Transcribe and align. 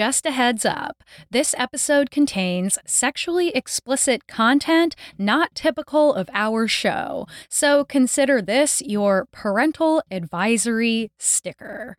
Just 0.00 0.24
a 0.24 0.30
heads 0.30 0.64
up 0.64 1.04
this 1.30 1.54
episode 1.58 2.10
contains 2.10 2.78
sexually 2.86 3.50
explicit 3.50 4.26
content 4.26 4.96
not 5.18 5.54
typical 5.54 6.14
of 6.14 6.30
our 6.32 6.66
show, 6.66 7.26
so 7.50 7.84
consider 7.84 8.40
this 8.40 8.80
your 8.80 9.26
parental 9.30 10.02
advisory 10.10 11.10
sticker. 11.18 11.98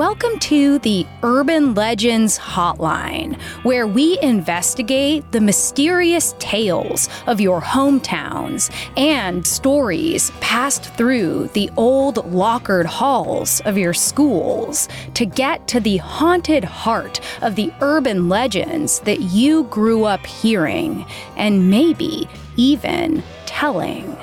Welcome 0.00 0.38
to 0.38 0.78
the 0.78 1.06
Urban 1.22 1.74
Legends 1.74 2.38
Hotline, 2.38 3.38
where 3.64 3.86
we 3.86 4.18
investigate 4.22 5.30
the 5.30 5.42
mysterious 5.42 6.34
tales 6.38 7.10
of 7.26 7.38
your 7.38 7.60
hometowns 7.60 8.72
and 8.96 9.46
stories 9.46 10.30
passed 10.40 10.84
through 10.94 11.48
the 11.48 11.68
old 11.76 12.32
lockered 12.32 12.86
halls 12.86 13.60
of 13.66 13.76
your 13.76 13.92
schools 13.92 14.88
to 15.12 15.26
get 15.26 15.68
to 15.68 15.80
the 15.80 15.98
haunted 15.98 16.64
heart 16.64 17.20
of 17.42 17.54
the 17.54 17.70
urban 17.82 18.30
legends 18.30 19.00
that 19.00 19.20
you 19.20 19.64
grew 19.64 20.04
up 20.04 20.24
hearing 20.24 21.04
and 21.36 21.68
maybe 21.68 22.26
even 22.56 23.22
telling. 23.44 24.16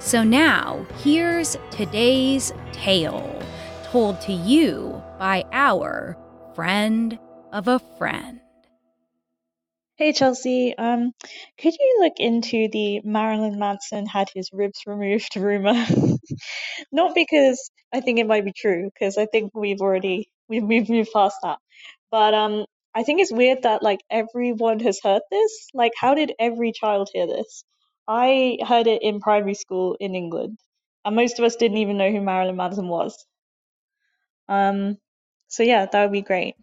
So 0.00 0.24
now, 0.24 0.84
here's 1.04 1.56
today's 1.70 2.52
tale 2.72 3.40
told 3.90 4.20
to 4.20 4.32
you 4.32 5.02
by 5.18 5.44
our 5.50 6.16
friend 6.54 7.18
of 7.52 7.66
a 7.66 7.80
friend. 7.98 8.40
Hey 9.96 10.12
Chelsey, 10.12 10.78
um, 10.78 11.10
could 11.58 11.74
you 11.74 11.98
look 12.00 12.12
into 12.18 12.68
the 12.68 13.00
Marilyn 13.02 13.58
Manson 13.58 14.06
had 14.06 14.28
his 14.32 14.48
ribs 14.52 14.82
removed 14.86 15.34
rumor? 15.34 15.74
Not 16.92 17.16
because 17.16 17.70
I 17.92 18.00
think 18.00 18.20
it 18.20 18.28
might 18.28 18.44
be 18.44 18.52
true, 18.56 18.90
because 18.94 19.18
I 19.18 19.26
think 19.26 19.50
we've 19.54 19.80
already 19.80 20.30
we've, 20.48 20.62
we've 20.62 20.88
moved 20.88 21.10
past 21.12 21.38
that. 21.42 21.58
But 22.12 22.32
um, 22.32 22.66
I 22.94 23.02
think 23.02 23.20
it's 23.20 23.32
weird 23.32 23.64
that 23.64 23.82
like 23.82 24.00
everyone 24.08 24.78
has 24.80 25.00
heard 25.02 25.22
this. 25.32 25.68
Like, 25.74 25.92
how 25.98 26.14
did 26.14 26.32
every 26.38 26.70
child 26.70 27.10
hear 27.12 27.26
this? 27.26 27.64
I 28.06 28.58
heard 28.64 28.86
it 28.86 29.02
in 29.02 29.18
primary 29.18 29.54
school 29.54 29.96
in 29.98 30.14
England, 30.14 30.58
and 31.04 31.16
most 31.16 31.40
of 31.40 31.44
us 31.44 31.56
didn't 31.56 31.78
even 31.78 31.98
know 31.98 32.12
who 32.12 32.20
Marilyn 32.20 32.56
Manson 32.56 32.86
was. 32.86 33.26
Um, 34.50 34.98
so 35.48 35.62
yeah, 35.62 35.86
that 35.86 36.02
would 36.02 36.12
be 36.12 36.20
great. 36.22 36.56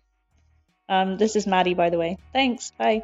Um, 0.90 1.18
this 1.18 1.36
is 1.36 1.48
Maddie, 1.48 1.74
by 1.74 1.90
the 1.90 1.98
way. 1.98 2.18
Thanks. 2.34 2.72
Bye. 2.78 3.02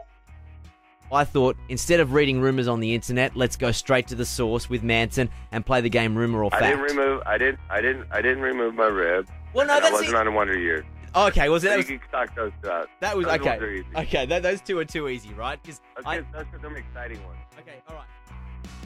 I 1.12 1.26
thought 1.26 1.56
instead 1.70 2.00
of 2.00 2.14
reading 2.14 2.40
rumors 2.42 2.68
on 2.68 2.80
the 2.80 2.94
internet, 2.96 3.36
let's 3.36 3.56
go 3.56 3.72
straight 3.72 4.08
to 4.08 4.16
the 4.16 4.26
source 4.26 4.70
with 4.70 4.82
Manson 4.84 5.30
and 5.52 5.66
play 5.66 5.80
the 5.82 5.90
game 5.90 6.16
rumor 6.18 6.44
or 6.44 6.50
fact. 6.52 6.64
I 6.64 6.70
didn't 6.72 6.84
remove. 6.96 7.22
I 7.26 7.38
didn't. 7.38 7.60
I 7.70 7.82
didn't. 7.82 8.08
I 8.12 8.22
didn't 8.22 8.42
remove 8.42 8.74
my 8.76 8.86
rib. 8.88 9.28
Well, 9.54 9.68
no, 9.68 9.76
and 9.76 9.86
I 9.86 9.90
that's 9.90 9.94
wasn't 10.02 10.10
it. 10.12 10.16
on 10.16 10.28
a 10.28 10.32
Wonder 10.32 10.58
Years. 10.58 10.86
Okay, 11.16 11.50
well, 11.50 11.60
so 11.60 11.66
So 11.68 11.70
that 11.70 11.74
you 11.74 11.78
was 11.78 11.86
can 11.88 12.00
stock 12.10 12.36
those 12.36 12.52
two 12.64 12.70
out. 12.72 12.90
that 13.02 13.16
was 13.16 13.26
Those 13.28 13.40
ones 13.40 13.48
are 13.48 13.54
okay. 13.66 13.74
easy. 13.76 13.86
Okay, 13.96 14.26
th- 14.26 14.42
those 14.42 14.62
two 14.62 14.80
are 14.80 14.86
too 14.86 15.08
easy, 15.10 15.32
right? 15.36 15.64
'Cause 15.64 15.80
Let's 15.96 16.08
I, 16.08 16.16
get, 16.18 16.26
let's 16.34 16.50
get 16.52 16.62
them 16.64 16.76
exciting 16.76 17.24
ones. 17.26 17.38
okay, 17.60 17.76
all 17.88 17.96
right. 17.98 18.08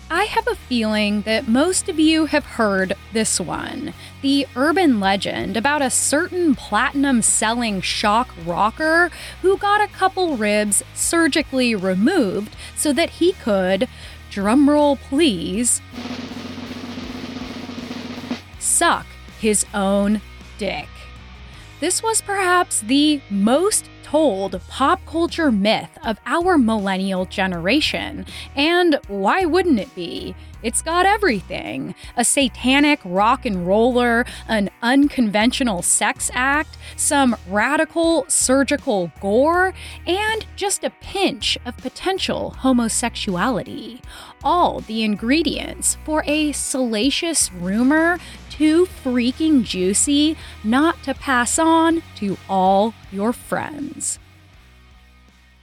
I 0.09 0.23
have 0.23 0.47
a 0.47 0.55
feeling 0.55 1.23
that 1.23 1.49
most 1.49 1.89
of 1.89 1.99
you 1.99 2.27
have 2.27 2.45
heard 2.45 2.93
this 3.11 3.41
one 3.41 3.93
the 4.21 4.47
urban 4.55 5.01
legend 5.01 5.57
about 5.57 5.81
a 5.81 5.89
certain 5.89 6.55
platinum 6.55 7.21
selling 7.21 7.81
shock 7.81 8.33
rocker 8.45 9.11
who 9.41 9.57
got 9.57 9.81
a 9.81 9.87
couple 9.87 10.37
ribs 10.37 10.81
surgically 10.93 11.75
removed 11.75 12.55
so 12.75 12.93
that 12.93 13.09
he 13.09 13.33
could, 13.33 13.89
drumroll 14.31 14.97
please, 14.97 15.81
suck 18.59 19.05
his 19.39 19.65
own 19.73 20.21
dick. 20.57 20.87
This 21.79 22.01
was 22.01 22.21
perhaps 22.21 22.81
the 22.81 23.21
most 23.29 23.85
told 24.01 24.59
pop 24.69 25.05
culture 25.05 25.51
myth 25.51 25.97
of 26.03 26.17
our 26.25 26.57
millennial 26.57 27.25
generation. 27.25 28.25
And 28.55 28.97
why 29.07 29.45
wouldn't 29.45 29.79
it 29.79 29.93
be? 29.93 30.33
It's 30.63 30.81
got 30.81 31.05
everything 31.05 31.93
a 32.15 32.23
satanic 32.23 32.99
rock 33.05 33.45
and 33.45 33.67
roller, 33.67 34.25
an 34.47 34.69
unconventional 34.81 35.81
sex 35.81 36.31
act, 36.33 36.77
some 36.95 37.35
radical 37.47 38.25
surgical 38.27 39.11
gore, 39.19 39.73
and 40.07 40.45
just 40.55 40.83
a 40.83 40.89
pinch 40.89 41.57
of 41.65 41.77
potential 41.77 42.55
homosexuality. 42.59 44.01
All 44.43 44.79
the 44.79 45.03
ingredients 45.03 45.97
for 46.05 46.23
a 46.25 46.53
salacious 46.53 47.51
rumor 47.51 48.17
too 48.57 48.85
freaking 48.85 49.63
juicy 49.63 50.35
not 50.63 51.01
to 51.03 51.13
pass 51.13 51.59
on 51.59 52.01
to 52.15 52.37
all 52.49 52.93
your 53.11 53.31
friends. 53.33 54.19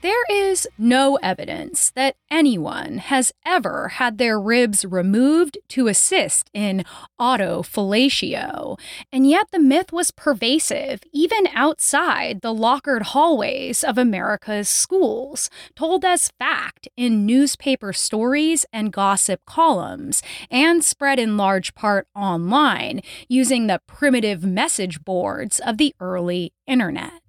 There 0.04 0.26
is 0.30 0.68
no 0.76 1.16
evidence 1.22 1.90
that 1.92 2.16
anyone 2.30 2.98
has 2.98 3.32
ever 3.46 3.88
had 3.88 4.18
their 4.18 4.38
ribs 4.38 4.84
removed 4.84 5.56
to 5.68 5.88
assist 5.88 6.50
in 6.52 6.84
autofellatio, 7.18 8.78
and 9.10 9.26
yet 9.26 9.46
the 9.50 9.58
myth 9.58 9.94
was 9.94 10.10
pervasive 10.10 11.00
even 11.10 11.46
outside 11.54 12.42
the 12.42 12.52
lockered 12.52 13.00
hallways 13.14 13.82
of 13.82 13.96
America's 13.96 14.68
schools, 14.68 15.48
told 15.74 16.04
as 16.04 16.32
fact 16.38 16.86
in 16.98 17.24
newspaper 17.24 17.94
stories 17.94 18.66
and 18.74 18.92
gossip 18.92 19.40
columns, 19.46 20.22
and 20.50 20.84
spread 20.84 21.18
in 21.18 21.38
large 21.38 21.74
part 21.74 22.06
online 22.14 23.00
using 23.26 23.68
the 23.68 23.80
primitive 23.86 24.44
message 24.44 25.02
boards 25.02 25.60
of 25.60 25.78
the 25.78 25.94
early 25.98 26.52
internet. 26.66 27.23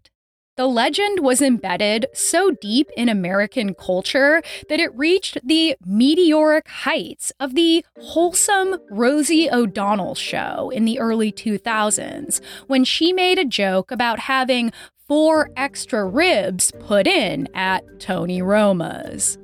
The 0.58 0.68
legend 0.68 1.20
was 1.20 1.42
embedded 1.42 2.06
so 2.14 2.52
deep 2.52 2.90
in 2.96 3.10
American 3.10 3.74
culture 3.74 4.42
that 4.70 4.80
it 4.80 4.96
reached 4.96 5.38
the 5.46 5.76
meteoric 5.86 6.70
heights 6.70 7.34
of 7.42 7.56
the 7.56 7.84
wholesome 8.00 8.78
Rosie 8.90 9.52
O'Donnell 9.52 10.16
show 10.16 10.70
in 10.70 10.86
the 10.86 10.98
early 10.98 11.34
2000s 11.34 12.40
when 12.68 12.86
she 12.86 13.12
made 13.12 13.38
a 13.38 13.44
joke 13.44 13.92
about 13.92 14.20
having 14.20 14.72
four 15.10 15.50
extra 15.58 16.06
ribs 16.06 16.72
put 16.80 17.06
in 17.06 17.50
at 17.54 18.00
Tony 18.00 18.42
Roma's. 18.42 19.38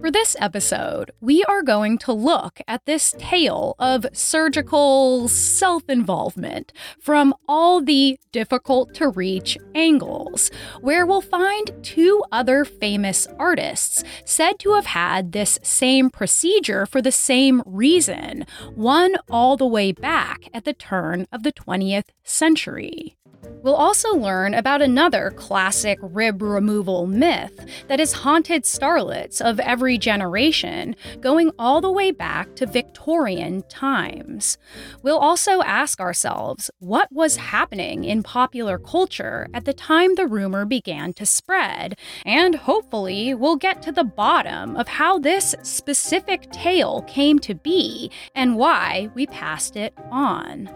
For 0.00 0.10
this 0.10 0.34
episode, 0.40 1.10
we 1.20 1.44
are 1.44 1.62
going 1.62 1.98
to 1.98 2.12
look 2.14 2.62
at 2.66 2.86
this 2.86 3.14
tale 3.18 3.76
of 3.78 4.06
surgical 4.14 5.28
self 5.28 5.82
involvement 5.90 6.72
from 6.98 7.34
all 7.46 7.82
the 7.82 8.18
difficult 8.32 8.94
to 8.94 9.08
reach 9.08 9.58
angles, 9.74 10.50
where 10.80 11.04
we'll 11.04 11.20
find 11.20 11.70
two 11.82 12.24
other 12.32 12.64
famous 12.64 13.28
artists 13.38 14.02
said 14.24 14.58
to 14.60 14.72
have 14.72 14.86
had 14.86 15.32
this 15.32 15.58
same 15.62 16.08
procedure 16.08 16.86
for 16.86 17.02
the 17.02 17.12
same 17.12 17.62
reason, 17.66 18.46
one 18.74 19.16
all 19.28 19.58
the 19.58 19.66
way 19.66 19.92
back 19.92 20.48
at 20.54 20.64
the 20.64 20.72
turn 20.72 21.26
of 21.30 21.42
the 21.42 21.52
20th 21.52 22.08
century. 22.24 23.18
We'll 23.62 23.74
also 23.74 24.14
learn 24.14 24.54
about 24.54 24.80
another 24.80 25.32
classic 25.32 25.98
rib 26.00 26.40
removal 26.40 27.06
myth 27.06 27.66
that 27.88 27.98
has 27.98 28.12
haunted 28.12 28.64
starlets 28.64 29.40
of 29.40 29.60
every 29.60 29.98
generation, 29.98 30.96
going 31.20 31.50
all 31.58 31.82
the 31.82 31.90
way 31.90 32.10
back 32.10 32.54
to 32.56 32.66
Victorian 32.66 33.62
times. 33.68 34.56
We'll 35.02 35.18
also 35.18 35.62
ask 35.62 36.00
ourselves 36.00 36.70
what 36.78 37.12
was 37.12 37.36
happening 37.36 38.04
in 38.04 38.22
popular 38.22 38.78
culture 38.78 39.46
at 39.52 39.66
the 39.66 39.74
time 39.74 40.14
the 40.14 40.26
rumor 40.26 40.64
began 40.64 41.12
to 41.14 41.26
spread, 41.26 41.98
and 42.24 42.54
hopefully 42.54 43.34
we'll 43.34 43.56
get 43.56 43.82
to 43.82 43.92
the 43.92 44.04
bottom 44.04 44.74
of 44.76 44.88
how 44.88 45.18
this 45.18 45.54
specific 45.62 46.50
tale 46.50 47.02
came 47.02 47.38
to 47.40 47.54
be 47.54 48.10
and 48.34 48.56
why 48.56 49.10
we 49.14 49.26
passed 49.26 49.76
it 49.76 49.92
on. 50.10 50.70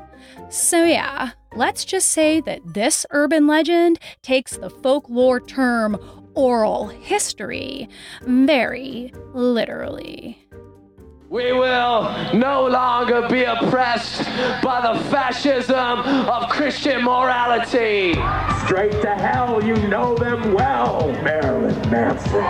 So, 0.51 0.85
yeah, 0.85 1.33
let's 1.57 1.85
just 1.85 2.11
say 2.11 2.41
that 2.41 2.61
this 2.75 3.07
urban 3.11 3.47
legend 3.47 3.99
takes 4.23 4.57
the 4.57 4.71
folklore 4.71 5.41
term 5.41 5.99
oral 6.35 6.89
history 6.89 7.89
very 8.23 9.13
literally. 9.33 10.39
We 11.31 11.53
will 11.53 12.03
no 12.33 12.69
longer 12.69 13.27
be 13.29 13.43
oppressed 13.43 14.25
by 14.63 14.81
the 14.81 15.03
fascism 15.11 15.99
of 16.29 16.49
Christian 16.49 17.03
morality. 17.03 18.13
Straight 18.65 18.93
to 19.03 19.15
hell, 19.17 19.63
you 19.65 19.75
know 19.89 20.15
them 20.15 20.55
well, 20.55 21.11
Marilyn 21.25 21.75
Manson. 21.91 22.45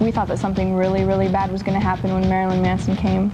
We 0.00 0.10
thought 0.10 0.28
that 0.28 0.38
something 0.38 0.74
really, 0.74 1.04
really 1.04 1.28
bad 1.28 1.52
was 1.52 1.62
going 1.62 1.78
to 1.78 1.84
happen 1.84 2.14
when 2.14 2.28
Marilyn 2.28 2.62
Manson 2.62 2.96
came. 2.96 3.30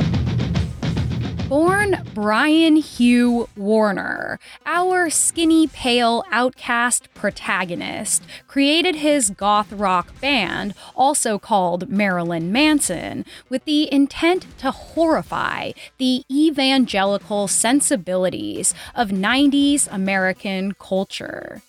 Born 1.48 2.02
Brian 2.12 2.76
Hugh 2.76 3.48
Warner, 3.56 4.38
our 4.66 5.08
skinny, 5.08 5.66
pale, 5.66 6.22
outcast 6.30 7.08
protagonist 7.14 8.22
created 8.46 8.96
his 8.96 9.30
goth 9.30 9.72
rock 9.72 10.20
band, 10.20 10.74
also 10.94 11.38
called 11.38 11.88
Marilyn 11.88 12.52
Manson, 12.52 13.24
with 13.48 13.64
the 13.64 13.90
intent 13.90 14.44
to 14.58 14.70
horrify 14.70 15.72
the 15.96 16.22
evangelical 16.30 17.48
sensibilities 17.48 18.74
of 18.94 19.08
90s 19.08 19.88
American 19.90 20.74
culture. 20.74 21.62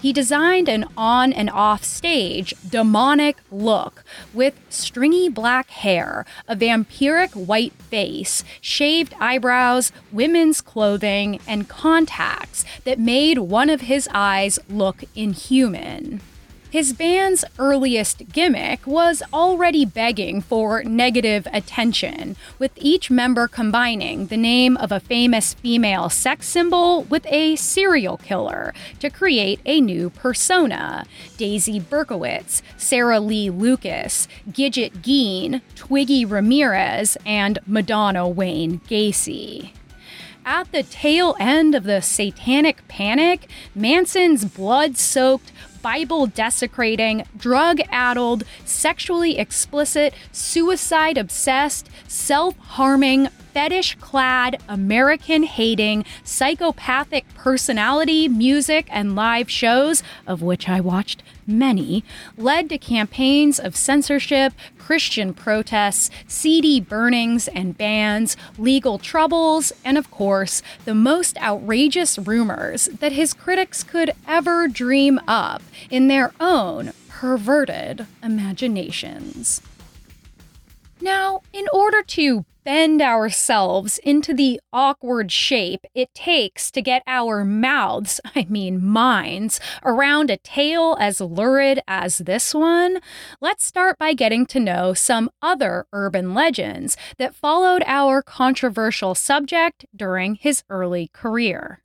He 0.00 0.12
designed 0.12 0.68
an 0.68 0.86
on 0.96 1.32
and 1.32 1.50
off 1.50 1.84
stage 1.84 2.54
demonic 2.68 3.36
look 3.50 4.04
with 4.32 4.54
stringy 4.68 5.28
black 5.28 5.70
hair, 5.70 6.24
a 6.48 6.56
vampiric 6.56 7.34
white 7.34 7.74
face, 7.74 8.44
shaved 8.60 9.14
eyebrows, 9.20 9.92
women's 10.10 10.60
clothing, 10.60 11.40
and 11.46 11.68
contacts 11.68 12.64
that 12.84 12.98
made 12.98 13.38
one 13.38 13.70
of 13.70 13.82
his 13.82 14.08
eyes 14.12 14.58
look 14.68 15.04
inhuman. 15.14 16.20
His 16.72 16.94
band's 16.94 17.44
earliest 17.58 18.32
gimmick 18.32 18.86
was 18.86 19.22
already 19.30 19.84
begging 19.84 20.40
for 20.40 20.82
negative 20.82 21.46
attention, 21.52 22.34
with 22.58 22.70
each 22.76 23.10
member 23.10 23.46
combining 23.46 24.28
the 24.28 24.38
name 24.38 24.78
of 24.78 24.90
a 24.90 24.98
famous 24.98 25.52
female 25.52 26.08
sex 26.08 26.48
symbol 26.48 27.02
with 27.02 27.26
a 27.26 27.56
serial 27.56 28.16
killer 28.16 28.72
to 29.00 29.10
create 29.10 29.60
a 29.66 29.82
new 29.82 30.08
persona. 30.08 31.04
Daisy 31.36 31.78
Berkowitz, 31.78 32.62
Sara 32.78 33.20
Lee 33.20 33.50
Lucas, 33.50 34.26
Gidget 34.50 35.02
Gein, 35.02 35.60
Twiggy 35.74 36.24
Ramirez, 36.24 37.18
and 37.26 37.58
Madonna 37.66 38.26
Wayne 38.26 38.78
Gacy. 38.88 39.72
At 40.46 40.72
the 40.72 40.82
tail 40.82 41.36
end 41.38 41.74
of 41.74 41.84
the 41.84 42.00
satanic 42.00 42.88
panic, 42.88 43.48
Manson's 43.74 44.46
blood 44.46 44.96
soaked, 44.96 45.52
Bible 45.82 46.26
desecrating, 46.26 47.24
drug 47.36 47.80
addled, 47.90 48.44
sexually 48.64 49.38
explicit, 49.38 50.14
suicide 50.30 51.18
obsessed, 51.18 51.90
self 52.08 52.56
harming, 52.58 53.28
fetish 53.52 53.96
clad, 53.96 54.60
American 54.68 55.42
hating, 55.42 56.04
psychopathic 56.24 57.26
personality, 57.34 58.28
music, 58.28 58.86
and 58.90 59.14
live 59.14 59.50
shows, 59.50 60.02
of 60.26 60.40
which 60.40 60.68
I 60.68 60.80
watched 60.80 61.22
many, 61.46 62.04
led 62.38 62.68
to 62.70 62.78
campaigns 62.78 63.58
of 63.58 63.76
censorship, 63.76 64.54
Christian 64.84 65.32
protests, 65.32 66.10
CD 66.26 66.80
burnings 66.80 67.46
and 67.48 67.78
bans, 67.78 68.36
legal 68.58 68.98
troubles, 68.98 69.72
and 69.84 69.96
of 69.96 70.10
course, 70.10 70.60
the 70.84 70.94
most 70.94 71.38
outrageous 71.38 72.18
rumors 72.18 72.86
that 72.86 73.12
his 73.12 73.32
critics 73.32 73.84
could 73.84 74.10
ever 74.26 74.66
dream 74.66 75.20
up 75.28 75.62
in 75.88 76.08
their 76.08 76.32
own 76.40 76.92
perverted 77.08 78.06
imaginations. 78.22 79.62
Now, 81.00 81.42
in 81.52 81.66
order 81.72 82.02
to 82.02 82.44
bend 82.64 83.02
ourselves 83.02 83.98
into 83.98 84.32
the 84.32 84.60
awkward 84.72 85.30
shape 85.30 85.84
it 85.94 86.12
takes 86.14 86.70
to 86.70 86.80
get 86.80 87.02
our 87.06 87.44
mouths, 87.44 88.20
I 88.34 88.46
mean 88.48 88.84
minds, 88.84 89.60
around 89.84 90.30
a 90.30 90.36
tale 90.38 90.96
as 91.00 91.20
lurid 91.20 91.80
as 91.86 92.18
this 92.18 92.54
one, 92.54 93.00
let's 93.40 93.64
start 93.64 93.98
by 93.98 94.14
getting 94.14 94.46
to 94.46 94.60
know 94.60 94.94
some 94.94 95.30
other 95.42 95.86
urban 95.92 96.34
legends 96.34 96.96
that 97.18 97.34
followed 97.34 97.82
our 97.86 98.22
controversial 98.22 99.14
subject 99.14 99.84
during 99.94 100.36
his 100.36 100.64
early 100.70 101.10
career. 101.12 101.81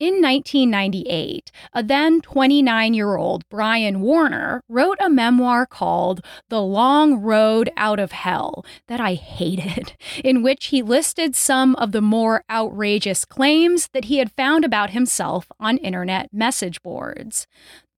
In 0.00 0.22
1998, 0.22 1.52
a 1.74 1.82
then 1.82 2.22
29 2.22 2.94
year 2.94 3.16
old 3.16 3.46
Brian 3.50 4.00
Warner 4.00 4.62
wrote 4.66 4.96
a 4.98 5.10
memoir 5.10 5.66
called 5.66 6.24
The 6.48 6.62
Long 6.62 7.20
Road 7.20 7.70
Out 7.76 8.00
of 8.00 8.10
Hell 8.10 8.64
that 8.88 8.98
I 8.98 9.12
hated, 9.12 9.92
in 10.24 10.42
which 10.42 10.68
he 10.68 10.80
listed 10.80 11.36
some 11.36 11.74
of 11.76 11.92
the 11.92 12.00
more 12.00 12.44
outrageous 12.48 13.26
claims 13.26 13.90
that 13.92 14.06
he 14.06 14.16
had 14.16 14.32
found 14.32 14.64
about 14.64 14.88
himself 14.88 15.52
on 15.60 15.76
internet 15.76 16.32
message 16.32 16.80
boards. 16.80 17.46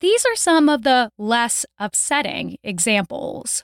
These 0.00 0.26
are 0.26 0.34
some 0.34 0.68
of 0.68 0.82
the 0.82 1.08
less 1.18 1.64
upsetting 1.78 2.56
examples. 2.64 3.62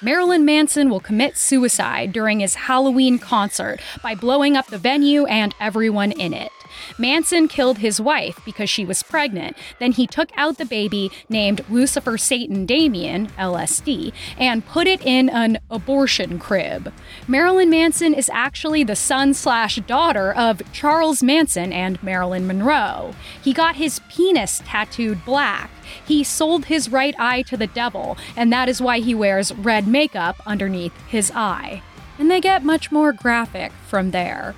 Marilyn 0.00 0.46
Manson 0.46 0.88
will 0.88 1.00
commit 1.00 1.36
suicide 1.36 2.14
during 2.14 2.40
his 2.40 2.54
Halloween 2.54 3.18
concert 3.18 3.80
by 4.02 4.14
blowing 4.14 4.56
up 4.56 4.68
the 4.68 4.78
venue 4.78 5.26
and 5.26 5.54
everyone 5.60 6.12
in 6.12 6.32
it. 6.32 6.50
Manson 6.98 7.48
killed 7.48 7.78
his 7.78 8.00
wife 8.00 8.40
because 8.44 8.70
she 8.70 8.84
was 8.84 9.02
pregnant. 9.02 9.56
Then 9.78 9.92
he 9.92 10.06
took 10.06 10.30
out 10.36 10.58
the 10.58 10.64
baby 10.64 11.10
named 11.28 11.64
Lucifer 11.68 12.18
Satan 12.18 12.66
Damien, 12.66 13.28
LSD, 13.38 14.12
and 14.38 14.66
put 14.66 14.86
it 14.86 15.04
in 15.04 15.28
an 15.28 15.58
abortion 15.70 16.38
crib. 16.38 16.92
Marilyn 17.28 17.70
Manson 17.70 18.14
is 18.14 18.30
actually 18.32 18.84
the 18.84 18.96
son 18.96 19.34
slash 19.34 19.76
daughter 19.86 20.32
of 20.32 20.62
Charles 20.72 21.22
Manson 21.22 21.72
and 21.72 22.02
Marilyn 22.02 22.46
Monroe. 22.46 23.14
He 23.42 23.52
got 23.52 23.76
his 23.76 24.00
penis 24.08 24.62
tattooed 24.64 25.24
black. 25.24 25.70
He 26.06 26.24
sold 26.24 26.66
his 26.66 26.88
right 26.90 27.14
eye 27.18 27.42
to 27.42 27.56
the 27.56 27.66
devil, 27.66 28.16
and 28.36 28.52
that 28.52 28.68
is 28.68 28.80
why 28.80 29.00
he 29.00 29.14
wears 29.14 29.54
red 29.54 29.86
makeup 29.86 30.40
underneath 30.46 30.92
his 31.06 31.30
eye. 31.34 31.82
And 32.18 32.30
they 32.30 32.40
get 32.40 32.64
much 32.64 32.90
more 32.90 33.12
graphic 33.12 33.72
from 33.86 34.10
there. 34.10 34.54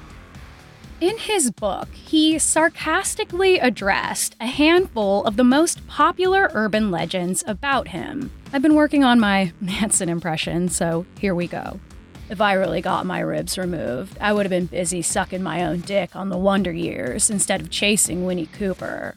In 1.01 1.17
his 1.17 1.53
book, 1.53 1.89
he 1.95 2.41
sarcastically 2.41 3.61
addressed 3.61 4.35
a 4.41 4.47
handful 4.47 5.25
of 5.27 5.37
the 5.37 5.45
most 5.45 5.87
popular 5.87 6.51
urban 6.55 6.91
legends 6.91 7.45
about 7.47 7.89
him. 7.89 8.33
I've 8.53 8.63
been 8.63 8.75
working 8.75 9.05
on 9.05 9.21
my 9.21 9.53
Manson 9.61 10.09
impression, 10.09 10.69
so 10.69 11.07
here 11.21 11.37
we 11.37 11.47
go. 11.47 11.79
If 12.29 12.41
I 12.41 12.55
really 12.55 12.81
got 12.81 13.07
my 13.07 13.21
ribs 13.21 13.57
removed, 13.57 14.19
I 14.21 14.33
would 14.33 14.45
have 14.45 14.51
been 14.51 14.67
busy 14.67 15.01
sucking 15.01 15.41
my 15.43 15.65
own 15.65 15.83
dick 15.83 16.17
on 16.17 16.31
the 16.31 16.37
Wonder 16.37 16.73
Years 16.73 17.31
instead 17.31 17.61
of 17.61 17.71
chasing 17.71 18.27
Winnie 18.27 18.47
Cooper. 18.47 19.15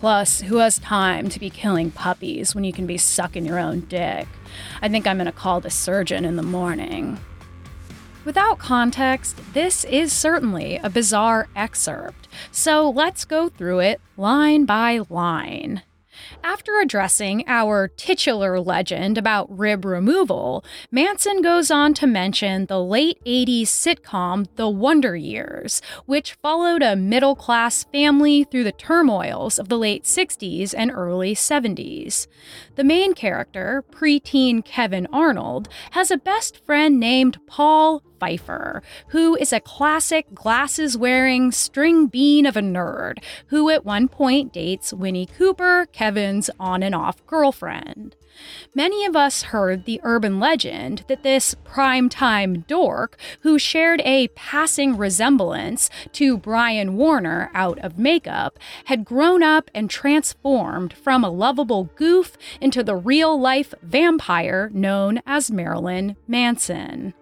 Plus, 0.00 0.42
who 0.42 0.58
has 0.58 0.78
time 0.78 1.30
to 1.30 1.40
be 1.40 1.48
killing 1.48 1.90
puppies 1.90 2.54
when 2.54 2.64
you 2.64 2.72
can 2.72 2.86
be 2.86 2.98
sucking 2.98 3.46
your 3.46 3.58
own 3.58 3.80
dick? 3.80 4.28
I 4.82 4.90
think 4.90 5.06
I'm 5.06 5.16
gonna 5.16 5.32
call 5.32 5.60
the 5.60 5.70
surgeon 5.70 6.26
in 6.26 6.36
the 6.36 6.42
morning. 6.42 7.18
Without 8.24 8.58
context, 8.58 9.36
this 9.52 9.84
is 9.84 10.10
certainly 10.10 10.76
a 10.76 10.88
bizarre 10.88 11.46
excerpt, 11.54 12.26
so 12.50 12.88
let's 12.88 13.26
go 13.26 13.50
through 13.50 13.80
it 13.80 14.00
line 14.16 14.64
by 14.64 15.00
line. 15.10 15.82
After 16.42 16.80
addressing 16.80 17.44
our 17.46 17.88
titular 17.88 18.60
legend 18.60 19.18
about 19.18 19.56
rib 19.56 19.84
removal, 19.84 20.64
Manson 20.90 21.42
goes 21.42 21.70
on 21.70 21.94
to 21.94 22.06
mention 22.06 22.66
the 22.66 22.82
late 22.82 23.18
80s 23.24 23.64
sitcom 23.64 24.46
The 24.56 24.68
Wonder 24.68 25.16
Years, 25.16 25.82
which 26.06 26.34
followed 26.34 26.82
a 26.82 26.96
middle 26.96 27.34
class 27.34 27.84
family 27.84 28.44
through 28.44 28.64
the 28.64 28.72
turmoils 28.72 29.58
of 29.58 29.68
the 29.68 29.78
late 29.78 30.04
60s 30.04 30.74
and 30.76 30.90
early 30.90 31.34
70s. 31.34 32.26
The 32.76 32.84
main 32.84 33.14
character, 33.14 33.84
preteen 33.90 34.64
Kevin 34.64 35.06
Arnold, 35.12 35.68
has 35.92 36.10
a 36.10 36.16
best 36.16 36.64
friend 36.64 37.00
named 37.00 37.38
Paul 37.46 38.02
Pfeiffer, 38.24 38.82
who 39.08 39.36
is 39.36 39.52
a 39.52 39.60
classic 39.60 40.32
glasses 40.34 40.96
wearing 40.96 41.52
string 41.52 42.06
bean 42.06 42.46
of 42.46 42.56
a 42.56 42.60
nerd 42.60 43.22
who 43.48 43.68
at 43.70 43.84
one 43.84 44.08
point 44.08 44.52
dates 44.52 44.92
Winnie 44.92 45.26
Cooper, 45.26 45.86
Kevin's 46.14 46.48
on 46.60 46.84
and 46.84 46.94
off 46.94 47.26
girlfriend. 47.26 48.14
Many 48.72 49.04
of 49.04 49.16
us 49.16 49.44
heard 49.44 49.84
the 49.84 50.00
urban 50.04 50.38
legend 50.38 51.04
that 51.08 51.24
this 51.24 51.56
primetime 51.64 52.64
dork, 52.68 53.18
who 53.40 53.58
shared 53.58 54.00
a 54.04 54.28
passing 54.28 54.96
resemblance 54.96 55.90
to 56.12 56.38
Brian 56.38 56.96
Warner 56.96 57.50
out 57.52 57.80
of 57.80 57.98
makeup, 57.98 58.60
had 58.84 59.04
grown 59.04 59.42
up 59.42 59.72
and 59.74 59.90
transformed 59.90 60.92
from 60.92 61.24
a 61.24 61.30
lovable 61.30 61.90
goof 61.96 62.36
into 62.60 62.84
the 62.84 62.96
real 62.96 63.36
life 63.36 63.74
vampire 63.82 64.70
known 64.72 65.20
as 65.26 65.50
Marilyn 65.50 66.14
Manson. 66.28 67.12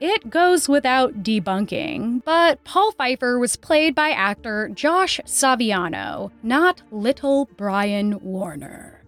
It 0.00 0.28
goes 0.28 0.68
without 0.68 1.22
debunking, 1.22 2.24
but 2.24 2.62
Paul 2.64 2.92
Pfeiffer 2.92 3.38
was 3.38 3.56
played 3.56 3.94
by 3.94 4.10
actor 4.10 4.68
Josh 4.74 5.20
Saviano, 5.24 6.30
not 6.42 6.82
little 6.90 7.48
Brian 7.56 8.20
Warner. 8.20 9.04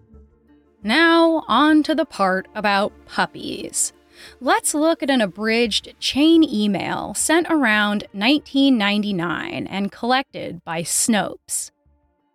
Now, 0.83 1.43
on 1.47 1.83
to 1.83 1.93
the 1.93 2.05
part 2.05 2.47
about 2.55 2.93
puppies. 3.05 3.93
Let's 4.39 4.73
look 4.73 5.03
at 5.03 5.09
an 5.09 5.21
abridged 5.21 5.93
chain 5.99 6.43
email 6.43 7.13
sent 7.13 7.47
around 7.49 8.07
1999 8.13 9.67
and 9.67 9.91
collected 9.91 10.63
by 10.63 10.81
Snopes. 10.81 11.71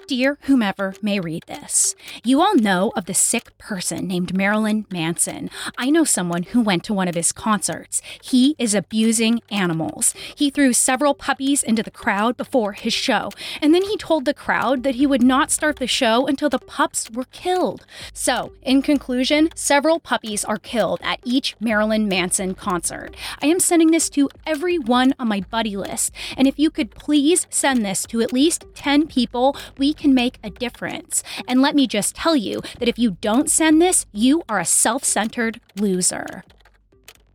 Dear 0.08 0.36
whomever 0.42 0.94
may 1.00 1.20
read 1.20 1.44
this, 1.46 1.94
you 2.24 2.40
all 2.40 2.56
know 2.56 2.92
of 2.96 3.06
the 3.06 3.14
sick 3.14 3.56
person 3.56 4.08
named 4.08 4.36
Marilyn 4.36 4.84
Manson. 4.90 5.48
I 5.78 5.90
know 5.90 6.04
someone 6.04 6.42
who 6.42 6.60
went 6.60 6.82
to 6.84 6.94
one 6.94 7.06
of 7.06 7.14
his 7.14 7.30
concerts. 7.30 8.02
He 8.20 8.56
is 8.58 8.74
abusing 8.74 9.40
animals. 9.50 10.12
He 10.34 10.50
threw 10.50 10.72
several 10.72 11.14
puppies 11.14 11.62
into 11.62 11.82
the 11.82 11.90
crowd 11.90 12.36
before 12.36 12.72
his 12.72 12.92
show, 12.92 13.30
and 13.60 13.72
then 13.72 13.84
he 13.84 13.96
told 13.96 14.24
the 14.24 14.34
crowd 14.34 14.82
that 14.82 14.96
he 14.96 15.06
would 15.06 15.22
not 15.22 15.52
start 15.52 15.76
the 15.76 15.86
show 15.86 16.26
until 16.26 16.48
the 16.48 16.58
pups 16.58 17.10
were 17.10 17.26
killed. 17.26 17.86
So, 18.12 18.52
in 18.62 18.82
conclusion, 18.82 19.50
several 19.54 20.00
puppies 20.00 20.44
are 20.44 20.58
killed 20.58 21.00
at 21.02 21.20
each 21.24 21.54
Marilyn 21.60 22.08
Manson 22.08 22.54
concert. 22.54 23.14
I 23.40 23.46
am 23.46 23.60
sending 23.60 23.92
this 23.92 24.10
to 24.10 24.28
everyone 24.46 25.14
on 25.18 25.28
my 25.28 25.40
buddy 25.40 25.76
list, 25.76 26.12
and 26.36 26.48
if 26.48 26.58
you 26.58 26.70
could 26.70 26.90
please 26.90 27.46
send 27.50 27.84
this 27.84 28.04
to 28.06 28.20
at 28.20 28.32
least 28.32 28.64
10 28.74 29.06
people, 29.06 29.56
we 29.78 29.91
can 29.92 30.14
make 30.14 30.38
a 30.42 30.50
difference. 30.50 31.22
And 31.46 31.62
let 31.62 31.74
me 31.74 31.86
just 31.86 32.16
tell 32.16 32.36
you 32.36 32.62
that 32.78 32.88
if 32.88 32.98
you 32.98 33.12
don't 33.20 33.50
send 33.50 33.80
this, 33.80 34.06
you 34.12 34.42
are 34.48 34.60
a 34.60 34.64
self 34.64 35.04
centered 35.04 35.60
loser. 35.76 36.44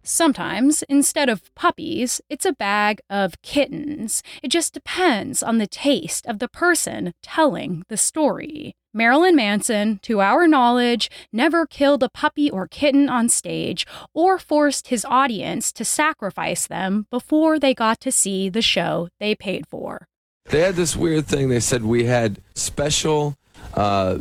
Sometimes, 0.04 0.84
instead 0.84 1.28
of 1.28 1.54
puppies, 1.54 2.22
it's 2.30 2.46
a 2.46 2.54
bag 2.54 3.02
of 3.10 3.42
kittens. 3.42 4.24
It 4.42 4.48
just 4.48 4.74
depends 4.74 5.44
on 5.44 5.58
the 5.58 5.68
taste 5.68 6.26
of 6.26 6.40
the 6.40 6.48
person 6.48 7.14
telling 7.22 7.84
the 7.90 7.98
story. 7.98 8.78
Marilyn 8.94 9.36
Manson, 9.36 10.00
to 10.04 10.22
our 10.22 10.48
knowledge, 10.48 11.12
never 11.34 11.68
killed 11.68 12.04
a 12.04 12.10
puppy 12.10 12.50
or 12.50 12.68
kitten 12.68 13.10
on 13.10 13.28
stage 13.28 13.86
or 14.14 14.40
forced 14.40 14.88
his 14.88 15.06
audience 15.06 15.72
to 15.74 15.84
sacrifice 15.84 16.66
them 16.66 17.06
before 17.12 17.60
they 17.60 17.74
got 17.74 18.00
to 18.00 18.12
see 18.12 18.48
the 18.48 18.62
show 18.62 19.10
they 19.20 19.36
paid 19.36 19.68
for. 19.68 20.07
They 20.50 20.62
had 20.62 20.76
this 20.76 20.96
weird 20.96 21.26
thing. 21.28 21.50
They 21.50 21.60
said 21.60 21.84
we 21.84 22.06
had 22.06 22.40
special 22.56 23.36
uh, 23.74 24.20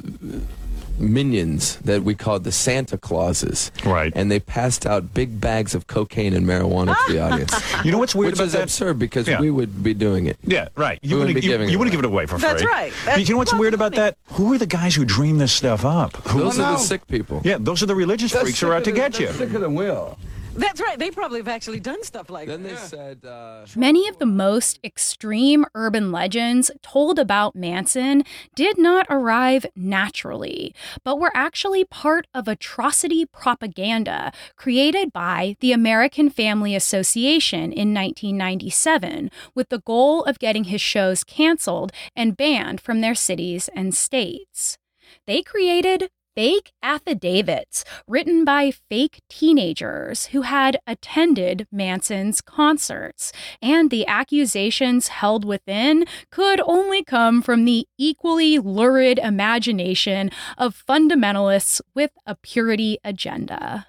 minions 0.98 1.76
that 1.76 2.02
we 2.02 2.14
called 2.14 2.44
the 2.44 2.52
Santa 2.52 2.96
Clauses. 2.96 3.70
Right. 3.84 4.12
And 4.16 4.30
they 4.30 4.40
passed 4.40 4.86
out 4.86 5.12
big 5.12 5.40
bags 5.40 5.74
of 5.74 5.86
cocaine 5.86 6.32
and 6.32 6.46
marijuana 6.46 6.96
to 7.06 7.12
the 7.12 7.20
audience. 7.20 7.54
You 7.84 7.92
know 7.92 7.98
what's 7.98 8.14
weird 8.14 8.32
Which 8.32 8.38
about 8.38 8.46
is 8.46 8.52
that? 8.54 8.62
absurd 8.64 8.98
because 8.98 9.28
Yeah. 9.28 9.40
we 9.40 9.50
would 9.50 9.82
be 9.84 9.94
doing 9.94 10.26
it. 10.26 10.38
Yeah, 10.42 10.68
right. 10.74 10.98
We 11.02 11.10
You 11.10 11.16
wouldn't 11.16 11.28
wouldn't, 11.36 11.42
be 11.42 11.46
you, 11.46 11.52
giving 11.52 11.68
it 11.68 11.72
you 11.72 11.78
wouldn't 11.78 11.94
away. 11.94 12.02
give 12.02 12.10
it 12.10 12.12
away 12.12 12.26
for 12.26 12.38
free. 12.38 12.48
That's 12.48 12.62
free. 12.62 12.70
right. 12.72 12.92
But 13.04 13.20
you 13.28 13.34
know 13.34 13.38
what's 13.38 13.52
That's 13.52 13.60
weird 13.60 13.74
about 13.74 13.94
that? 13.94 14.16
Who 14.32 14.52
are 14.54 14.58
the 14.58 14.66
guys 14.66 14.94
who 14.96 15.04
dream 15.04 15.38
this 15.38 15.52
stuff 15.52 15.84
up? 15.84 16.16
Who, 16.28 16.40
Those 16.40 16.58
are 16.58 16.62
no. 16.62 16.72
the 16.72 16.78
sick 16.78 17.06
people. 17.06 17.42
yeah, 17.44 17.58
those 17.60 17.82
are 17.82 17.86
the 17.86 17.94
religious 17.94 18.32
freaks 18.32 18.58
who 18.60 18.68
are 18.70 18.74
out 18.74 18.84
to 18.84 18.92
get 18.92 19.20
you. 19.20 19.28
Sicker 19.32 19.58
than 19.58 19.74
will. 19.74 20.18
That's 20.56 20.80
right. 20.80 20.98
They 20.98 21.10
probably 21.10 21.38
have 21.40 21.48
actually 21.48 21.80
done 21.80 22.02
stuff 22.02 22.30
like 22.30 22.48
Then 22.48 22.62
that. 22.62 22.68
they 22.70 22.76
said, 22.76 23.24
uh, 23.24 23.66
Many 23.76 24.08
of 24.08 24.18
the 24.18 24.26
most 24.26 24.78
extreme 24.82 25.66
urban 25.74 26.10
legends 26.10 26.70
told 26.82 27.18
about 27.18 27.54
Manson 27.54 28.22
did 28.54 28.78
not 28.78 29.06
arrive 29.10 29.66
naturally, 29.76 30.74
but 31.04 31.18
were 31.18 31.32
actually 31.34 31.84
part 31.84 32.26
of 32.34 32.48
atrocity 32.48 33.26
propaganda 33.26 34.32
created 34.56 35.12
by 35.12 35.56
the 35.60 35.72
American 35.72 36.30
Family 36.30 36.74
Association 36.74 37.72
in 37.72 37.92
1997 37.92 39.30
with 39.54 39.68
the 39.68 39.80
goal 39.80 40.24
of 40.24 40.38
getting 40.38 40.64
his 40.64 40.80
shows 40.80 41.22
canceled 41.24 41.92
and 42.14 42.36
banned 42.36 42.80
from 42.80 43.00
their 43.00 43.14
cities 43.14 43.68
and 43.74 43.94
states. 43.94 44.78
They 45.26 45.42
created 45.42 46.10
fake 46.36 46.70
affidavits 46.82 47.82
written 48.06 48.44
by 48.44 48.70
fake 48.70 49.22
teenagers 49.30 50.26
who 50.26 50.42
had 50.42 50.78
attended 50.86 51.66
Manson's 51.72 52.42
concerts, 52.42 53.32
and 53.62 53.90
the 53.90 54.06
accusations 54.06 55.08
held 55.08 55.46
within 55.46 56.04
could 56.30 56.60
only 56.66 57.02
come 57.02 57.40
from 57.40 57.64
the 57.64 57.88
equally 57.98 58.58
lurid 58.58 59.18
imagination 59.18 60.30
of 60.58 60.84
fundamentalists 60.86 61.80
with 61.94 62.10
a 62.26 62.34
purity 62.34 62.98
agenda 63.02 63.86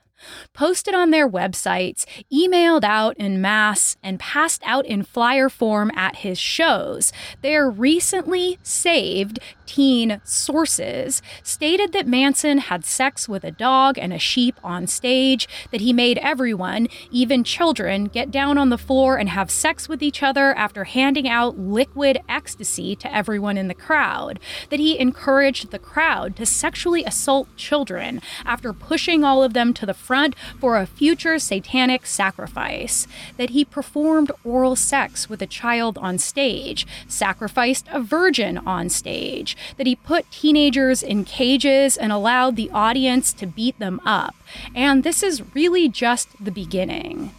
posted 0.53 0.93
on 0.93 1.11
their 1.11 1.29
websites, 1.29 2.05
emailed 2.31 2.83
out 2.83 3.15
in 3.17 3.41
mass, 3.41 3.97
and 4.03 4.19
passed 4.19 4.61
out 4.65 4.85
in 4.85 5.03
flyer 5.03 5.49
form 5.49 5.91
at 5.95 6.17
his 6.17 6.39
shows. 6.39 7.11
Their 7.41 7.69
recently 7.69 8.59
saved 8.63 9.39
teen 9.65 10.21
sources 10.23 11.21
stated 11.43 11.91
that 11.93 12.07
Manson 12.07 12.57
had 12.59 12.85
sex 12.85 13.27
with 13.27 13.43
a 13.43 13.51
dog 13.51 13.97
and 13.97 14.13
a 14.13 14.19
sheep 14.19 14.55
on 14.63 14.87
stage, 14.87 15.47
that 15.71 15.81
he 15.81 15.93
made 15.93 16.17
everyone, 16.19 16.87
even 17.11 17.43
children, 17.43 18.05
get 18.05 18.31
down 18.31 18.57
on 18.57 18.69
the 18.69 18.77
floor 18.77 19.17
and 19.17 19.29
have 19.29 19.51
sex 19.51 19.87
with 19.89 20.01
each 20.01 20.23
other 20.23 20.53
after 20.55 20.85
handing 20.85 21.27
out 21.27 21.59
liquid 21.59 22.19
ecstasy 22.29 22.95
to 22.95 23.13
everyone 23.13 23.57
in 23.57 23.67
the 23.67 23.73
crowd, 23.73 24.39
that 24.69 24.79
he 24.79 24.97
encouraged 24.97 25.71
the 25.71 25.79
crowd 25.79 26.35
to 26.35 26.45
sexually 26.45 27.03
assault 27.03 27.47
children 27.55 28.21
after 28.45 28.73
pushing 28.73 29.23
all 29.23 29.43
of 29.43 29.53
them 29.53 29.73
to 29.73 29.85
the 29.85 29.93
front 30.07 30.33
for 30.59 30.77
a 30.77 30.87
future 30.87 31.37
satanic 31.37 32.05
sacrifice, 32.05 33.07
that 33.35 33.49
he 33.49 33.65
performed 33.65 34.31
oral 34.43 34.75
sex 34.75 35.29
with 35.29 35.41
a 35.41 35.47
child 35.47 35.97
on 35.97 36.17
stage, 36.17 36.87
sacrificed 37.07 37.85
a 37.91 37.99
virgin 37.99 38.57
on 38.59 38.89
stage, 38.89 39.57
that 39.75 39.87
he 39.87 39.95
put 39.95 40.31
teenagers 40.31 41.03
in 41.03 41.25
cages 41.25 41.97
and 41.97 42.11
allowed 42.11 42.55
the 42.55 42.71
audience 42.71 43.33
to 43.33 43.45
beat 43.45 43.77
them 43.79 43.99
up. 44.05 44.35
And 44.73 45.03
this 45.03 45.21
is 45.21 45.53
really 45.53 45.89
just 45.89 46.29
the 46.43 46.51
beginning. 46.51 47.31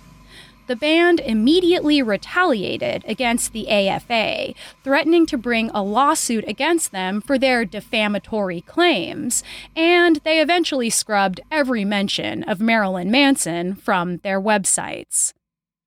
The 0.69 0.77
band 0.77 1.21
immediately 1.21 2.03
retaliated 2.03 3.03
against 3.09 3.55
the 3.55 3.71
AFA, 3.71 4.53
threatening 4.85 5.25
to 5.25 5.39
bring 5.39 5.71
a 5.71 5.83
lawsuit 5.83 6.45
against 6.47 6.93
them 6.93 7.23
for 7.23 7.39
their 7.39 7.65
defamatory 7.65 8.61
claims, 8.61 9.43
and 9.75 10.17
they 10.25 10.41
eventually 10.41 10.91
scrubbed 10.91 11.41
every 11.51 11.87
mention 11.87 12.43
of 12.43 12.61
Marilyn 12.61 13.11
Manson 13.11 13.77
from 13.77 14.19
their 14.19 14.39
websites. 14.39 15.33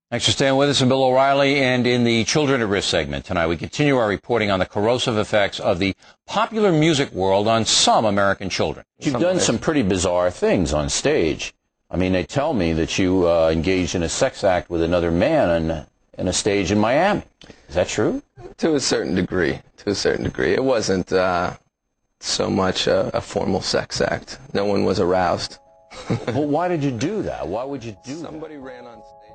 Thanks 0.09 0.25
for 0.25 0.31
staying 0.31 0.55
with 0.55 0.69
us. 0.69 0.81
I'm 0.81 0.89
Bill 0.89 1.03
O'Reilly, 1.03 1.59
and 1.59 1.85
in 1.85 2.03
the 2.03 2.23
Children 2.23 2.63
at 2.63 2.67
Risk 2.67 2.89
segment 2.89 3.23
tonight, 3.23 3.47
we 3.47 3.57
continue 3.57 3.97
our 3.97 4.07
reporting 4.07 4.49
on 4.49 4.57
the 4.57 4.65
corrosive 4.65 5.15
effects 5.15 5.59
of 5.59 5.77
the 5.77 5.95
popular 6.25 6.71
music 6.71 7.11
world 7.11 7.47
on 7.47 7.65
some 7.65 8.03
American 8.03 8.49
children. 8.49 8.83
You've 8.97 9.21
done 9.21 9.39
some 9.39 9.59
pretty 9.59 9.83
bizarre 9.83 10.31
things 10.31 10.73
on 10.73 10.89
stage. 10.89 11.53
I 11.91 11.97
mean, 11.97 12.13
they 12.13 12.23
tell 12.23 12.53
me 12.53 12.71
that 12.73 12.97
you 12.97 13.29
uh, 13.29 13.49
engaged 13.51 13.95
in 13.95 14.03
a 14.03 14.09
sex 14.09 14.45
act 14.45 14.69
with 14.69 14.81
another 14.81 15.11
man 15.11 15.71
on, 15.71 15.85
in 16.17 16.27
a 16.29 16.33
stage 16.33 16.71
in 16.71 16.79
Miami. 16.79 17.23
Is 17.67 17.75
that 17.75 17.89
true? 17.89 18.23
To 18.57 18.75
a 18.75 18.79
certain 18.79 19.13
degree. 19.13 19.59
To 19.77 19.89
a 19.89 19.95
certain 19.95 20.23
degree. 20.23 20.53
It 20.53 20.63
wasn't 20.63 21.11
uh, 21.11 21.57
so 22.21 22.49
much 22.49 22.87
a, 22.87 23.15
a 23.15 23.19
formal 23.19 23.61
sex 23.61 23.99
act. 23.99 24.39
No 24.53 24.65
one 24.65 24.85
was 24.85 25.01
aroused. 25.01 25.57
well, 26.27 26.47
why 26.47 26.69
did 26.69 26.81
you 26.81 26.91
do 26.91 27.23
that? 27.23 27.45
Why 27.45 27.65
would 27.65 27.83
you 27.83 27.97
do 28.05 28.15
Somebody 28.15 28.55
ran 28.55 28.85
on 28.85 29.01
stage. 29.03 29.30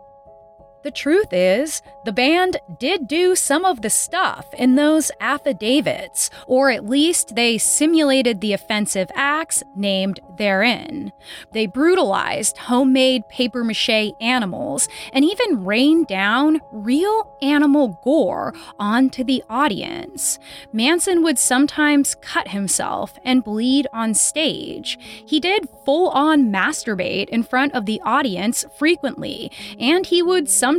The 0.87 0.93
truth 0.93 1.33
is, 1.33 1.83
the 2.05 2.13
band 2.13 2.59
did 2.79 3.09
do 3.09 3.35
some 3.35 3.65
of 3.65 3.83
the 3.83 3.91
stuff 3.91 4.47
in 4.55 4.77
those 4.77 5.11
affidavits, 5.19 6.31
or 6.47 6.71
at 6.71 6.87
least 6.87 7.35
they 7.35 7.59
simulated 7.59 8.41
the 8.41 8.53
offensive 8.53 9.11
acts 9.17 9.65
named 9.75 10.21
therein. 10.39 11.11
They 11.53 11.67
brutalized 11.67 12.57
homemade 12.57 13.29
papier 13.29 13.65
mache 13.65 14.13
animals 14.21 14.89
and 15.13 15.25
even 15.25 15.65
rained 15.65 16.07
down 16.07 16.61
real 16.71 17.37
animal 17.43 18.01
gore 18.05 18.55
onto 18.79 19.25
the 19.25 19.43
audience. 19.51 20.39
Manson 20.73 21.25
would 21.25 21.41
sometimes 21.41 22.15
cut 22.15 22.49
himself 22.49 23.19
and 23.25 23.43
bleed 23.43 23.89
on 23.93 24.15
stage. 24.15 25.01
He 25.01 25.41
did 25.41 25.69
full 25.85 26.11
on 26.11 26.53
masturbate 26.53 27.29
in 27.31 27.43
front 27.43 27.75
of 27.75 27.87
the 27.87 28.01
audience 28.05 28.65
frequently, 28.79 29.51
and 29.81 30.07
he 30.07 30.23
would 30.23 30.49
sometimes 30.49 30.76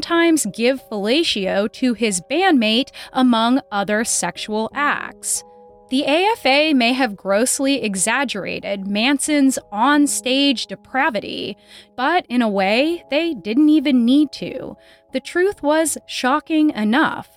give 0.52 0.82
fellatio 0.90 1.72
to 1.74 1.94
his 1.94 2.22
bandmate, 2.30 2.92
among 3.14 3.62
other 3.72 4.04
sexual 4.04 4.70
acts. 4.74 5.44
The 5.90 6.06
AFA 6.06 6.74
may 6.76 6.92
have 6.92 7.16
grossly 7.16 7.82
exaggerated 7.82 8.88
Manson's 8.88 9.58
on 9.72 10.06
stage 10.06 10.68
depravity, 10.68 11.56
but 11.96 12.26
in 12.28 12.42
a 12.42 12.50
way, 12.50 13.06
they 13.10 13.34
didn't 13.34 13.70
even 13.70 14.04
need 14.04 14.34
to. 14.34 14.76
The 15.14 15.22
truth 15.22 15.64
was 15.64 15.98
shocking 16.06 16.72
enough. 16.72 17.30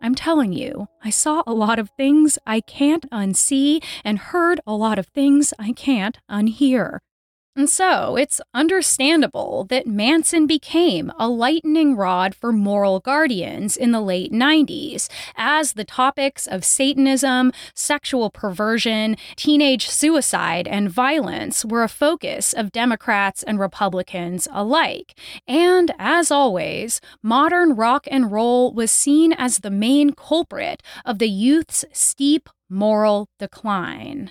I'm 0.00 0.14
telling 0.14 0.54
you, 0.54 0.88
I 1.04 1.10
saw 1.10 1.42
a 1.46 1.52
lot 1.52 1.78
of 1.78 1.90
things 1.90 2.38
I 2.46 2.60
can't 2.60 3.08
unsee 3.10 3.84
and 4.04 4.18
heard 4.18 4.60
a 4.66 4.72
lot 4.72 4.98
of 4.98 5.08
things 5.08 5.52
I 5.58 5.72
can't 5.72 6.18
unhear. 6.30 7.00
And 7.58 7.68
so 7.68 8.14
it's 8.14 8.40
understandable 8.54 9.66
that 9.68 9.84
Manson 9.84 10.46
became 10.46 11.10
a 11.18 11.28
lightning 11.28 11.96
rod 11.96 12.32
for 12.36 12.52
moral 12.52 13.00
guardians 13.00 13.76
in 13.76 13.90
the 13.90 14.00
late 14.00 14.30
90s, 14.30 15.08
as 15.34 15.72
the 15.72 15.82
topics 15.82 16.46
of 16.46 16.64
Satanism, 16.64 17.50
sexual 17.74 18.30
perversion, 18.30 19.16
teenage 19.34 19.88
suicide, 19.88 20.68
and 20.68 20.88
violence 20.88 21.64
were 21.64 21.82
a 21.82 21.88
focus 21.88 22.52
of 22.52 22.70
Democrats 22.70 23.42
and 23.42 23.58
Republicans 23.58 24.46
alike. 24.52 25.18
And 25.48 25.92
as 25.98 26.30
always, 26.30 27.00
modern 27.24 27.74
rock 27.74 28.06
and 28.08 28.30
roll 28.30 28.72
was 28.72 28.92
seen 28.92 29.32
as 29.32 29.58
the 29.58 29.70
main 29.72 30.12
culprit 30.12 30.80
of 31.04 31.18
the 31.18 31.28
youth's 31.28 31.84
steep 31.92 32.48
moral 32.70 33.28
decline. 33.40 34.30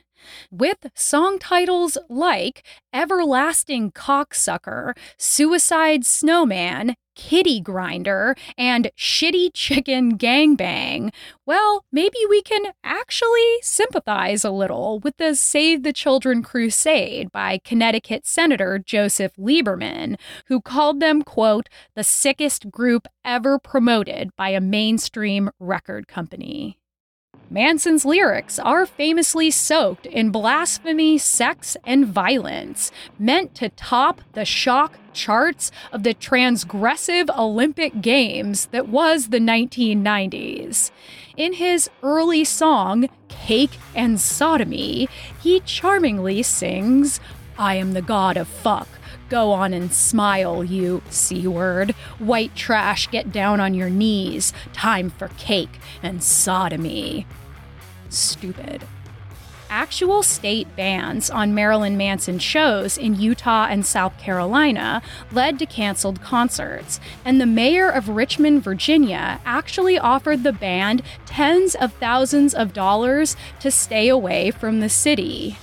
With 0.52 0.88
song 0.96 1.40
titles 1.40 1.98
like 2.10 2.64
Everlasting 2.94 3.92
Cocksucker, 3.92 4.96
Suicide 5.18 6.06
Snowman, 6.06 6.96
Kitty 7.16 7.60
Grinder, 7.60 8.36
and 8.58 8.92
Shitty 8.96 9.50
Chicken 9.54 10.18
Gangbang, 10.18 11.12
well, 11.46 11.84
maybe 11.92 12.20
we 12.30 12.42
can 12.42 12.74
actually 12.84 13.58
sympathize 13.62 14.46
a 14.46 14.52
little 14.52 15.00
with 15.00 15.18
the 15.18 15.36
Save 15.36 15.84
the 15.84 15.94
Children 15.94 16.44
crusade 16.44 17.32
by 17.32 17.60
Connecticut 17.64 18.26
Senator 18.26 18.78
Joseph 18.78 19.36
Lieberman, 19.36 20.16
who 20.46 20.62
called 20.62 21.00
them, 21.00 21.24
quote, 21.24 21.70
the 21.96 22.04
sickest 22.04 22.70
group 22.70 23.08
ever 23.26 23.58
promoted 23.58 24.30
by 24.36 24.50
a 24.50 24.62
mainstream 24.62 25.50
record 25.60 26.08
company. 26.08 26.78
Manson's 27.50 28.04
lyrics 28.04 28.60
are 28.60 28.86
famously 28.86 29.50
soaked 29.50 30.06
in 30.06 30.32
blasphemy, 30.32 31.18
sex, 31.18 31.78
and 31.86 32.06
violence, 32.06 32.92
meant 33.18 33.56
to 33.56 33.70
top 33.70 34.22
the 34.34 34.44
shock 34.44 34.98
charts 35.14 35.72
of 35.94 36.04
the 36.04 36.14
transgressive 36.14 37.30
Olympic 37.38 38.02
Games 38.02 38.66
that 38.68 38.90
was 38.90 39.30
the 39.30 39.40
1990s. 39.40 40.92
In 41.38 41.54
his 41.54 41.90
early 42.04 42.44
song, 42.44 43.08
Cake 43.30 43.78
and 43.96 44.20
Sodomy, 44.20 45.08
he 45.42 45.62
charmingly 45.62 46.44
sings, 46.44 47.22
I 47.58 47.76
am 47.76 47.94
the 47.94 48.02
god 48.02 48.36
of 48.36 48.50
fuck. 48.50 48.90
Go 49.30 49.52
on 49.52 49.74
and 49.74 49.94
smile, 49.94 50.64
you 50.64 51.02
C 51.10 51.48
word. 51.48 51.92
White 52.20 52.56
trash, 52.56 53.10
get 53.10 53.32
down 53.32 53.60
on 53.60 53.74
your 53.74 53.90
knees. 53.90 54.54
Time 54.74 55.10
for 55.10 55.28
cake 55.38 55.80
and 56.02 56.24
sodomy. 56.24 57.26
Stupid. 58.10 58.84
Actual 59.70 60.24
state 60.24 60.74
bans 60.78 61.30
on 61.30 61.54
Marilyn 61.54 61.98
Manson 61.98 62.40
shows 62.40 62.98
in 62.98 63.20
Utah 63.20 63.68
and 63.70 63.86
South 63.86 64.18
Carolina 64.18 65.02
led 65.34 65.60
to 65.60 65.66
canceled 65.66 66.22
concerts, 66.22 67.02
and 67.26 67.42
the 67.42 67.46
mayor 67.46 67.90
of 67.90 68.08
Richmond, 68.08 68.64
Virginia 68.64 69.42
actually 69.44 70.00
offered 70.00 70.44
the 70.44 70.54
band 70.54 71.02
tens 71.26 71.76
of 71.76 71.92
thousands 71.94 72.54
of 72.54 72.72
dollars 72.72 73.36
to 73.60 73.70
stay 73.70 74.08
away 74.08 74.52
from 74.52 74.80
the 74.80 74.90
city 74.90 75.58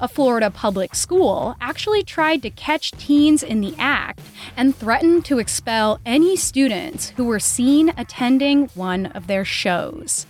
a 0.00 0.08
Florida 0.08 0.50
public 0.50 0.94
school 0.94 1.56
actually 1.60 2.02
tried 2.02 2.42
to 2.42 2.50
catch 2.50 2.90
teens 2.92 3.42
in 3.42 3.60
the 3.60 3.74
act 3.78 4.20
and 4.56 4.74
threatened 4.74 5.24
to 5.24 5.38
expel 5.38 6.00
any 6.04 6.36
students 6.36 7.10
who 7.10 7.24
were 7.24 7.40
seen 7.40 7.92
attending 7.96 8.66
one 8.74 9.06
of 9.06 9.26
their 9.26 9.44
shows. 9.44 10.26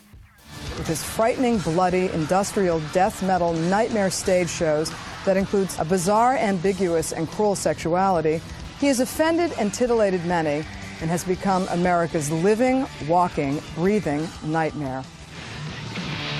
With 0.78 0.86
his 0.86 1.02
frightening, 1.02 1.58
bloody, 1.58 2.10
industrial 2.10 2.80
death 2.92 3.22
metal 3.22 3.52
nightmare 3.52 4.10
stage 4.10 4.50
shows 4.50 4.92
that 5.24 5.36
includes 5.36 5.78
a 5.78 5.84
bizarre, 5.84 6.36
ambiguous, 6.36 7.12
and 7.12 7.28
cruel 7.28 7.54
sexuality, 7.54 8.40
he 8.80 8.86
has 8.88 9.00
offended 9.00 9.52
and 9.58 9.72
titillated 9.72 10.24
many 10.26 10.64
and 11.00 11.10
has 11.10 11.24
become 11.24 11.66
America's 11.68 12.30
living, 12.30 12.86
walking, 13.08 13.60
breathing 13.74 14.28
nightmare. 14.44 15.04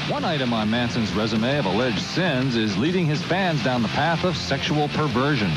One 0.08 0.22
item 0.22 0.52
on 0.52 0.70
Manson's 0.70 1.14
resume 1.14 1.58
of 1.58 1.64
alleged 1.64 1.98
sins 1.98 2.56
is 2.56 2.76
leading 2.76 3.06
his 3.06 3.22
fans 3.22 3.64
down 3.64 3.80
the 3.80 3.88
path 3.88 4.22
of 4.24 4.36
sexual 4.36 4.88
perversion. 4.88 5.50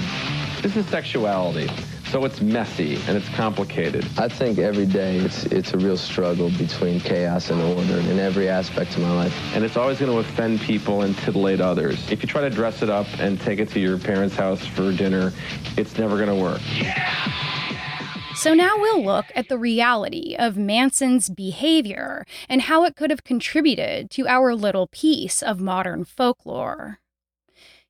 This 0.61 0.77
is 0.77 0.85
sexuality. 0.85 1.69
So 2.11 2.23
it's 2.23 2.39
messy 2.39 2.95
and 3.07 3.17
it's 3.17 3.27
complicated. 3.35 4.07
I 4.17 4.29
think 4.29 4.57
every 4.57 4.85
day 4.85 5.17
it's 5.17 5.43
it's 5.47 5.73
a 5.73 5.77
real 5.77 5.97
struggle 5.97 6.49
between 6.51 7.01
chaos 7.01 7.49
and 7.49 7.61
order 7.61 7.99
in 8.09 8.19
every 8.19 8.47
aspect 8.47 8.95
of 8.95 9.01
my 9.01 9.11
life. 9.11 9.37
And 9.53 9.65
it's 9.65 9.75
always 9.75 9.99
going 9.99 10.13
to 10.13 10.19
offend 10.19 10.61
people 10.61 11.01
and 11.01 11.17
titillate 11.17 11.59
others. 11.59 12.09
If 12.09 12.23
you 12.23 12.29
try 12.29 12.39
to 12.39 12.49
dress 12.49 12.81
it 12.81 12.89
up 12.89 13.07
and 13.19 13.41
take 13.41 13.59
it 13.59 13.67
to 13.71 13.81
your 13.81 13.97
parents' 13.97 14.37
house 14.37 14.65
for 14.65 14.93
dinner, 14.93 15.33
it's 15.75 15.97
never 15.97 16.15
going 16.15 16.29
to 16.29 16.41
work. 16.41 16.61
So 18.37 18.53
now 18.53 18.77
we'll 18.77 19.03
look 19.03 19.25
at 19.33 19.49
the 19.49 19.57
reality 19.57 20.35
of 20.37 20.57
Manson's 20.57 21.27
behavior 21.27 22.23
and 22.47 22.61
how 22.61 22.83
it 22.83 22.95
could 22.95 23.09
have 23.09 23.23
contributed 23.23 24.11
to 24.11 24.27
our 24.27 24.53
little 24.53 24.85
piece 24.85 25.41
of 25.41 25.59
modern 25.59 26.05
folklore. 26.05 26.99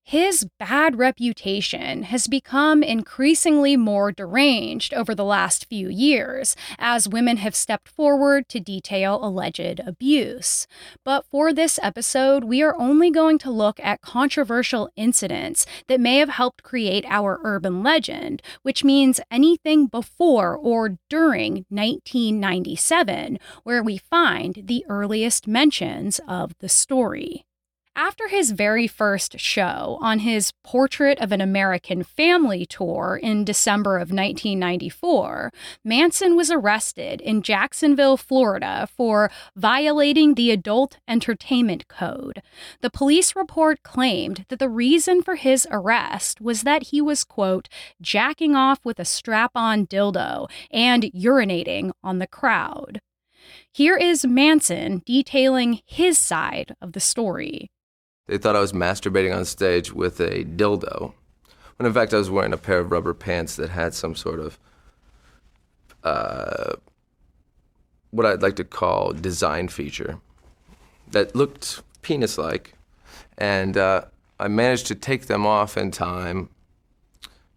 His 0.09 0.47
bad 0.57 0.97
reputation 0.97 2.03
has 2.03 2.27
become 2.27 2.81
increasingly 2.81 3.75
more 3.75 4.13
deranged 4.13 4.93
over 4.93 5.13
the 5.13 5.25
last 5.25 5.65
few 5.65 5.89
years 5.89 6.55
as 6.79 7.09
women 7.09 7.35
have 7.35 7.53
stepped 7.53 7.89
forward 7.89 8.47
to 8.47 8.61
detail 8.61 9.19
alleged 9.21 9.81
abuse. 9.85 10.65
But 11.03 11.25
for 11.25 11.51
this 11.51 11.77
episode, 11.83 12.45
we 12.45 12.63
are 12.63 12.79
only 12.79 13.11
going 13.11 13.37
to 13.39 13.51
look 13.51 13.81
at 13.81 13.99
controversial 13.99 14.89
incidents 14.95 15.65
that 15.89 15.99
may 15.99 16.19
have 16.19 16.29
helped 16.29 16.63
create 16.63 17.03
our 17.09 17.41
urban 17.43 17.83
legend, 17.83 18.41
which 18.61 18.85
means 18.85 19.19
anything 19.29 19.87
before 19.87 20.55
or 20.55 20.99
during 21.09 21.65
1997, 21.67 23.39
where 23.63 23.83
we 23.83 23.97
find 23.97 24.61
the 24.67 24.85
earliest 24.87 25.49
mentions 25.49 26.21
of 26.29 26.53
the 26.59 26.69
story. 26.69 27.43
After 27.99 28.27
his 28.27 28.51
very 28.51 28.85
first 28.85 29.39
show 29.39 29.97
on 30.01 30.19
his 30.19 30.53
Portrait 30.63 31.19
of 31.19 31.31
an 31.31 31.41
American 31.41 32.03
Family 32.03 32.63
tour 32.63 33.19
in 33.19 33.43
December 33.43 33.95
of 33.95 34.11
1994, 34.11 35.51
Manson 35.83 36.35
was 36.35 36.51
arrested 36.51 37.21
in 37.21 37.41
Jacksonville, 37.41 38.15
Florida 38.15 38.87
for 38.95 39.31
violating 39.55 40.35
the 40.35 40.51
Adult 40.51 40.99
Entertainment 41.07 41.87
Code. 41.87 42.43
The 42.81 42.91
police 42.91 43.35
report 43.35 43.81
claimed 43.81 44.45
that 44.49 44.59
the 44.59 44.69
reason 44.69 45.23
for 45.23 45.33
his 45.33 45.67
arrest 45.71 46.39
was 46.39 46.61
that 46.61 46.89
he 46.89 47.01
was, 47.01 47.23
quote, 47.23 47.67
jacking 47.99 48.55
off 48.55 48.79
with 48.85 48.99
a 48.99 49.05
strap 49.05 49.53
on 49.55 49.87
dildo 49.87 50.47
and 50.69 51.01
urinating 51.15 51.93
on 52.03 52.19
the 52.19 52.27
crowd. 52.27 53.01
Here 53.71 53.97
is 53.97 54.23
Manson 54.23 55.01
detailing 55.03 55.81
his 55.83 56.19
side 56.19 56.75
of 56.79 56.91
the 56.91 56.99
story. 56.99 57.71
They 58.27 58.37
thought 58.37 58.55
I 58.55 58.59
was 58.61 58.73
masturbating 58.73 59.35
on 59.35 59.45
stage 59.45 59.93
with 59.93 60.19
a 60.19 60.43
dildo, 60.43 61.13
when 61.77 61.87
in 61.87 61.93
fact 61.93 62.13
I 62.13 62.17
was 62.17 62.29
wearing 62.29 62.53
a 62.53 62.57
pair 62.57 62.79
of 62.79 62.91
rubber 62.91 63.13
pants 63.13 63.55
that 63.55 63.69
had 63.69 63.93
some 63.93 64.15
sort 64.15 64.39
of 64.39 64.59
uh, 66.03 66.73
what 68.11 68.25
I'd 68.25 68.41
like 68.41 68.57
to 68.57 68.63
call 68.63 69.13
design 69.13 69.69
feature 69.69 70.19
that 71.11 71.35
looked 71.35 71.81
penis 72.01 72.37
like. 72.37 72.73
And 73.37 73.77
uh, 73.77 74.05
I 74.39 74.49
managed 74.49 74.87
to 74.87 74.95
take 74.95 75.27
them 75.27 75.45
off 75.45 75.77
in 75.77 75.91
time 75.91 76.49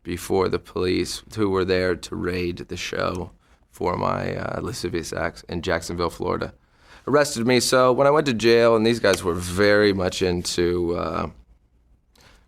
before 0.03 0.49
the 0.49 0.59
police, 0.59 1.23
who 1.37 1.51
were 1.51 1.65
there 1.65 1.95
to 1.95 2.17
raid 2.17 2.59
the 2.59 2.77
show 2.77 3.33
for 3.71 3.97
my 3.97 4.37
uh, 4.37 4.61
lascivious 4.61 5.13
acts 5.13 5.43
in 5.49 5.63
Jacksonville, 5.63 6.11
Florida 6.11 6.55
arrested 7.07 7.47
me. 7.47 7.61
So 7.61 7.93
when 7.93 8.07
I 8.07 8.11
went 8.11 8.27
to 8.27 8.35
jail, 8.35 8.77
and 8.77 8.87
these 8.87 9.01
guys 9.01 9.23
were 9.23 9.35
very 9.35 9.93
much 9.93 10.23
into 10.23 10.97
uh, 10.97 11.31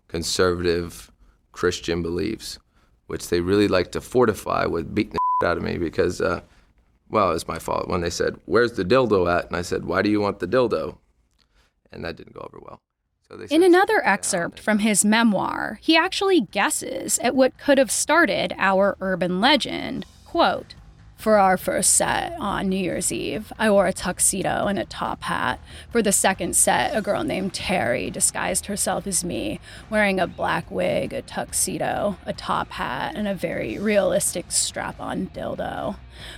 conservative 0.07 1.11
Christian 1.51 2.01
beliefs, 2.01 2.59
which 3.07 3.29
they 3.29 3.41
really 3.41 3.67
like 3.67 3.91
to 3.91 4.01
fortify 4.01 4.65
with 4.65 4.93
beating 4.93 5.13
the 5.13 5.47
out 5.47 5.57
of 5.57 5.63
me 5.63 5.77
because, 5.77 6.21
uh, 6.21 6.41
well, 7.09 7.31
it 7.31 7.33
was 7.33 7.47
my 7.47 7.59
fault 7.59 7.87
when 7.89 8.01
they 8.01 8.09
said, 8.09 8.39
"Where's 8.45 8.73
the 8.73 8.85
dildo 8.85 9.29
at?" 9.29 9.47
and 9.47 9.55
I 9.55 9.61
said, 9.61 9.85
"Why 9.85 10.01
do 10.01 10.09
you 10.09 10.21
want 10.21 10.39
the 10.39 10.47
dildo?" 10.47 10.97
and 11.93 12.03
that 12.03 12.15
didn't 12.15 12.33
go 12.33 12.41
over 12.41 12.59
well. 12.61 12.79
So 13.29 13.39
In 13.49 13.63
another 13.63 14.05
excerpt 14.05 14.59
from 14.59 14.79
his 14.79 15.05
memoir, 15.05 15.79
he 15.81 15.95
actually 15.95 16.41
guesses 16.41 17.19
at 17.19 17.35
what 17.35 17.57
could 17.57 17.77
have 17.77 17.91
started 17.91 18.53
our 18.57 18.97
urban 18.99 19.39
legend. 19.39 20.05
Quote, 20.25 20.75
for 21.23 21.39
our 21.39 21.55
first 21.55 21.95
set 21.95 22.35
on 22.37 22.67
New 22.67 22.75
Year's 22.75 23.09
Eve, 23.09 23.53
I 23.57 23.71
wore 23.71 23.87
a 23.87 23.93
tuxedo 23.93 24.67
and 24.67 24.77
a 24.77 24.83
top 24.83 25.23
hat. 25.23 25.61
For 25.89 26.01
the 26.01 26.11
second 26.11 26.53
set, 26.53 26.93
a 26.93 27.01
girl 27.01 27.23
named 27.23 27.53
Terry 27.53 28.09
disguised 28.09 28.65
herself 28.65 29.07
as 29.07 29.23
me, 29.23 29.61
wearing 29.89 30.19
a 30.19 30.27
black 30.27 30.69
wig, 30.69 31.13
a 31.13 31.21
tuxedo, 31.21 32.17
a 32.25 32.33
top 32.33 32.71
hat, 32.71 33.13
and 33.15 33.25
a 33.25 33.33
very 33.33 33.77
realistic 33.77 34.51
strap 34.51 34.99
on 34.99 35.27
dildo. 35.27 35.95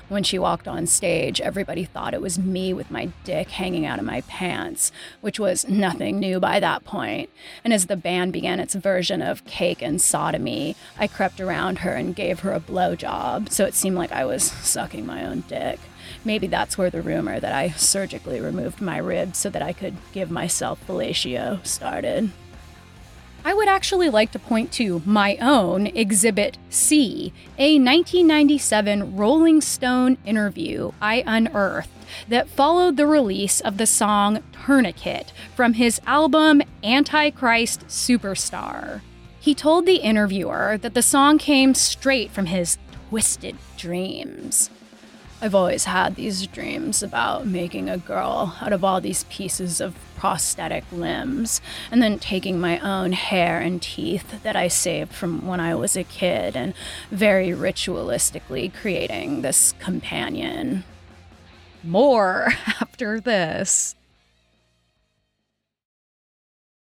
When 0.10 0.24
she 0.24 0.40
walked 0.40 0.68
on 0.68 0.88
stage, 0.88 1.42
everybody 1.42 1.84
thought 1.84 2.14
it 2.14 2.22
was 2.22 2.40
me 2.40 2.74
with 2.74 2.92
my 2.92 3.10
dick 3.24 3.50
hanging 3.50 3.86
out 3.86 4.00
of 4.00 4.06
my 4.06 4.22
pants, 4.22 4.92
which 5.22 5.40
was 5.40 5.68
nothing 5.68 6.20
new 6.20 6.40
by 6.40 6.60
that 6.60 6.86
point. 6.86 7.30
And 7.64 7.74
as 7.74 7.88
the 7.88 7.98
band 7.98 8.34
began 8.34 8.60
its 8.60 8.76
version 8.76 9.22
of 9.22 9.46
Cake 9.46 9.82
and 9.82 10.02
Sodomy, 10.02 10.76
I 10.98 11.08
crept 11.08 11.40
around 11.40 11.80
her 11.80 11.94
and 11.94 12.16
gave 12.16 12.42
her 12.42 12.54
a 12.54 12.60
blowjob, 12.60 13.52
so 13.52 13.66
it 13.66 13.74
seemed 13.74 13.96
like 13.96 14.12
I 14.12 14.26
was 14.26 14.44
sucking 14.44 15.06
my 15.06 15.26
own 15.26 15.42
dick. 15.48 15.80
Maybe 16.24 16.48
that's 16.48 16.78
where 16.78 16.90
the 16.90 17.02
rumor 17.02 17.40
that 17.40 17.54
I 17.54 17.70
surgically 17.72 18.40
removed 18.40 18.82
my 18.82 18.98
ribs 18.98 19.38
so 19.38 19.50
that 19.50 19.62
I 19.62 19.74
could 19.74 19.96
give 20.14 20.32
myself 20.32 20.86
fellatio 20.88 21.66
started. 21.66 22.32
I 23.46 23.54
would 23.54 23.68
actually 23.68 24.10
like 24.10 24.32
to 24.32 24.40
point 24.40 24.72
to 24.74 25.04
my 25.06 25.38
own 25.40 25.86
Exhibit 25.86 26.58
C, 26.72 27.32
a 27.60 27.78
1997 27.78 29.16
Rolling 29.16 29.62
Stone 29.62 30.18
interview 30.26 30.94
I 31.00 31.24
unearthed 31.28 31.92
that 32.28 32.50
followed 32.50 32.98
the 32.98 33.06
release 33.06 33.62
of 33.62 33.78
the 33.78 33.86
song 33.86 34.42
Tourniquet 34.52 35.32
from 35.56 35.74
his 35.74 36.02
album 36.08 36.64
Antichrist 36.84 37.86
Superstar. 37.88 39.02
He 39.40 39.54
told 39.54 39.86
the 39.86 39.98
interviewer 39.98 40.80
that 40.82 40.96
the 40.96 41.04
song 41.04 41.38
came 41.38 41.76
straight 41.76 42.32
from 42.32 42.48
his 42.48 42.80
twisted 43.10 43.58
dreams. 43.78 44.72
I've 45.42 45.56
always 45.56 45.86
had 45.86 46.16
these 46.16 46.48
dreams 46.48 47.04
about 47.04 47.46
making 47.46 47.90
a 47.90 47.98
girl 47.98 48.56
out 48.62 48.72
of 48.72 48.84
all 48.84 49.02
these 49.02 49.26
pieces 49.26 49.82
of 49.82 49.96
prosthetic 50.16 50.86
limbs, 50.92 51.62
and 51.92 52.02
then 52.02 52.20
taking 52.20 52.60
my 52.60 52.80
own 52.80 53.12
hair 53.12 53.60
and 53.60 53.82
teeth 53.82 54.42
that 54.44 54.56
I 54.56 54.70
saved 54.70 55.14
from 55.14 55.46
when 55.46 55.60
I 55.60 55.76
was 55.76 55.98
a 55.98 56.04
kid 56.04 56.56
and 56.56 56.74
very 57.12 57.50
ritualistically 57.50 58.74
creating 58.74 59.42
this 59.42 59.74
companion. 59.74 60.86
More 61.84 62.54
after 62.82 63.20
this. 63.20 63.96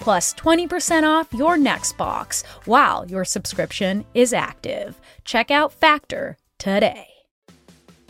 plus 0.00 0.34
20% 0.34 1.02
off 1.04 1.32
your 1.32 1.56
next 1.56 1.96
box 1.96 2.42
while 2.64 3.06
your 3.06 3.24
subscription 3.24 4.04
is 4.14 4.32
active. 4.32 5.00
Check 5.24 5.50
out 5.50 5.72
Factor 5.72 6.36
today. 6.58 7.08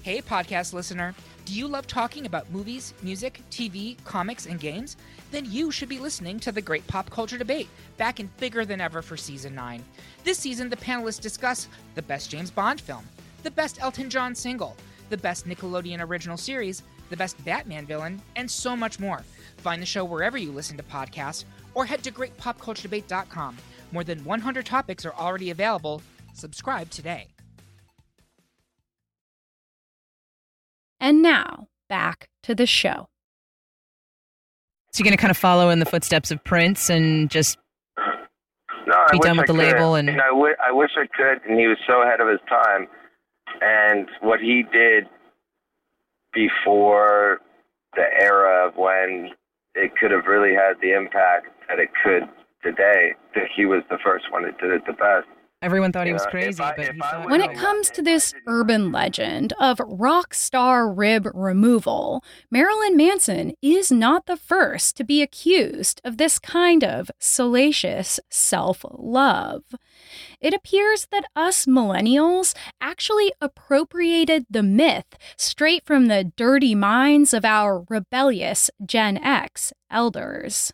Hey, 0.02 0.20
podcast 0.20 0.72
listener. 0.72 1.14
Do 1.46 1.52
you 1.52 1.68
love 1.68 1.86
talking 1.86 2.26
about 2.26 2.50
movies, 2.50 2.92
music, 3.02 3.40
TV, 3.50 3.96
comics, 4.04 4.46
and 4.46 4.58
games? 4.58 4.96
Then 5.30 5.44
you 5.44 5.70
should 5.70 5.88
be 5.88 5.98
listening 5.98 6.40
to 6.40 6.52
the 6.52 6.60
Great 6.60 6.86
Pop 6.86 7.08
Culture 7.10 7.38
Debate, 7.38 7.68
back 7.96 8.18
and 8.18 8.36
bigger 8.38 8.64
than 8.64 8.80
ever 8.80 9.00
for 9.00 9.16
season 9.16 9.54
9. 9.54 9.82
This 10.24 10.38
season, 10.38 10.68
the 10.68 10.76
panelists 10.76 11.20
discuss 11.20 11.68
the 11.94 12.02
best 12.02 12.30
James 12.30 12.50
Bond 12.50 12.80
film, 12.80 13.04
the 13.44 13.50
best 13.50 13.80
Elton 13.80 14.10
John 14.10 14.34
single, 14.34 14.76
the 15.08 15.16
best 15.16 15.46
Nickelodeon 15.46 16.00
original 16.00 16.36
series, 16.36 16.82
the 17.10 17.16
best 17.16 17.42
Batman 17.44 17.86
villain, 17.86 18.20
and 18.34 18.50
so 18.50 18.76
much 18.76 18.98
more. 18.98 19.22
Find 19.66 19.82
the 19.82 19.86
show 19.86 20.04
wherever 20.04 20.38
you 20.38 20.52
listen 20.52 20.76
to 20.76 20.84
podcasts 20.84 21.42
or 21.74 21.86
head 21.86 22.04
to 22.04 22.12
greatpopculturedebate.com. 22.12 23.56
More 23.90 24.04
than 24.04 24.24
100 24.24 24.64
topics 24.64 25.04
are 25.04 25.12
already 25.12 25.50
available. 25.50 26.02
Subscribe 26.34 26.88
today. 26.88 27.26
And 31.00 31.20
now, 31.20 31.66
back 31.88 32.28
to 32.44 32.54
the 32.54 32.64
show. 32.64 33.08
So 34.92 35.00
you're 35.02 35.06
going 35.06 35.16
to 35.16 35.20
kind 35.20 35.32
of 35.32 35.36
follow 35.36 35.70
in 35.70 35.80
the 35.80 35.84
footsteps 35.84 36.30
of 36.30 36.44
Prince 36.44 36.88
and 36.88 37.28
just 37.28 37.58
No, 38.86 38.94
be 39.10 39.18
wish 39.18 39.26
done 39.26 39.36
with 39.36 39.50
I 39.50 39.52
the 39.52 39.58
could. 39.58 39.72
label 39.72 39.96
and 39.96 40.06
You 40.06 40.14
know, 40.14 40.22
I, 40.22 40.28
w- 40.28 40.56
I 40.68 40.70
wish 40.70 40.92
I 40.96 41.08
could, 41.08 41.42
and 41.50 41.58
he 41.58 41.66
was 41.66 41.78
so 41.88 42.02
ahead 42.02 42.20
of 42.20 42.28
his 42.28 42.38
time. 42.48 42.86
And 43.60 44.06
what 44.20 44.38
he 44.38 44.62
did 44.72 45.08
before 46.32 47.40
the 47.96 48.04
era 48.20 48.68
of 48.68 48.76
when 48.76 49.30
it 49.76 49.92
could 49.96 50.10
have 50.10 50.26
really 50.26 50.54
had 50.54 50.74
the 50.80 50.92
impact 50.92 51.46
that 51.68 51.78
it 51.78 51.90
could 52.02 52.22
today, 52.62 53.12
that 53.34 53.44
he 53.54 53.64
was 53.66 53.82
the 53.90 53.98
first 54.04 54.30
one 54.32 54.42
that 54.42 54.58
did 54.58 54.70
it 54.72 54.82
the 54.86 54.92
best. 54.92 55.26
everyone 55.62 55.90
thought 55.90 56.06
he 56.06 56.12
was 56.12 56.26
crazy, 56.26 56.62
I- 56.62 56.74
but 56.76 56.92
he 56.94 57.00
thought 57.00 57.30
When 57.30 57.40
it 57.40 57.54
comes 57.54 57.90
to 57.90 58.02
this 58.02 58.34
urban 58.46 58.92
legend 58.92 59.52
of 59.58 59.80
rock 59.86 60.34
star 60.34 60.88
rib 60.92 61.26
removal, 61.34 62.22
Marilyn 62.50 62.96
Manson 62.96 63.52
is 63.62 63.90
not 63.90 64.26
the 64.26 64.36
first 64.36 64.96
to 64.98 65.04
be 65.04 65.22
accused 65.22 66.00
of 66.04 66.18
this 66.18 66.38
kind 66.38 66.84
of 66.84 67.10
salacious 67.18 68.20
self 68.30 68.84
love. 68.90 69.62
It 70.40 70.54
appears 70.54 71.06
that 71.10 71.24
us 71.34 71.66
millennials 71.66 72.54
actually 72.80 73.32
appropriated 73.40 74.46
the 74.50 74.62
myth 74.62 75.16
straight 75.36 75.84
from 75.84 76.06
the 76.06 76.32
dirty 76.36 76.74
minds 76.74 77.32
of 77.32 77.44
our 77.44 77.84
rebellious 77.88 78.70
Gen 78.84 79.18
X 79.18 79.72
elders. 79.90 80.72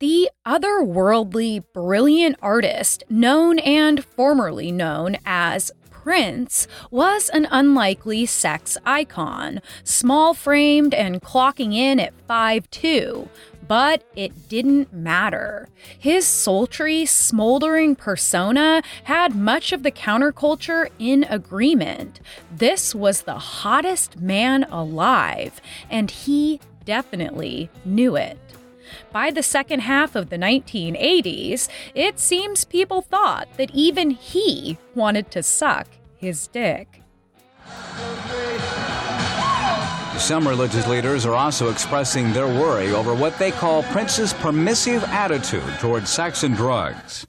The 0.00 0.30
otherworldly, 0.46 1.64
brilliant 1.72 2.36
artist, 2.42 3.04
known 3.08 3.58
and 3.60 4.04
formerly 4.04 4.70
known 4.72 5.16
as 5.24 5.70
Prince, 5.88 6.66
was 6.90 7.30
an 7.30 7.46
unlikely 7.50 8.26
sex 8.26 8.76
icon, 8.84 9.62
small 9.84 10.34
framed 10.34 10.92
and 10.92 11.22
clocking 11.22 11.72
in 11.72 11.98
at 11.98 12.12
5'2. 12.28 13.28
But 13.66 14.04
it 14.14 14.48
didn't 14.48 14.92
matter. 14.92 15.68
His 15.98 16.26
sultry, 16.26 17.06
smoldering 17.06 17.96
persona 17.96 18.82
had 19.04 19.34
much 19.34 19.72
of 19.72 19.82
the 19.82 19.92
counterculture 19.92 20.90
in 20.98 21.24
agreement. 21.24 22.20
This 22.54 22.94
was 22.94 23.22
the 23.22 23.38
hottest 23.38 24.20
man 24.20 24.64
alive, 24.64 25.60
and 25.88 26.10
he 26.10 26.60
definitely 26.84 27.70
knew 27.84 28.16
it. 28.16 28.38
By 29.12 29.30
the 29.30 29.42
second 29.42 29.80
half 29.80 30.14
of 30.14 30.30
the 30.30 30.36
1980s, 30.36 31.68
it 31.94 32.18
seems 32.18 32.64
people 32.64 33.00
thought 33.00 33.48
that 33.56 33.70
even 33.72 34.10
he 34.10 34.78
wanted 34.94 35.30
to 35.30 35.42
suck 35.42 35.88
his 36.16 36.46
dick. 36.48 37.00
Some 40.18 40.46
religious 40.48 40.86
leaders 40.86 41.26
are 41.26 41.34
also 41.34 41.70
expressing 41.70 42.32
their 42.32 42.46
worry 42.46 42.92
over 42.92 43.14
what 43.14 43.38
they 43.38 43.50
call 43.50 43.82
Prince's 43.82 44.32
permissive 44.32 45.02
attitude 45.04 45.62
toward 45.80 46.08
sex 46.08 46.44
and 46.44 46.56
drugs. 46.56 47.26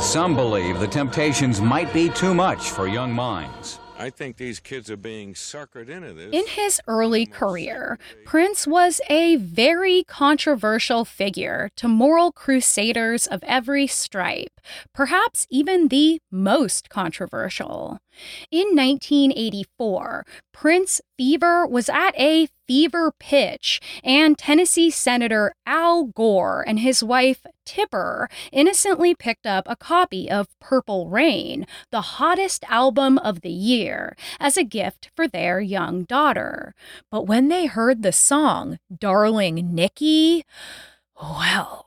Some 0.00 0.36
believe 0.36 0.78
the 0.78 0.88
temptations 0.88 1.60
might 1.60 1.92
be 1.92 2.08
too 2.08 2.34
much 2.34 2.70
for 2.70 2.86
young 2.86 3.12
minds. 3.12 3.80
I 3.98 4.10
think 4.10 4.36
these 4.36 4.60
kids 4.60 4.90
are 4.90 4.96
being 4.96 5.34
suckered 5.34 5.88
into 5.88 6.12
this. 6.12 6.30
In 6.32 6.46
his 6.46 6.80
early 6.86 7.24
career, 7.24 7.98
Prince 8.24 8.66
was 8.66 9.00
a 9.08 9.36
very 9.36 10.04
controversial 10.06 11.04
figure 11.04 11.70
to 11.76 11.88
moral 11.88 12.30
crusaders 12.30 13.26
of 13.26 13.42
every 13.44 13.86
stripe, 13.86 14.60
perhaps 14.94 15.46
even 15.50 15.88
the 15.88 16.20
most 16.30 16.90
controversial. 16.90 17.98
In 18.50 18.68
1984, 18.74 20.24
Prince 20.52 21.00
fever 21.16 21.66
was 21.66 21.88
at 21.88 22.18
a 22.18 22.48
fever 22.66 23.12
pitch, 23.18 23.80
and 24.02 24.36
Tennessee 24.36 24.90
Senator 24.90 25.54
Al 25.66 26.04
Gore 26.04 26.64
and 26.66 26.80
his 26.80 27.02
wife 27.02 27.44
Tipper 27.64 28.28
innocently 28.52 29.14
picked 29.14 29.46
up 29.46 29.66
a 29.68 29.76
copy 29.76 30.30
of 30.30 30.48
Purple 30.60 31.08
Rain, 31.08 31.66
the 31.90 32.00
hottest 32.00 32.64
album 32.68 33.18
of 33.18 33.40
the 33.40 33.50
year, 33.50 34.16
as 34.38 34.56
a 34.56 34.64
gift 34.64 35.10
for 35.14 35.26
their 35.26 35.60
young 35.60 36.04
daughter. 36.04 36.74
But 37.10 37.26
when 37.26 37.48
they 37.48 37.66
heard 37.66 38.02
the 38.02 38.12
song, 38.12 38.78
Darling 38.96 39.74
Nikki, 39.74 40.44
well, 41.20 41.85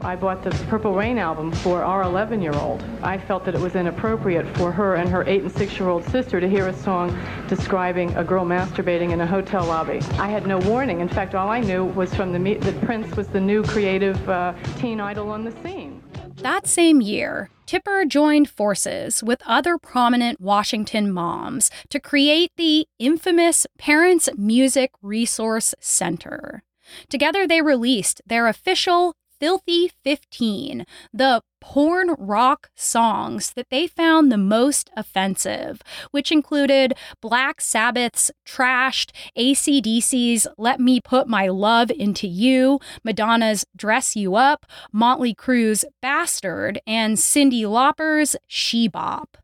I 0.00 0.16
bought 0.16 0.42
the 0.42 0.50
Purple 0.68 0.92
Rain 0.92 1.18
album 1.18 1.50
for 1.50 1.82
our 1.82 2.02
11 2.02 2.42
year 2.42 2.54
old. 2.54 2.84
I 3.02 3.16
felt 3.16 3.44
that 3.46 3.54
it 3.54 3.60
was 3.60 3.74
inappropriate 3.74 4.46
for 4.56 4.70
her 4.70 4.96
and 4.96 5.08
her 5.08 5.24
8 5.26 5.42
and 5.42 5.52
6 5.52 5.78
year 5.78 5.88
old 5.88 6.04
sister 6.04 6.40
to 6.40 6.48
hear 6.48 6.68
a 6.68 6.74
song 6.74 7.16
describing 7.48 8.14
a 8.16 8.24
girl 8.24 8.44
masturbating 8.44 9.12
in 9.12 9.20
a 9.20 9.26
hotel 9.26 9.64
lobby. 9.64 10.00
I 10.18 10.28
had 10.28 10.46
no 10.46 10.58
warning. 10.58 11.00
In 11.00 11.08
fact, 11.08 11.34
all 11.34 11.48
I 11.48 11.60
knew 11.60 11.84
was 11.84 12.14
from 12.14 12.32
the 12.32 12.38
me- 12.38 12.58
that 12.58 12.80
Prince 12.82 13.16
was 13.16 13.28
the 13.28 13.40
new 13.40 13.62
creative 13.62 14.28
uh, 14.28 14.52
teen 14.76 15.00
idol 15.00 15.30
on 15.30 15.44
the 15.44 15.52
scene. 15.62 16.02
That 16.36 16.66
same 16.66 17.00
year, 17.00 17.48
Tipper 17.64 18.04
joined 18.04 18.50
forces 18.50 19.22
with 19.22 19.40
other 19.46 19.78
prominent 19.78 20.40
Washington 20.40 21.12
moms 21.12 21.70
to 21.88 21.98
create 21.98 22.50
the 22.56 22.86
infamous 22.98 23.66
Parents 23.78 24.28
Music 24.36 24.90
Resource 25.00 25.74
Center. 25.80 26.62
Together, 27.08 27.46
they 27.46 27.62
released 27.62 28.20
their 28.26 28.48
official 28.48 29.14
Filthy 29.44 29.90
15, 30.02 30.86
the 31.12 31.42
porn 31.60 32.14
rock 32.18 32.70
songs 32.74 33.52
that 33.52 33.68
they 33.68 33.86
found 33.86 34.32
the 34.32 34.38
most 34.38 34.88
offensive, 34.96 35.82
which 36.12 36.32
included 36.32 36.94
Black 37.20 37.60
Sabbath's 37.60 38.30
Trashed, 38.48 39.10
ACDC's 39.36 40.46
Let 40.56 40.80
Me 40.80 40.98
Put 40.98 41.28
My 41.28 41.48
Love 41.48 41.90
Into 41.90 42.26
You, 42.26 42.80
Madonna's 43.04 43.66
Dress 43.76 44.16
You 44.16 44.34
Up, 44.34 44.64
Motley 44.92 45.34
Crue's 45.34 45.84
Bastard, 46.00 46.80
and 46.86 47.18
Cyndi 47.18 47.68
Lauper's 47.68 48.36
She 48.46 48.88
Bop. 48.88 49.36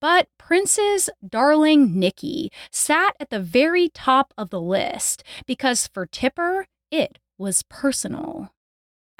But 0.00 0.28
Prince's 0.38 1.10
Darling 1.28 2.00
Nikki 2.00 2.50
sat 2.72 3.14
at 3.20 3.28
the 3.28 3.40
very 3.40 3.90
top 3.90 4.32
of 4.38 4.48
the 4.48 4.60
list 4.62 5.22
because 5.46 5.86
for 5.86 6.06
Tipper, 6.06 6.66
it 6.90 7.18
was 7.36 7.62
personal. 7.68 8.52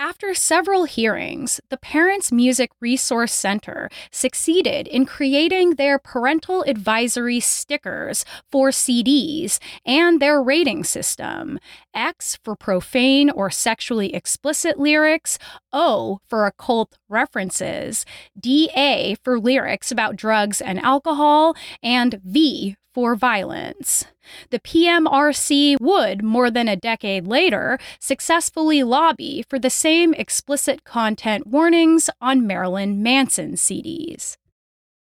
After 0.00 0.32
several 0.32 0.84
hearings, 0.84 1.60
the 1.70 1.76
Parents 1.76 2.30
Music 2.30 2.70
Resource 2.80 3.32
Center 3.32 3.90
succeeded 4.12 4.86
in 4.86 5.06
creating 5.06 5.70
their 5.70 5.98
parental 5.98 6.62
advisory 6.62 7.40
stickers 7.40 8.24
for 8.48 8.68
CDs 8.68 9.58
and 9.84 10.20
their 10.20 10.40
rating 10.40 10.84
system. 10.84 11.58
X 11.92 12.38
for 12.44 12.54
profane 12.54 13.28
or 13.28 13.50
sexually 13.50 14.14
explicit 14.14 14.78
lyrics, 14.78 15.36
O 15.72 16.20
for 16.28 16.46
occult 16.46 16.96
references, 17.08 18.06
DA 18.38 19.16
for 19.24 19.40
lyrics 19.40 19.90
about 19.90 20.14
drugs 20.14 20.60
and 20.60 20.78
alcohol, 20.78 21.56
and 21.82 22.20
V 22.24 22.76
for 22.98 23.14
violence. 23.14 24.06
The 24.50 24.58
PMRC 24.58 25.80
would, 25.80 26.24
more 26.24 26.50
than 26.50 26.66
a 26.66 26.74
decade 26.74 27.28
later, 27.28 27.78
successfully 28.00 28.82
lobby 28.82 29.44
for 29.48 29.56
the 29.56 29.70
same 29.70 30.12
explicit 30.14 30.82
content 30.82 31.46
warnings 31.46 32.10
on 32.20 32.44
Marilyn 32.44 33.00
Manson 33.00 33.52
CDs. 33.52 34.36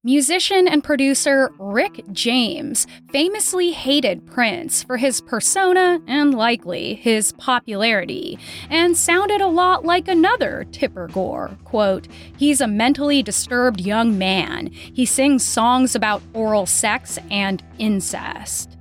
Musician 0.02 0.66
and 0.66 0.82
producer 0.82 1.50
Rick 1.58 2.02
James 2.10 2.86
famously 3.10 3.72
hated 3.72 4.24
Prince 4.24 4.82
for 4.82 4.96
his 4.96 5.20
persona 5.20 6.00
and 6.06 6.32
likely 6.34 6.94
his 6.94 7.32
popularity, 7.32 8.38
and 8.70 8.96
sounded 8.96 9.42
a 9.42 9.46
lot 9.46 9.84
like 9.84 10.08
another 10.08 10.64
Tipper 10.72 11.08
Gore. 11.08 11.50
Quote, 11.64 12.08
He's 12.38 12.62
a 12.62 12.66
mentally 12.66 13.22
disturbed 13.22 13.78
young 13.82 14.16
man. 14.16 14.68
He 14.68 15.04
sings 15.04 15.46
songs 15.46 15.94
about 15.94 16.22
oral 16.32 16.64
sex 16.64 17.18
and 17.30 17.62
incest. 17.78 18.78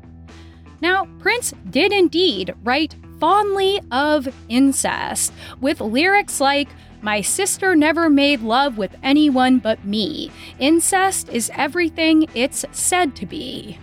Now, 0.80 1.06
Prince 1.20 1.54
did 1.70 1.92
indeed 1.92 2.54
write 2.64 2.96
fondly 3.20 3.80
of 3.92 4.28
incest, 4.48 5.34
with 5.62 5.82
lyrics 5.82 6.40
like, 6.40 6.70
my 7.02 7.22
sister 7.22 7.76
never 7.76 8.10
made 8.10 8.42
love 8.42 8.78
with 8.78 8.96
anyone 9.02 9.60
but 9.60 9.86
me. 9.86 10.32
Incest 10.60 11.30
is 11.30 11.52
everything 11.56 12.28
it's 12.34 12.66
said 12.72 13.16
to 13.18 13.26
be. 13.26 13.80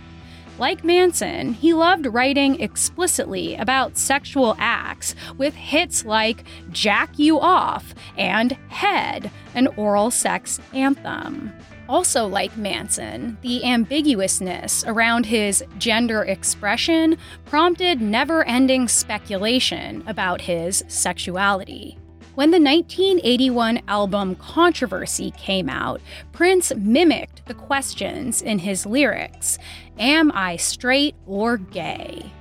Like 0.59 0.83
Manson, 0.83 1.53
he 1.53 1.73
loved 1.73 2.07
writing 2.07 2.59
explicitly 2.59 3.55
about 3.55 3.97
sexual 3.97 4.55
acts 4.57 5.13
with 5.37 5.53
hits 5.53 6.03
like 6.03 6.43
Jack 6.71 7.19
You 7.19 7.39
Off 7.39 7.93
and 8.17 8.53
Head, 8.69 9.29
an 9.53 9.67
oral 9.77 10.09
sex 10.09 10.59
anthem. 10.73 11.53
Also, 11.89 12.27
like 12.27 12.57
Manson, 12.57 13.37
the 13.41 13.61
ambiguousness 13.63 14.83
around 14.87 15.25
his 15.25 15.63
gender 15.77 16.23
expression 16.23 17.17
prompted 17.45 18.01
never 18.01 18.43
ending 18.43 18.87
speculation 18.87 20.03
about 20.07 20.41
his 20.41 20.83
sexuality. 20.87 21.97
When 22.35 22.51
the 22.51 22.59
1981 22.59 23.81
album 23.87 24.35
Controversy 24.35 25.31
came 25.31 25.69
out, 25.69 26.01
Prince 26.33 26.71
mimicked 26.75 27.45
the 27.47 27.55
questions 27.55 28.43
in 28.43 28.59
his 28.59 28.85
lyrics 28.85 29.57
Am 29.97 30.31
I 30.33 30.57
straight 30.57 31.15
or 31.25 31.57
gay? 31.57 32.31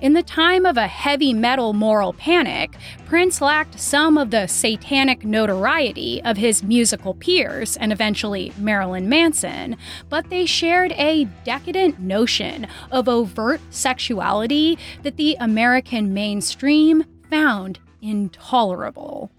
In 0.00 0.14
the 0.14 0.22
time 0.22 0.64
of 0.64 0.78
a 0.78 0.86
heavy 0.86 1.34
metal 1.34 1.74
moral 1.74 2.14
panic, 2.14 2.74
Prince 3.04 3.42
lacked 3.42 3.78
some 3.78 4.16
of 4.16 4.30
the 4.30 4.46
satanic 4.46 5.26
notoriety 5.26 6.22
of 6.24 6.38
his 6.38 6.62
musical 6.62 7.12
peers 7.12 7.76
and 7.76 7.92
eventually 7.92 8.50
Marilyn 8.56 9.10
Manson, 9.10 9.76
but 10.08 10.30
they 10.30 10.46
shared 10.46 10.92
a 10.92 11.24
decadent 11.44 12.00
notion 12.00 12.66
of 12.90 13.10
overt 13.10 13.60
sexuality 13.68 14.78
that 15.02 15.18
the 15.18 15.36
American 15.38 16.14
mainstream 16.14 17.04
found 17.28 17.78
intolerable. 18.00 19.30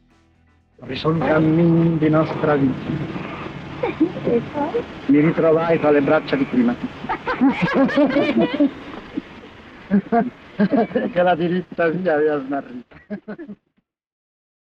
cammin 0.80 1.98
di 1.98 2.08
nostra 2.08 2.56
vita. 2.56 2.76
Mi 5.08 5.22
ritrovai 5.22 5.80
tra 5.80 5.90
le 5.90 6.02
braccia 6.02 6.36
di 6.36 6.46
Climati. 6.46 6.88
que 11.14 11.24
la 11.24 11.36
tirita 11.36 11.92
sí 11.92 12.10
había 12.10 12.38
una. 12.38 12.64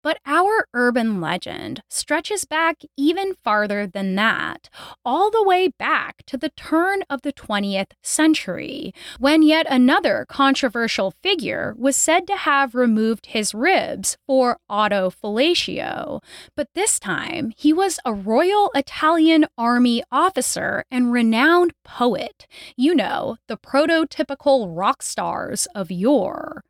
But 0.04 0.18
our 0.26 0.68
urban 0.74 1.22
legend 1.22 1.84
stretches 1.90 2.46
back 2.46 2.82
even 2.98 3.36
farther 3.44 3.86
than 3.86 4.16
that, 4.16 4.70
all 5.06 5.30
the 5.30 5.44
way 5.44 5.68
back 5.68 6.24
to 6.26 6.38
the 6.38 6.50
turn 6.50 7.04
of 7.10 7.22
the 7.22 7.34
20th 7.34 7.92
century, 8.02 8.94
when 9.20 9.44
yet 9.44 9.68
another 9.70 10.26
controversial 10.28 11.12
figure 11.22 11.76
was 11.78 11.96
said 11.96 12.26
to 12.28 12.36
have 12.36 12.74
removed 12.74 13.28
his 13.28 13.54
ribs 13.54 14.18
for 14.26 14.58
autofellatio. 14.70 16.22
But 16.56 16.70
this 16.74 17.00
time, 17.00 17.54
he 17.56 17.72
was 17.72 18.00
a 18.04 18.14
Royal 18.14 18.72
Italian 18.74 19.46
Army 19.58 20.04
officer 20.12 20.84
and 20.90 21.12
renowned 21.12 21.74
poet. 21.84 22.48
You 22.76 22.96
know, 22.96 23.38
the 23.48 23.58
prototypical 23.58 24.76
rock 24.76 25.04
stars 25.04 25.68
of 25.76 25.92
yore. 25.92 26.64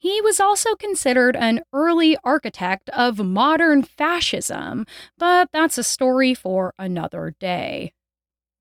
He 0.00 0.20
was 0.22 0.40
also 0.40 0.74
considered 0.74 1.36
an 1.36 1.60
early 1.72 2.16
architect 2.24 2.88
of 2.90 3.18
modern 3.18 3.82
fascism, 3.82 4.86
but 5.18 5.50
that's 5.52 5.78
a 5.78 5.84
story 5.84 6.34
for 6.34 6.74
another 6.78 7.34
day. 7.38 7.92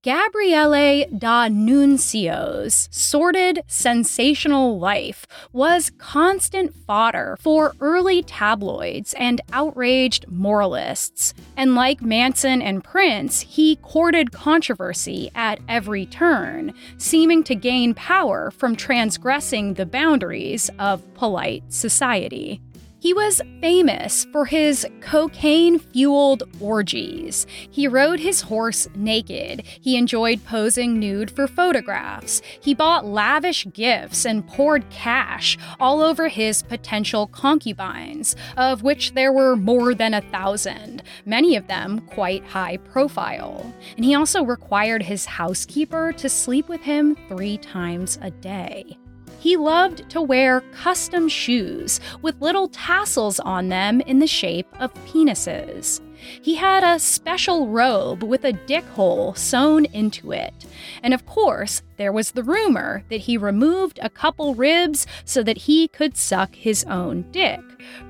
Gabriele 0.02 1.08
D'Annunzio's 1.08 2.88
sordid, 2.90 3.60
sensational 3.68 4.80
life 4.80 5.28
was 5.52 5.92
constant 5.98 6.74
fodder 6.74 7.36
for 7.42 7.74
early 7.82 8.24
tabloids 8.24 9.14
and 9.16 9.42
outraged 9.52 10.26
moralists. 10.30 11.34
And 11.58 11.76
like 11.76 12.02
Manson 12.02 12.62
and 12.62 12.82
Prince, 12.82 13.42
he 13.42 13.76
courted 13.76 14.32
controversy 14.32 15.32
at 15.36 15.60
every 15.68 16.06
turn, 16.06 16.74
seeming 16.98 17.44
to 17.44 17.54
gain 17.54 17.94
power 17.94 18.52
from 18.52 18.78
transgressing 18.78 19.74
the 19.74 19.86
boundaries 19.86 20.70
of 20.80 21.14
polite 21.14 21.74
society. 21.74 22.62
He 23.02 23.14
was 23.14 23.42
famous 23.62 24.26
for 24.26 24.46
his 24.46 24.86
cocaine 25.00 25.80
fueled 25.80 26.44
orgies. 26.60 27.48
He 27.72 27.88
rode 27.88 28.20
his 28.20 28.42
horse 28.42 28.90
naked. 28.94 29.64
He 29.66 29.96
enjoyed 29.96 30.44
posing 30.44 31.00
nude 31.00 31.32
for 31.32 31.48
photographs. 31.48 32.42
He 32.62 32.74
bought 32.74 33.06
lavish 33.06 33.66
gifts 33.72 34.26
and 34.26 34.46
poured 34.46 34.90
cash 34.90 35.58
all 35.80 36.02
over 36.02 36.28
his 36.28 36.62
potential 36.64 37.28
concubines, 37.28 38.36
of 38.58 38.84
which 38.84 39.14
there 39.14 39.32
were 39.32 39.56
more 39.56 39.94
than 39.94 40.14
a 40.14 40.22
thousand, 40.22 41.02
many 41.26 41.56
of 41.56 41.68
them 41.68 42.02
quite 42.02 42.44
high 42.44 42.78
profile. 42.78 43.74
And 43.96 44.04
he 44.04 44.14
also 44.14 44.44
required 44.44 45.04
his 45.04 45.26
housekeeper 45.26 46.12
to 46.14 46.28
sleep 46.28 46.68
with 46.68 46.82
him 46.82 47.16
three 47.30 47.58
times 47.58 48.20
a 48.22 48.30
day. 48.30 48.98
He 49.40 49.56
loved 49.56 50.10
to 50.10 50.22
wear 50.22 50.62
custom 50.74 51.30
shoes 51.30 52.02
with 52.22 52.42
little 52.42 52.68
tassels 52.68 53.40
on 53.40 53.70
them 53.70 54.02
in 54.02 54.20
the 54.20 54.28
shape 54.28 54.68
of 54.80 54.94
penises. 55.06 56.02
He 56.42 56.56
had 56.56 56.84
a 56.84 57.00
special 57.00 57.70
robe 57.70 58.22
with 58.22 58.44
a 58.44 58.52
dick 58.52 58.84
hole 58.84 59.34
sewn 59.36 59.86
into 59.86 60.34
it. 60.34 60.54
And 61.02 61.14
of 61.14 61.26
course, 61.26 61.82
there 61.96 62.12
was 62.12 62.32
the 62.32 62.44
rumor 62.44 63.06
that 63.10 63.22
he 63.22 63.38
removed 63.38 64.00
a 64.02 64.10
couple 64.10 64.56
ribs 64.56 65.08
so 65.24 65.42
that 65.44 65.60
he 65.60 65.88
could 65.88 66.18
suck 66.18 66.54
his 66.54 66.84
own 66.84 67.26
dick, 67.32 67.62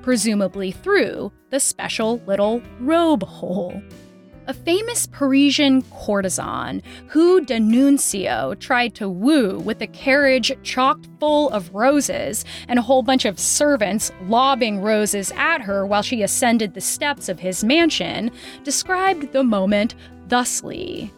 presumably 0.02 0.72
through 0.72 1.32
the 1.52 1.60
special 1.60 2.20
little 2.26 2.64
robe 2.80 3.22
hole 3.22 3.84
a 4.50 4.54
famous 4.54 5.06
Parisian 5.06 5.84
courtesan 5.84 6.82
who 7.06 7.40
D'Annunzio 7.46 8.60
tried 8.60 8.96
to 8.96 9.08
woo 9.08 9.60
with 9.60 9.80
a 9.80 9.86
carriage 9.86 10.52
chocked 10.64 11.08
full 11.20 11.52
of 11.52 11.72
roses 11.72 12.44
and 12.68 12.80
a 12.80 12.82
whole 12.82 13.04
bunch 13.04 13.26
of 13.26 13.40
servants 13.40 14.12
lobbing 14.24 14.82
roses 14.82 15.32
at 15.36 15.62
her 15.62 15.86
while 15.86 16.02
she 16.02 16.24
ascended 16.24 16.74
the 16.74 16.82
steps 16.82 17.30
of 17.30 17.40
his 17.40 17.64
mansion, 17.64 18.32
described 18.64 19.32
the 19.34 19.44
moment 19.44 19.94
thusly. 20.30 21.14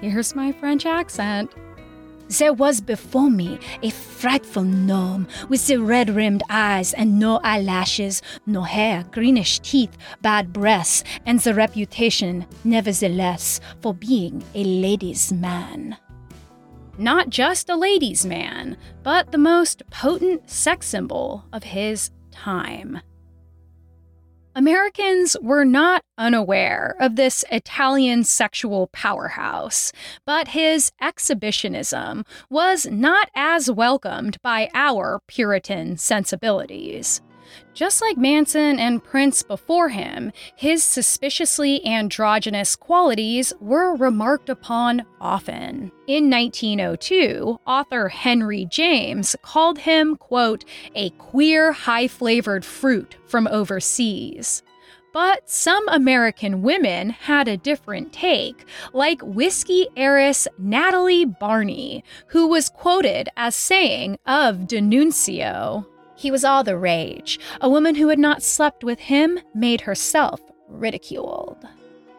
Here's 0.00 0.36
my 0.36 0.52
French 0.52 0.86
accent. 0.86 1.52
There 2.28 2.52
was 2.52 2.82
before 2.82 3.30
me 3.30 3.58
a 3.82 3.88
frightful 3.88 4.62
gnome 4.62 5.28
with 5.48 5.66
the 5.66 5.78
red 5.78 6.10
rimmed 6.10 6.42
eyes 6.50 6.92
and 6.92 7.18
no 7.18 7.38
eyelashes, 7.42 8.20
no 8.44 8.62
hair, 8.62 9.04
greenish 9.10 9.60
teeth, 9.60 9.96
bad 10.20 10.52
breasts, 10.52 11.04
and 11.24 11.40
the 11.40 11.54
reputation, 11.54 12.44
nevertheless, 12.64 13.60
for 13.80 13.94
being 13.94 14.44
a 14.54 14.62
ladies' 14.62 15.32
man. 15.32 15.96
Not 16.98 17.30
just 17.30 17.70
a 17.70 17.76
ladies' 17.76 18.26
man, 18.26 18.76
but 19.02 19.32
the 19.32 19.38
most 19.38 19.82
potent 19.88 20.50
sex 20.50 20.86
symbol 20.86 21.44
of 21.50 21.62
his 21.62 22.10
time. 22.30 23.00
Americans 24.58 25.36
were 25.40 25.64
not 25.64 26.02
unaware 26.18 26.96
of 26.98 27.14
this 27.14 27.44
Italian 27.48 28.24
sexual 28.24 28.88
powerhouse, 28.88 29.92
but 30.26 30.48
his 30.48 30.90
exhibitionism 31.00 32.24
was 32.50 32.84
not 32.84 33.30
as 33.36 33.70
welcomed 33.70 34.36
by 34.42 34.68
our 34.74 35.20
Puritan 35.28 35.96
sensibilities. 35.96 37.22
Just 37.74 38.00
like 38.00 38.16
Manson 38.16 38.78
and 38.78 39.02
Prince 39.02 39.42
before 39.42 39.88
him, 39.90 40.32
his 40.56 40.82
suspiciously 40.82 41.84
androgynous 41.86 42.74
qualities 42.74 43.52
were 43.60 43.94
remarked 43.94 44.48
upon 44.48 45.04
often. 45.20 45.92
In 46.06 46.30
1902, 46.30 47.60
author 47.66 48.08
Henry 48.08 48.66
James 48.66 49.36
called 49.42 49.78
him, 49.78 50.16
quote, 50.16 50.64
a 50.94 51.10
queer, 51.10 51.72
high 51.72 52.08
flavored 52.08 52.64
fruit 52.64 53.16
from 53.26 53.46
overseas. 53.46 54.62
But 55.12 55.48
some 55.48 55.88
American 55.88 56.62
women 56.62 57.10
had 57.10 57.48
a 57.48 57.56
different 57.56 58.12
take, 58.12 58.64
like 58.92 59.20
whiskey 59.22 59.88
heiress 59.96 60.46
Natalie 60.58 61.24
Barney, 61.24 62.04
who 62.28 62.46
was 62.46 62.68
quoted 62.68 63.28
as 63.36 63.54
saying 63.54 64.18
of 64.26 64.66
D'Annunzio, 64.66 65.86
he 66.18 66.30
was 66.30 66.44
all 66.44 66.64
the 66.64 66.76
rage. 66.76 67.38
A 67.60 67.70
woman 67.70 67.94
who 67.94 68.08
had 68.08 68.18
not 68.18 68.42
slept 68.42 68.82
with 68.82 68.98
him 68.98 69.38
made 69.54 69.82
herself 69.82 70.40
ridiculed. 70.68 71.64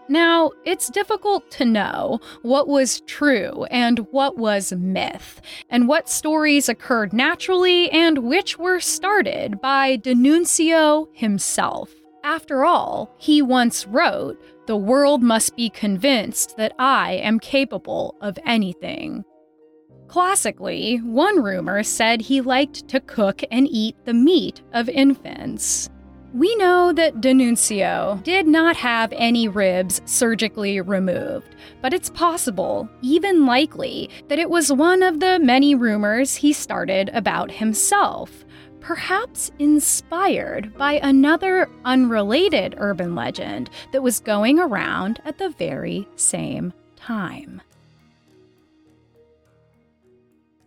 Now, 0.07 0.51
it's 0.65 0.89
difficult 0.89 1.51
to 1.51 1.65
know 1.65 2.19
what 2.41 2.67
was 2.67 3.01
true 3.01 3.65
and 3.65 3.99
what 4.11 4.37
was 4.37 4.73
myth, 4.73 5.39
and 5.69 5.87
what 5.87 6.09
stories 6.09 6.67
occurred 6.67 7.13
naturally 7.13 7.91
and 7.91 8.19
which 8.19 8.57
were 8.57 8.79
started 8.79 9.61
by 9.61 9.97
D'Annunzio 9.97 11.09
himself. 11.13 11.93
After 12.23 12.65
all, 12.65 13.13
he 13.17 13.41
once 13.41 13.85
wrote, 13.85 14.41
The 14.65 14.75
world 14.75 15.21
must 15.21 15.55
be 15.55 15.69
convinced 15.69 16.57
that 16.57 16.73
I 16.79 17.13
am 17.13 17.39
capable 17.39 18.15
of 18.19 18.39
anything. 18.45 19.23
Classically, 20.09 20.97
one 20.97 21.43
rumor 21.43 21.83
said 21.83 22.19
he 22.19 22.41
liked 22.41 22.87
to 22.87 22.99
cook 22.99 23.43
and 23.51 23.67
eat 23.69 23.95
the 24.05 24.13
meat 24.13 24.61
of 24.73 24.89
infants. 24.89 25.87
We 26.33 26.55
know 26.55 26.91
that 26.93 27.21
D'Annunzio 27.21 28.23
did 28.23 28.47
not 28.47 28.75
have 28.77 29.13
any 29.13 29.47
ribs 29.47 30.01
surgically 30.05 30.81
removed, 30.81 31.55
but 31.81 31.93
it's 31.93 32.09
possible, 32.09 32.89
even 33.03 33.45
likely, 33.45 34.09
that 34.29 34.39
it 34.39 34.49
was 34.49 34.71
one 34.71 35.03
of 35.03 35.19
the 35.19 35.39
many 35.39 35.75
rumors 35.75 36.35
he 36.35 36.53
started 36.53 37.09
about 37.13 37.51
himself, 37.51 38.45
perhaps 38.79 39.51
inspired 39.59 40.75
by 40.75 40.93
another 40.93 41.69
unrelated 41.85 42.73
urban 42.77 43.13
legend 43.13 43.69
that 43.91 44.01
was 44.01 44.19
going 44.19 44.59
around 44.59 45.21
at 45.25 45.37
the 45.37 45.49
very 45.49 46.07
same 46.15 46.73
time. 46.95 47.61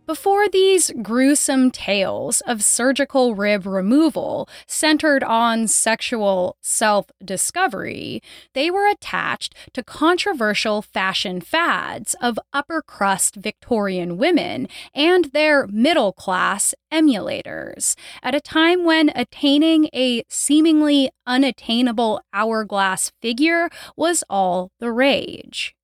Before 0.05 0.49
these 0.49 0.91
gruesome 1.01 1.71
tales 1.71 2.41
of 2.41 2.65
surgical 2.65 3.37
rib 3.37 3.65
removal 3.65 4.49
centered 4.67 5.23
on 5.23 5.69
sexual 5.69 6.57
self 6.61 7.07
discovery, 7.25 8.21
they 8.53 8.69
were 8.69 8.89
attached 8.89 9.55
to 9.75 9.85
controversial 9.85 10.83
fashion 10.83 11.41
fads 11.41 12.17
of 12.21 12.37
upper 12.53 12.83
crust 12.83 13.37
Victorian 13.37 14.19
women 14.19 14.67
and 14.93 15.27
their 15.27 15.69
middle 15.69 16.13
class 16.13 16.75
emulators, 16.93 17.95
at 18.25 18.35
a 18.35 18.41
time 18.41 18.85
when 18.85 19.13
attaining 19.15 19.89
a 19.95 20.25
seemingly 20.29 21.11
unattainable 21.29 22.21
hourglass 22.35 23.13
figure 23.23 23.71
was 23.97 24.25
all 24.29 24.73
the 24.81 24.91
rage. 24.91 25.77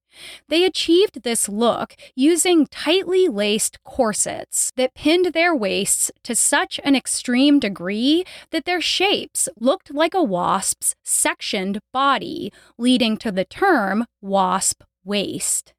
They 0.48 0.64
achieved 0.64 1.22
this 1.22 1.48
look 1.48 1.94
using 2.14 2.66
tightly 2.66 3.28
laced 3.28 3.82
corsets 3.84 4.72
that 4.76 4.94
pinned 4.94 5.26
their 5.26 5.54
waists 5.54 6.10
to 6.24 6.34
such 6.34 6.80
an 6.84 6.94
extreme 6.94 7.58
degree 7.58 8.24
that 8.50 8.64
their 8.64 8.80
shapes 8.80 9.48
looked 9.58 9.92
like 9.92 10.14
a 10.14 10.22
wasp's 10.22 10.94
sectioned 11.04 11.80
body, 11.92 12.52
leading 12.76 13.16
to 13.18 13.32
the 13.32 13.44
term 13.44 14.06
wasp 14.20 14.82
waist. 15.04 15.74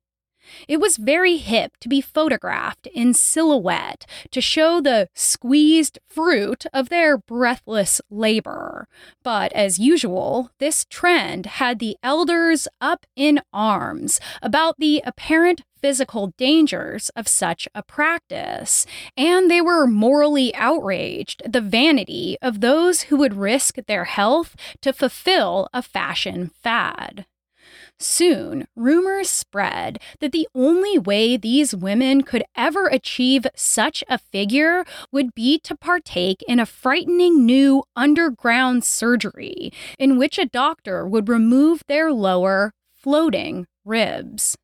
It 0.68 0.80
was 0.80 0.98
very 0.98 1.38
hip 1.38 1.78
to 1.82 1.90
be 1.90 2.02
photographed 2.02 2.88
in 2.88 3.14
silhouette 3.14 4.06
to 4.32 4.42
show 4.42 4.82
the 4.82 5.10
squeezed 5.14 6.00
fruit 6.08 6.66
of 6.74 6.90
their 6.90 7.18
breathless 7.18 8.02
labor. 8.10 8.88
But 9.24 9.52
as 9.54 9.80
usual, 9.80 10.52
this 10.60 10.86
trend 10.90 11.46
had 11.46 11.80
the 11.80 11.98
elders 12.04 12.68
up 12.82 13.06
in 13.16 13.42
arms 13.54 14.20
about 14.42 14.76
the 14.78 15.02
apparent 15.06 15.62
physical 15.82 16.34
dangers 16.38 17.10
of 17.16 17.28
such 17.28 17.68
a 17.74 17.84
practice, 17.84 18.86
and 19.16 19.50
they 19.50 19.62
were 19.62 19.88
morally 19.88 20.54
outraged 20.56 21.42
at 21.44 21.54
the 21.54 21.62
vanity 21.62 22.38
of 22.42 22.62
those 22.62 23.04
who 23.04 23.18
would 23.18 23.34
risk 23.34 23.76
their 23.88 24.06
health 24.06 24.56
to 24.82 24.94
fulfill 24.94 25.70
a 25.74 25.82
fashion 25.82 26.52
fad. 26.62 27.26
Soon, 28.02 28.66
rumors 28.78 29.30
spread 29.30 30.00
that 30.22 30.32
the 30.32 30.48
only 30.56 30.98
way 30.98 31.36
these 31.36 31.76
women 31.76 32.24
could 32.24 32.44
ever 32.56 32.88
achieve 32.88 33.46
such 33.56 34.06
a 34.08 34.18
figure 34.18 34.86
would 35.12 35.36
be 35.36 35.60
to 35.60 35.76
partake 35.76 36.42
in 36.48 36.62
a 36.62 36.66
frightening 36.66 37.46
new 37.46 37.84
underground 37.98 38.86
surgery 38.86 39.74
in 39.98 40.18
which 40.18 40.38
a 40.38 40.46
doctor 40.46 41.06
would 41.06 41.28
remove 41.28 41.84
their 41.88 42.14
lower, 42.14 42.72
floating 42.94 43.68
ribs. 43.84 44.56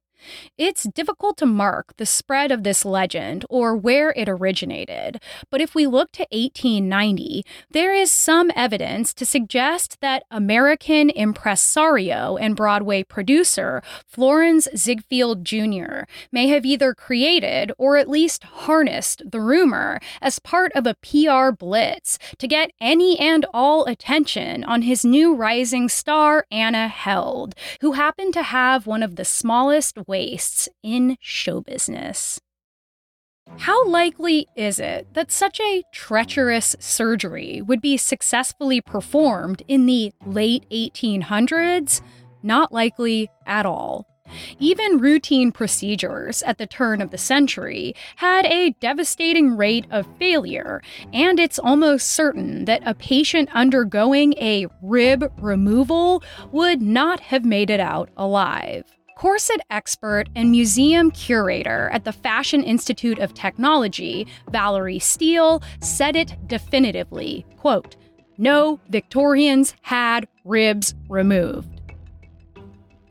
It's 0.58 0.84
difficult 0.84 1.38
to 1.38 1.46
mark 1.46 1.96
the 1.98 2.06
spread 2.06 2.52
of 2.52 2.64
this 2.64 2.86
legend 2.86 3.46
or 3.50 3.76
where 3.76 4.12
it 4.16 4.30
originated, 4.30 5.22
but 5.50 5.62
if 5.62 5.76
we 5.76 5.88
look 5.88 6.12
to 6.14 6.28
1890, 6.32 7.44
there 7.72 7.94
is 7.94 8.12
some 8.12 8.52
evidence 8.56 9.14
to 9.16 9.26
suggest 9.26 10.00
that 10.02 10.24
American 10.32 11.10
impresario 11.10 12.38
and 12.38 12.56
Broadway 12.56 13.04
producer 13.04 13.82
Florence 14.08 14.68
Ziegfeld 14.76 15.44
Jr. 15.46 16.04
may 16.32 16.48
have 16.48 16.66
either 16.66 16.94
created 16.94 17.72
or 17.78 17.98
at 17.98 18.10
least 18.10 18.44
harnessed 18.44 19.24
the 19.30 19.42
rumor 19.42 20.00
as 20.22 20.40
part 20.40 20.72
of 20.74 20.86
a 20.88 20.96
PR 20.96 21.52
blitz 21.52 22.18
to 22.38 22.48
get 22.48 22.72
any 22.80 23.20
and 23.20 23.46
all 23.54 23.86
attention 23.86 24.64
on 24.64 24.84
his 24.84 25.06
new 25.06 25.34
rising 25.36 25.90
star, 25.90 26.46
Anna 26.52 26.88
Held, 26.88 27.56
who 27.82 27.94
happened 27.94 28.34
to 28.34 28.44
have 28.44 28.88
one 28.88 29.04
of 29.04 29.16
the 29.16 29.26
smallest 29.26 29.98
waists 30.16 30.70
in 30.82 31.18
show 31.20 31.60
business. 31.60 32.40
How 33.58 33.86
likely 33.86 34.48
is 34.56 34.80
it 34.80 35.14
that 35.14 35.30
such 35.30 35.60
a 35.60 35.84
treacherous 35.92 36.74
surgery 36.80 37.62
would 37.62 37.82
be 37.82 37.98
successfully 37.98 38.80
performed 38.80 39.62
in 39.68 39.86
the 39.86 40.14
late 40.26 40.66
1800s? 40.72 42.00
Not 42.42 42.72
likely 42.72 43.30
at 43.46 43.66
all. 43.66 44.08
Even 44.58 45.00
routine 45.00 45.52
procedures 45.52 46.42
at 46.44 46.60
the 46.60 46.66
turn 46.66 47.02
of 47.02 47.12
the 47.12 47.18
century 47.18 47.94
had 48.16 48.46
a 48.46 48.74
devastating 48.80 49.58
rate 49.58 49.86
of 49.92 50.08
failure, 50.18 50.82
and 51.12 51.42
it's 51.42 51.60
almost 51.60 52.08
certain 52.08 52.64
that 52.66 52.88
a 52.88 52.96
patient 52.96 53.50
undergoing 53.54 54.34
a 54.40 54.68
rib 54.82 55.30
removal 55.40 56.24
would 56.54 56.82
not 56.82 57.20
have 57.20 57.44
made 57.44 57.70
it 57.70 57.82
out 57.82 58.10
alive. 58.16 58.86
Corset 59.16 59.62
expert 59.70 60.26
and 60.36 60.52
museum 60.52 61.10
curator 61.10 61.90
at 61.94 62.04
the 62.04 62.12
Fashion 62.12 62.62
Institute 62.64 63.18
of 63.18 63.34
Technology, 63.34 64.28
Valerie 64.52 65.00
Steele, 65.00 65.64
said 65.80 66.18
it 66.18 66.36
definitively, 66.48 67.46
quote, 67.58 67.96
"No 68.38 68.82
Victorians 68.90 69.74
had 69.84 70.28
ribs 70.44 70.94
removed." 71.08 71.70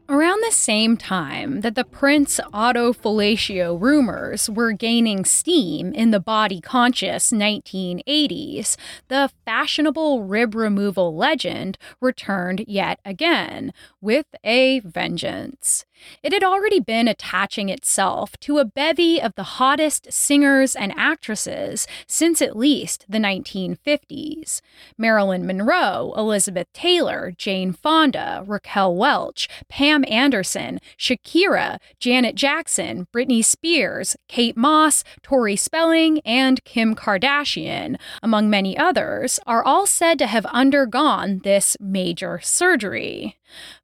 Around 0.06 0.42
the 0.42 0.52
same 0.52 0.98
time 0.98 1.62
that 1.62 1.76
the 1.76 1.84
Prince 1.84 2.38
autofellatio 2.52 3.80
rumors 3.80 4.50
were 4.50 4.72
gaining 4.72 5.24
steam 5.24 5.94
in 5.94 6.10
the 6.10 6.20
body 6.20 6.60
conscious 6.60 7.32
1980s, 7.32 8.76
the 9.08 9.30
fashionable 9.46 10.24
rib 10.24 10.54
removal 10.54 11.16
legend 11.16 11.78
returned 12.02 12.66
yet 12.68 13.00
again 13.06 13.72
with 14.02 14.26
a 14.44 14.80
vengeance. 14.80 15.86
It 16.22 16.32
had 16.32 16.42
already 16.42 16.80
been 16.80 17.08
attaching 17.08 17.68
itself 17.68 18.38
to 18.40 18.58
a 18.58 18.64
bevy 18.64 19.20
of 19.20 19.34
the 19.34 19.42
hottest 19.42 20.12
singers 20.12 20.74
and 20.74 20.92
actresses 20.96 21.86
since 22.06 22.42
at 22.42 22.56
least 22.56 23.04
the 23.08 23.18
1950s 23.18 24.60
Marilyn 24.98 25.46
Monroe, 25.46 26.12
Elizabeth 26.16 26.72
Taylor, 26.72 27.32
Jane 27.36 27.72
Fonda, 27.72 28.42
Raquel 28.46 28.94
Welch, 28.94 29.48
Pam 29.68 30.04
Anderson, 30.08 30.80
Shakira, 30.98 31.78
Janet 31.98 32.34
Jackson, 32.34 33.06
Britney 33.12 33.44
Spears, 33.44 34.16
Kate 34.28 34.56
Moss, 34.56 35.04
Tori 35.22 35.56
Spelling, 35.56 36.20
and 36.24 36.64
Kim 36.64 36.94
Kardashian, 36.94 37.96
among 38.22 38.50
many 38.50 38.76
others, 38.76 39.38
are 39.46 39.64
all 39.64 39.86
said 39.86 40.18
to 40.18 40.26
have 40.26 40.46
undergone 40.46 41.40
this 41.44 41.76
major 41.80 42.40
surgery. 42.42 43.36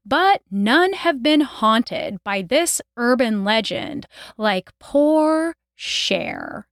But 0.05 0.43
none 0.51 0.93
have 0.95 1.23
been 1.23 1.43
haunted 1.43 2.23
by 2.25 2.43
this 2.43 2.81
urban 2.97 3.45
legend 3.45 4.07
like 4.37 4.71
poor 4.79 5.55
Cher. 5.77 6.67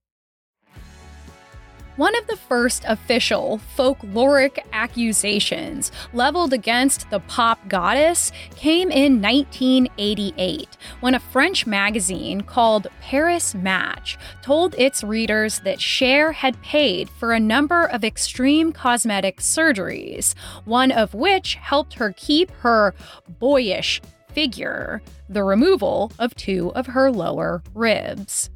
One 1.98 2.16
of 2.16 2.28
the 2.28 2.36
first 2.36 2.84
official 2.86 3.60
folkloric 3.76 4.60
accusations 4.72 5.90
leveled 6.12 6.52
against 6.52 7.10
the 7.10 7.18
pop 7.18 7.66
goddess 7.66 8.30
came 8.54 8.92
in 8.92 9.20
1988 9.20 10.76
when 11.00 11.16
a 11.16 11.18
French 11.18 11.66
magazine 11.66 12.42
called 12.42 12.86
Paris 13.00 13.52
Match 13.52 14.16
told 14.42 14.76
its 14.78 15.02
readers 15.02 15.58
that 15.64 15.80
Cher 15.80 16.30
had 16.30 16.62
paid 16.62 17.10
for 17.10 17.32
a 17.32 17.40
number 17.40 17.86
of 17.86 18.04
extreme 18.04 18.72
cosmetic 18.72 19.38
surgeries, 19.38 20.36
one 20.66 20.92
of 20.92 21.14
which 21.14 21.56
helped 21.56 21.94
her 21.94 22.14
keep 22.16 22.52
her 22.60 22.94
boyish 23.40 24.00
figure, 24.28 25.02
the 25.28 25.42
removal 25.42 26.12
of 26.20 26.32
two 26.36 26.70
of 26.76 26.86
her 26.86 27.10
lower 27.10 27.60
ribs. 27.74 28.50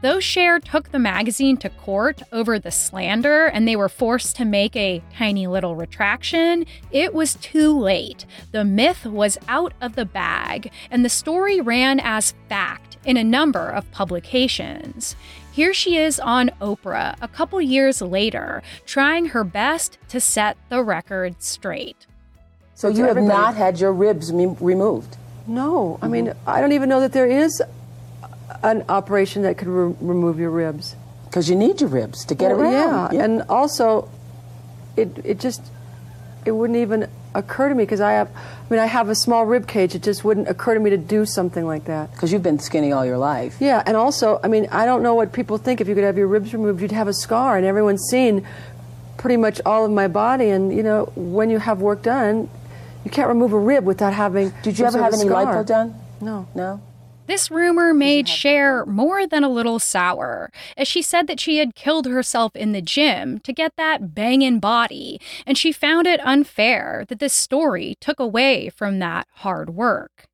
Though 0.00 0.20
Cher 0.20 0.60
took 0.60 0.92
the 0.92 1.00
magazine 1.00 1.56
to 1.56 1.68
court 1.68 2.22
over 2.30 2.60
the 2.60 2.70
slander 2.70 3.46
and 3.46 3.66
they 3.66 3.74
were 3.74 3.88
forced 3.88 4.36
to 4.36 4.44
make 4.44 4.76
a 4.76 5.02
tiny 5.16 5.48
little 5.48 5.74
retraction, 5.74 6.66
it 6.92 7.14
was 7.14 7.34
too 7.34 7.76
late. 7.76 8.24
The 8.52 8.64
myth 8.64 9.04
was 9.04 9.38
out 9.48 9.72
of 9.80 9.96
the 9.96 10.04
bag, 10.04 10.70
and 10.92 11.04
the 11.04 11.08
story 11.08 11.60
ran 11.60 11.98
as 11.98 12.34
fact 12.48 12.96
in 13.04 13.16
a 13.16 13.24
number 13.24 13.68
of 13.68 13.90
publications. 13.90 15.16
Here 15.50 15.74
she 15.74 15.96
is 15.96 16.20
on 16.20 16.50
Oprah 16.60 17.16
a 17.20 17.26
couple 17.26 17.60
years 17.60 18.00
later, 18.00 18.62
trying 18.86 19.26
her 19.26 19.42
best 19.42 19.98
to 20.10 20.20
set 20.20 20.56
the 20.68 20.80
record 20.80 21.42
straight. 21.42 22.06
So 22.76 22.86
you 22.86 23.02
have 23.02 23.20
not 23.20 23.56
had 23.56 23.80
your 23.80 23.92
ribs 23.92 24.32
me- 24.32 24.54
removed? 24.60 25.16
No, 25.48 25.98
I 26.00 26.06
mean, 26.06 26.32
I 26.46 26.60
don't 26.60 26.72
even 26.72 26.88
know 26.88 27.00
that 27.00 27.12
there 27.12 27.26
is 27.26 27.60
an 28.62 28.84
operation 28.88 29.42
that 29.42 29.56
could 29.58 29.68
re- 29.68 29.94
remove 30.00 30.38
your 30.38 30.50
ribs. 30.50 30.96
Because 31.26 31.48
you 31.50 31.56
need 31.56 31.80
your 31.80 31.90
ribs 31.90 32.24
to 32.26 32.34
get 32.34 32.56
Well, 32.56 32.60
around. 32.62 33.14
Yeah. 33.14 33.24
and 33.24 33.42
also, 33.48 34.08
it 34.96 35.10
it 35.24 35.38
just 35.38 35.62
it 36.44 36.52
wouldn't 36.52 36.78
even 36.78 37.08
occur 37.34 37.68
to 37.68 37.74
me 37.74 37.84
because 37.84 38.00
I 38.00 38.12
have, 38.12 38.28
I 38.34 38.70
mean, 38.70 38.80
I 38.80 38.86
have 38.86 39.10
a 39.10 39.14
small 39.14 39.44
rib 39.44 39.66
cage. 39.68 39.94
It 39.94 40.02
just 40.02 40.24
wouldn't 40.24 40.48
occur 40.48 40.72
to 40.74 40.80
me 40.80 40.90
to 40.90 40.96
do 40.96 41.26
something 41.26 41.66
like 41.66 41.84
that. 41.84 42.10
Because 42.12 42.32
you've 42.32 42.42
been 42.42 42.58
skinny 42.58 42.90
all 42.90 43.04
your 43.04 43.18
life. 43.18 43.58
Yeah, 43.60 43.82
and 43.86 43.96
also, 43.96 44.40
I 44.42 44.48
mean, 44.48 44.66
I 44.72 44.86
don't 44.86 45.02
know 45.02 45.14
what 45.14 45.32
people 45.32 45.58
think. 45.58 45.80
If 45.82 45.88
you 45.88 45.94
could 45.94 46.04
have 46.04 46.16
your 46.16 46.26
ribs 46.26 46.52
removed, 46.54 46.80
you'd 46.80 46.92
have 46.92 47.08
a 47.08 47.12
scar, 47.12 47.56
and 47.58 47.66
everyone's 47.66 48.02
seen 48.08 48.46
pretty 49.18 49.36
much 49.36 49.60
all 49.66 49.84
of 49.84 49.90
my 49.90 50.08
body. 50.08 50.48
And 50.48 50.72
you 50.74 50.82
know, 50.82 51.12
when 51.14 51.50
you 51.50 51.58
have 51.58 51.80
work 51.82 52.02
done, 52.02 52.48
you 53.04 53.10
can't 53.10 53.28
remove 53.28 53.52
a 53.52 53.58
rib 53.58 53.84
without 53.84 54.14
having. 54.14 54.52
Did 54.62 54.78
you 54.78 54.86
ever 54.86 54.98
have 55.02 55.12
any 55.12 55.26
scar. 55.26 55.44
lipo 55.44 55.66
done? 55.66 55.94
No. 56.22 56.46
No? 56.54 56.80
This 57.28 57.50
rumor 57.50 57.92
made 57.92 58.26
Cher 58.26 58.86
more 58.86 59.26
than 59.26 59.44
a 59.44 59.50
little 59.50 59.78
sour, 59.78 60.50
as 60.78 60.88
she 60.88 61.02
said 61.02 61.26
that 61.26 61.38
she 61.38 61.58
had 61.58 61.74
killed 61.74 62.06
herself 62.06 62.56
in 62.56 62.72
the 62.72 62.80
gym 62.80 63.38
to 63.40 63.52
get 63.52 63.76
that 63.76 64.14
bangin' 64.14 64.60
body, 64.60 65.20
and 65.46 65.58
she 65.58 65.70
found 65.70 66.06
it 66.06 66.20
unfair 66.24 67.04
that 67.08 67.18
this 67.18 67.34
story 67.34 67.98
took 68.00 68.18
away 68.18 68.70
from 68.70 68.98
that 69.00 69.26
hard 69.30 69.68
work. 69.68 70.27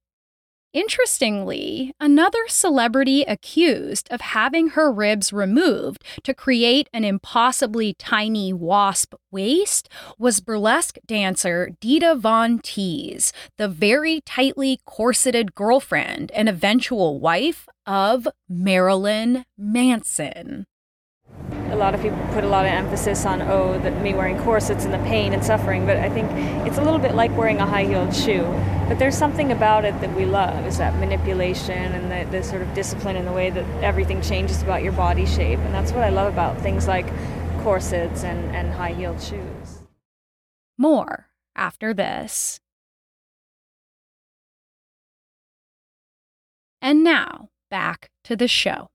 Interestingly, 0.74 1.94
another 2.00 2.48
celebrity 2.48 3.22
accused 3.22 4.08
of 4.10 4.20
having 4.20 4.70
her 4.70 4.90
ribs 4.90 5.32
removed 5.32 6.02
to 6.24 6.34
create 6.34 6.88
an 6.92 7.04
impossibly 7.04 7.94
tiny 7.94 8.52
wasp 8.52 9.14
waist 9.30 9.88
was 10.18 10.40
burlesque 10.40 10.98
dancer 11.06 11.70
Dita 11.78 12.16
Von 12.16 12.58
Teese, 12.58 13.30
the 13.56 13.68
very 13.68 14.20
tightly 14.22 14.80
corseted 14.84 15.54
girlfriend 15.54 16.32
and 16.32 16.48
eventual 16.48 17.20
wife 17.20 17.68
of 17.86 18.26
Marilyn 18.48 19.44
Manson. 19.56 20.66
A 21.74 21.76
lot 21.84 21.92
of 21.92 22.00
people 22.00 22.18
put 22.32 22.44
a 22.44 22.48
lot 22.48 22.64
of 22.66 22.70
emphasis 22.70 23.26
on, 23.26 23.42
oh, 23.42 23.76
that 23.80 24.00
me 24.00 24.14
wearing 24.14 24.38
corsets 24.38 24.84
and 24.84 24.94
the 24.94 24.98
pain 24.98 25.32
and 25.32 25.44
suffering, 25.44 25.84
but 25.84 25.96
I 25.96 26.08
think 26.08 26.30
it's 26.64 26.78
a 26.78 26.82
little 26.82 27.00
bit 27.00 27.16
like 27.16 27.36
wearing 27.36 27.58
a 27.58 27.66
high 27.66 27.84
heeled 27.84 28.14
shoe. 28.14 28.44
But 28.88 29.00
there's 29.00 29.18
something 29.18 29.50
about 29.50 29.84
it 29.84 30.00
that 30.00 30.14
we 30.14 30.24
love, 30.24 30.66
is 30.66 30.78
that 30.78 30.94
manipulation 31.00 31.92
and 31.92 32.12
the, 32.12 32.30
the 32.30 32.44
sort 32.44 32.62
of 32.62 32.72
discipline 32.74 33.16
and 33.16 33.26
the 33.26 33.32
way 33.32 33.50
that 33.50 33.64
everything 33.82 34.22
changes 34.22 34.62
about 34.62 34.84
your 34.84 34.92
body 34.92 35.26
shape. 35.26 35.58
And 35.58 35.74
that's 35.74 35.90
what 35.90 36.04
I 36.04 36.10
love 36.10 36.32
about 36.32 36.60
things 36.60 36.86
like 36.86 37.06
corsets 37.64 38.22
and, 38.22 38.54
and 38.54 38.72
high 38.72 38.92
heeled 38.92 39.20
shoes. 39.20 39.80
More 40.78 41.28
after 41.56 41.92
this. 41.92 42.60
And 46.80 47.02
now, 47.02 47.48
back 47.68 48.10
to 48.22 48.36
the 48.36 48.46
show. 48.46 48.90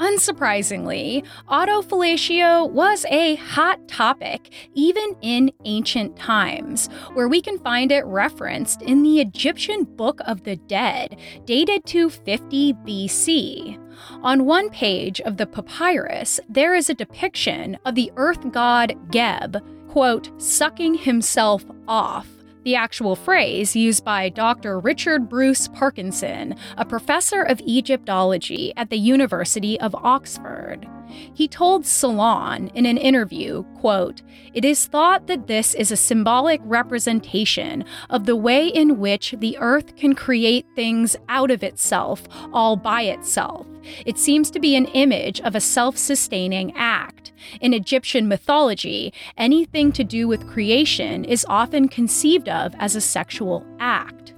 Unsurprisingly, 0.00 1.22
autofellatio 1.50 2.70
was 2.70 3.04
a 3.10 3.34
hot 3.34 3.86
topic 3.86 4.50
even 4.74 5.14
in 5.20 5.52
ancient 5.66 6.16
times, 6.16 6.88
where 7.12 7.28
we 7.28 7.42
can 7.42 7.58
find 7.58 7.92
it 7.92 8.04
referenced 8.06 8.80
in 8.80 9.02
the 9.02 9.20
Egyptian 9.20 9.84
Book 9.84 10.20
of 10.26 10.44
the 10.44 10.56
Dead, 10.56 11.18
dated 11.44 11.84
to 11.84 12.08
50 12.08 12.72
BC. 12.72 13.78
On 14.22 14.46
one 14.46 14.70
page 14.70 15.20
of 15.20 15.36
the 15.36 15.46
papyrus, 15.46 16.40
there 16.48 16.74
is 16.74 16.88
a 16.88 16.94
depiction 16.94 17.76
of 17.84 17.94
the 17.94 18.10
earth 18.16 18.50
god 18.52 18.94
Geb, 19.10 19.62
quote, 19.88 20.30
sucking 20.40 20.94
himself 20.94 21.62
off 21.86 22.26
the 22.64 22.74
actual 22.74 23.16
phrase 23.16 23.74
used 23.74 24.04
by 24.04 24.28
Dr. 24.28 24.78
Richard 24.78 25.28
Bruce 25.28 25.68
Parkinson, 25.68 26.54
a 26.76 26.84
professor 26.84 27.42
of 27.42 27.60
Egyptology 27.60 28.72
at 28.76 28.90
the 28.90 28.98
University 28.98 29.78
of 29.80 29.94
Oxford. 29.94 30.86
He 31.34 31.48
told 31.48 31.84
Salon 31.86 32.70
in 32.74 32.86
an 32.86 32.96
interview, 32.96 33.64
quote, 33.80 34.22
"It 34.54 34.64
is 34.64 34.86
thought 34.86 35.26
that 35.26 35.48
this 35.48 35.74
is 35.74 35.90
a 35.90 35.96
symbolic 35.96 36.60
representation 36.64 37.84
of 38.10 38.26
the 38.26 38.36
way 38.36 38.68
in 38.68 39.00
which 39.00 39.34
the 39.38 39.56
earth 39.58 39.96
can 39.96 40.14
create 40.14 40.66
things 40.76 41.16
out 41.28 41.50
of 41.50 41.64
itself 41.64 42.22
all 42.52 42.76
by 42.76 43.02
itself. 43.02 43.66
It 44.06 44.18
seems 44.18 44.52
to 44.52 44.60
be 44.60 44.76
an 44.76 44.86
image 44.86 45.40
of 45.40 45.56
a 45.56 45.60
self-sustaining 45.60 46.74
act. 46.76 47.19
In 47.60 47.74
Egyptian 47.74 48.28
mythology, 48.28 49.12
anything 49.36 49.92
to 49.92 50.04
do 50.04 50.28
with 50.28 50.48
creation 50.48 51.24
is 51.24 51.46
often 51.48 51.88
conceived 51.88 52.48
of 52.48 52.74
as 52.78 52.94
a 52.94 53.00
sexual 53.00 53.66
act." 53.78 54.34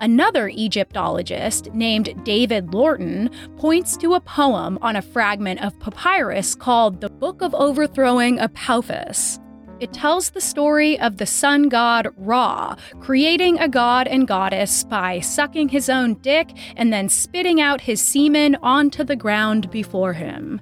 Another 0.00 0.48
Egyptologist 0.48 1.72
named 1.74 2.24
David 2.24 2.72
Lorton 2.72 3.30
points 3.58 3.96
to 3.98 4.14
a 4.14 4.20
poem 4.20 4.78
on 4.80 4.96
a 4.96 5.02
fragment 5.02 5.62
of 5.62 5.78
papyrus 5.78 6.54
called 6.54 7.00
the 7.00 7.10
Book 7.10 7.42
of 7.42 7.54
Overthrowing 7.54 8.38
Apophis. 8.38 9.38
It 9.80 9.92
tells 9.92 10.30
the 10.30 10.40
story 10.40 10.98
of 10.98 11.18
the 11.18 11.26
sun 11.26 11.68
god 11.68 12.08
Ra 12.16 12.74
creating 12.98 13.60
a 13.60 13.68
god 13.68 14.08
and 14.08 14.26
goddess 14.26 14.82
by 14.82 15.20
sucking 15.20 15.68
his 15.68 15.88
own 15.88 16.14
dick 16.14 16.50
and 16.76 16.92
then 16.92 17.08
spitting 17.08 17.60
out 17.60 17.82
his 17.82 18.00
semen 18.00 18.56
onto 18.60 19.04
the 19.04 19.14
ground 19.14 19.70
before 19.70 20.14
him. 20.14 20.60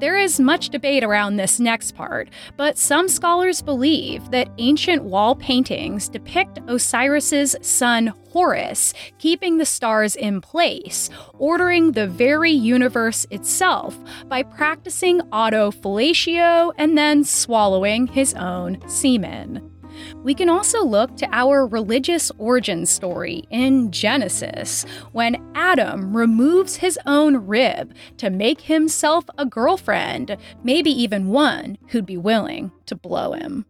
There 0.00 0.18
is 0.18 0.40
much 0.40 0.70
debate 0.70 1.04
around 1.04 1.36
this 1.36 1.60
next 1.60 1.92
part, 1.92 2.28
but 2.56 2.76
some 2.76 3.08
scholars 3.08 3.62
believe 3.62 4.30
that 4.32 4.50
ancient 4.58 5.04
wall 5.04 5.36
paintings 5.36 6.08
depict 6.08 6.58
Osiris's 6.68 7.56
son 7.62 8.12
Horus 8.30 8.92
keeping 9.18 9.58
the 9.58 9.64
stars 9.64 10.16
in 10.16 10.40
place, 10.40 11.08
ordering 11.34 11.92
the 11.92 12.08
very 12.08 12.50
universe 12.50 13.24
itself 13.30 13.96
by 14.26 14.42
practicing 14.42 15.20
autofellatio 15.30 16.72
and 16.76 16.98
then 16.98 17.22
swallowing 17.22 18.08
his 18.08 18.34
own 18.34 18.80
semen. 18.88 19.73
We 20.22 20.34
can 20.34 20.48
also 20.48 20.84
look 20.84 21.16
to 21.16 21.28
our 21.32 21.66
religious 21.66 22.30
origin 22.38 22.86
story 22.86 23.44
in 23.50 23.90
Genesis, 23.90 24.84
when 25.12 25.36
Adam 25.54 26.16
removes 26.16 26.76
his 26.76 26.98
own 27.06 27.46
rib 27.46 27.94
to 28.18 28.30
make 28.30 28.62
himself 28.62 29.24
a 29.38 29.46
girlfriend, 29.46 30.36
maybe 30.62 30.90
even 30.90 31.28
one 31.28 31.78
who'd 31.88 32.06
be 32.06 32.16
willing 32.16 32.72
to 32.86 32.96
blow 32.96 33.32
him. 33.32 33.66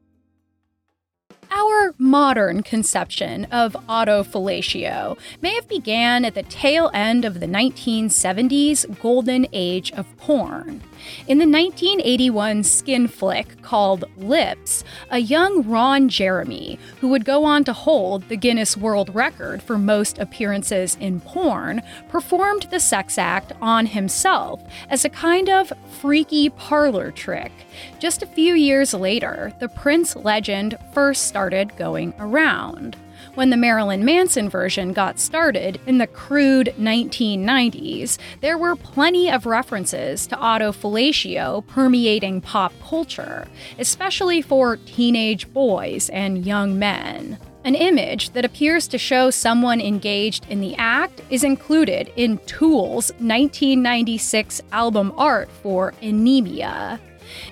Our 1.50 1.94
modern 1.98 2.62
conception 2.62 3.46
of 3.46 3.74
autofellatio 3.88 5.18
may 5.42 5.54
have 5.54 5.68
began 5.68 6.24
at 6.24 6.34
the 6.34 6.42
tail 6.42 6.90
end 6.94 7.24
of 7.24 7.40
the 7.40 7.46
1970s 7.46 9.00
golden 9.00 9.46
age 9.52 9.92
of 9.92 10.16
porn. 10.16 10.82
In 11.26 11.38
the 11.38 11.46
1981 11.46 12.62
skin 12.64 13.08
flick 13.08 13.60
called 13.62 14.04
Lips, 14.16 14.84
a 15.10 15.18
young 15.18 15.62
Ron 15.62 16.08
Jeremy, 16.08 16.78
who 17.00 17.08
would 17.08 17.24
go 17.24 17.44
on 17.44 17.64
to 17.64 17.72
hold 17.72 18.28
the 18.28 18.36
Guinness 18.36 18.76
World 18.76 19.14
Record 19.14 19.62
for 19.62 19.76
most 19.76 20.18
appearances 20.18 20.96
in 21.00 21.20
porn, 21.20 21.82
performed 22.08 22.68
the 22.70 22.80
sex 22.80 23.18
act 23.18 23.52
on 23.60 23.86
himself 23.86 24.62
as 24.88 25.04
a 25.04 25.10
kind 25.10 25.50
of 25.50 25.72
freaky 26.00 26.48
parlor 26.48 27.10
trick. 27.10 27.52
Just 27.98 28.22
a 28.22 28.26
few 28.26 28.54
years 28.54 28.94
later, 28.94 29.52
the 29.60 29.68
Prince 29.68 30.16
legend 30.16 30.78
first 30.92 31.26
started 31.34 31.76
going 31.76 32.14
around 32.20 32.96
when 33.34 33.50
the 33.50 33.56
Marilyn 33.56 34.04
Manson 34.04 34.48
version 34.48 34.92
got 34.92 35.18
started 35.18 35.80
in 35.86 35.98
the 35.98 36.06
crude 36.06 36.72
1990s, 36.78 38.18
there 38.40 38.56
were 38.56 38.76
plenty 38.76 39.30
of 39.30 39.46
references 39.46 40.26
to 40.28 40.36
autofellatio 40.36 41.66
permeating 41.66 42.40
pop 42.40 42.72
culture, 42.80 43.48
especially 43.78 44.40
for 44.40 44.76
teenage 44.76 45.52
boys 45.52 46.08
and 46.10 46.46
young 46.46 46.78
men. 46.78 47.38
An 47.64 47.74
image 47.74 48.30
that 48.30 48.44
appears 48.44 48.86
to 48.88 48.98
show 48.98 49.30
someone 49.30 49.80
engaged 49.80 50.46
in 50.50 50.60
the 50.60 50.76
act 50.76 51.22
is 51.30 51.42
included 51.42 52.12
in 52.14 52.38
Tool's 52.46 53.10
1996 53.12 54.60
album 54.70 55.12
art 55.16 55.50
for 55.62 55.92
Ænima. 56.02 57.00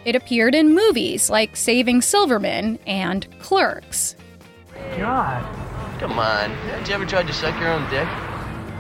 It 0.05 0.17
appeared 0.17 0.55
in 0.55 0.75
movies 0.75 1.31
like 1.31 1.57
Saving 1.57 2.03
Silverman 2.03 2.79
and 2.87 3.27
Clerks. 3.41 4.17
God. 4.97 5.45
Come 6.01 6.19
on. 6.19 6.51
Have 6.51 6.89
you 6.89 6.95
ever 6.95 7.07
tried 7.07 7.27
to 7.29 7.33
suck 7.33 7.59
your 7.61 7.71
own 7.71 7.89
dick? 7.91 8.09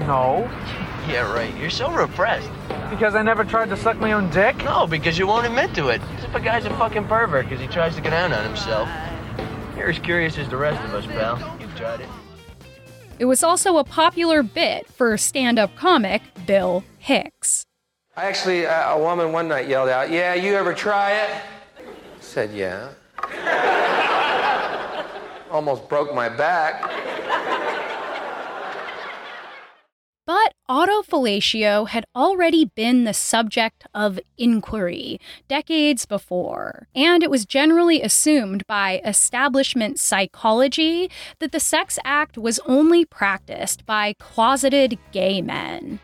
No. 0.07 0.51
Yeah, 1.09 1.33
right. 1.35 1.53
You're 1.57 1.69
so 1.69 1.91
repressed. 1.91 2.49
Because 2.89 3.17
I 3.17 3.23
never 3.23 3.45
tried 3.45 3.71
to 3.71 3.77
suck 3.77 3.97
my 3.97 4.13
own 4.13 4.31
dick? 4.31 4.57
No, 4.59 4.87
because 4.87 5.19
you 5.19 5.27
won't 5.27 5.45
admit 5.45 5.75
to 5.75 5.89
it. 5.89 6.01
As 6.01 6.25
if 6.25 6.35
a 6.37 6.41
guy's 6.41 6.65
a 6.65 6.71
fucking 6.77 7.09
pervert 7.09 7.47
because 7.49 7.61
he 7.61 7.67
tries 7.67 7.97
to 7.97 8.01
get 8.01 8.11
down 8.11 8.33
on 8.33 8.45
himself. 8.45 8.89
You're 9.77 9.91
as 9.91 9.99
curious 9.99 10.39
as 10.39 10.49
the 10.49 10.57
rest 10.57 10.81
of 10.85 10.95
us, 10.95 11.05
pal. 11.07 11.59
You've 11.61 11.75
tried 11.75 12.03
it. 12.03 12.09
It 13.19 13.25
was 13.25 13.43
also 13.43 13.79
a 13.79 13.85
popular 13.85 14.45
bit 14.45 14.87
for 14.87 15.17
stand 15.17 15.59
up 15.59 15.75
comic 15.75 16.23
Bill 16.47 16.85
Hicks. 16.99 17.67
I 18.15 18.27
actually, 18.27 18.67
uh, 18.67 18.95
a 18.95 18.99
woman 18.99 19.33
one 19.33 19.49
night 19.49 19.69
yelled 19.69 19.89
out, 19.89 20.11
Yeah, 20.11 20.35
you 20.35 20.55
ever 20.55 20.75
try 20.75 21.13
it? 21.13 21.43
Said, 22.21 22.53
Yeah. 22.53 22.91
Almost 25.51 25.89
broke 25.89 26.15
my 26.15 26.29
back. 26.29 26.83
But 30.27 30.55
autofellatio 30.69 31.89
had 31.89 32.05
already 32.15 32.67
been 32.67 33.05
the 33.05 33.15
subject 33.15 33.87
of 33.95 34.21
inquiry 34.39 35.19
decades 35.49 36.07
before, 36.07 36.89
and 36.95 37.23
it 37.23 37.31
was 37.31 37.45
generally 37.45 38.03
assumed 38.03 38.67
by 38.67 39.01
establishment 39.05 39.99
psychology 39.99 41.11
that 41.39 41.51
the 41.51 41.61
sex 41.61 41.99
act 42.05 42.39
was 42.39 42.61
only 42.67 43.05
practiced 43.05 43.85
by 43.85 44.15
closeted 44.19 44.99
gay 45.13 45.43
men. 45.43 45.99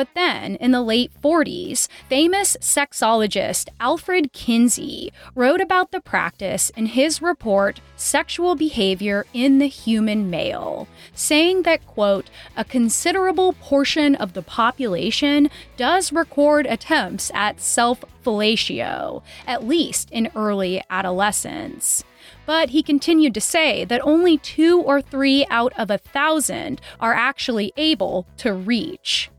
But 0.00 0.14
then, 0.14 0.54
in 0.54 0.70
the 0.70 0.80
late 0.80 1.12
40s, 1.22 1.86
famous 2.08 2.56
sexologist 2.62 3.68
Alfred 3.80 4.32
Kinsey 4.32 5.12
wrote 5.34 5.60
about 5.60 5.90
the 5.90 6.00
practice 6.00 6.70
in 6.70 6.86
his 6.86 7.20
report, 7.20 7.82
Sexual 7.96 8.54
Behavior 8.54 9.26
in 9.34 9.58
the 9.58 9.68
Human 9.68 10.30
Male, 10.30 10.88
saying 11.12 11.64
that, 11.64 11.86
quote, 11.86 12.30
a 12.56 12.64
considerable 12.64 13.52
portion 13.52 14.14
of 14.14 14.32
the 14.32 14.40
population 14.40 15.50
does 15.76 16.14
record 16.14 16.64
attempts 16.64 17.30
at 17.34 17.60
self 17.60 18.02
fellatio, 18.24 19.22
at 19.46 19.68
least 19.68 20.10
in 20.10 20.30
early 20.34 20.82
adolescence. 20.88 22.04
But 22.46 22.70
he 22.70 22.82
continued 22.82 23.34
to 23.34 23.40
say 23.42 23.84
that 23.84 24.00
only 24.02 24.38
two 24.38 24.80
or 24.80 25.02
three 25.02 25.44
out 25.50 25.74
of 25.76 25.90
a 25.90 25.98
thousand 25.98 26.80
are 27.00 27.12
actually 27.12 27.74
able 27.76 28.26
to 28.38 28.54
reach. 28.54 29.30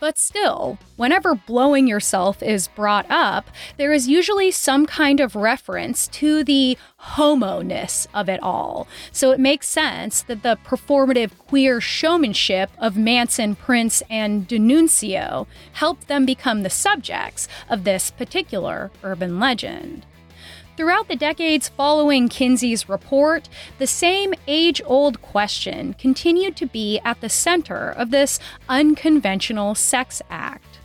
But 0.00 0.16
still, 0.16 0.78
whenever 0.96 1.34
blowing 1.34 1.88
yourself 1.88 2.42
is 2.42 2.68
brought 2.68 3.06
up, 3.10 3.50
there 3.78 3.92
is 3.92 4.06
usually 4.06 4.50
some 4.52 4.86
kind 4.86 5.18
of 5.18 5.34
reference 5.34 6.06
to 6.08 6.44
the 6.44 6.78
homo 6.98 7.62
ness 7.62 8.06
of 8.14 8.28
it 8.28 8.40
all. 8.42 8.86
So 9.10 9.32
it 9.32 9.40
makes 9.40 9.68
sense 9.68 10.22
that 10.22 10.42
the 10.42 10.58
performative 10.64 11.36
queer 11.38 11.80
showmanship 11.80 12.70
of 12.78 12.96
Manson, 12.96 13.56
Prince, 13.56 14.02
and 14.08 14.46
D'Annunzio 14.46 15.46
helped 15.72 16.06
them 16.06 16.24
become 16.24 16.62
the 16.62 16.70
subjects 16.70 17.48
of 17.68 17.82
this 17.82 18.10
particular 18.10 18.92
urban 19.02 19.40
legend. 19.40 20.06
Throughout 20.78 21.08
the 21.08 21.16
decades 21.16 21.68
following 21.68 22.28
Kinsey's 22.28 22.88
report, 22.88 23.48
the 23.78 23.86
same 23.88 24.32
age 24.46 24.80
old 24.86 25.20
question 25.22 25.94
continued 25.94 26.54
to 26.54 26.66
be 26.66 27.00
at 27.04 27.20
the 27.20 27.28
center 27.28 27.90
of 27.90 28.12
this 28.12 28.38
unconventional 28.68 29.74
sex 29.74 30.22
act. 30.30 30.78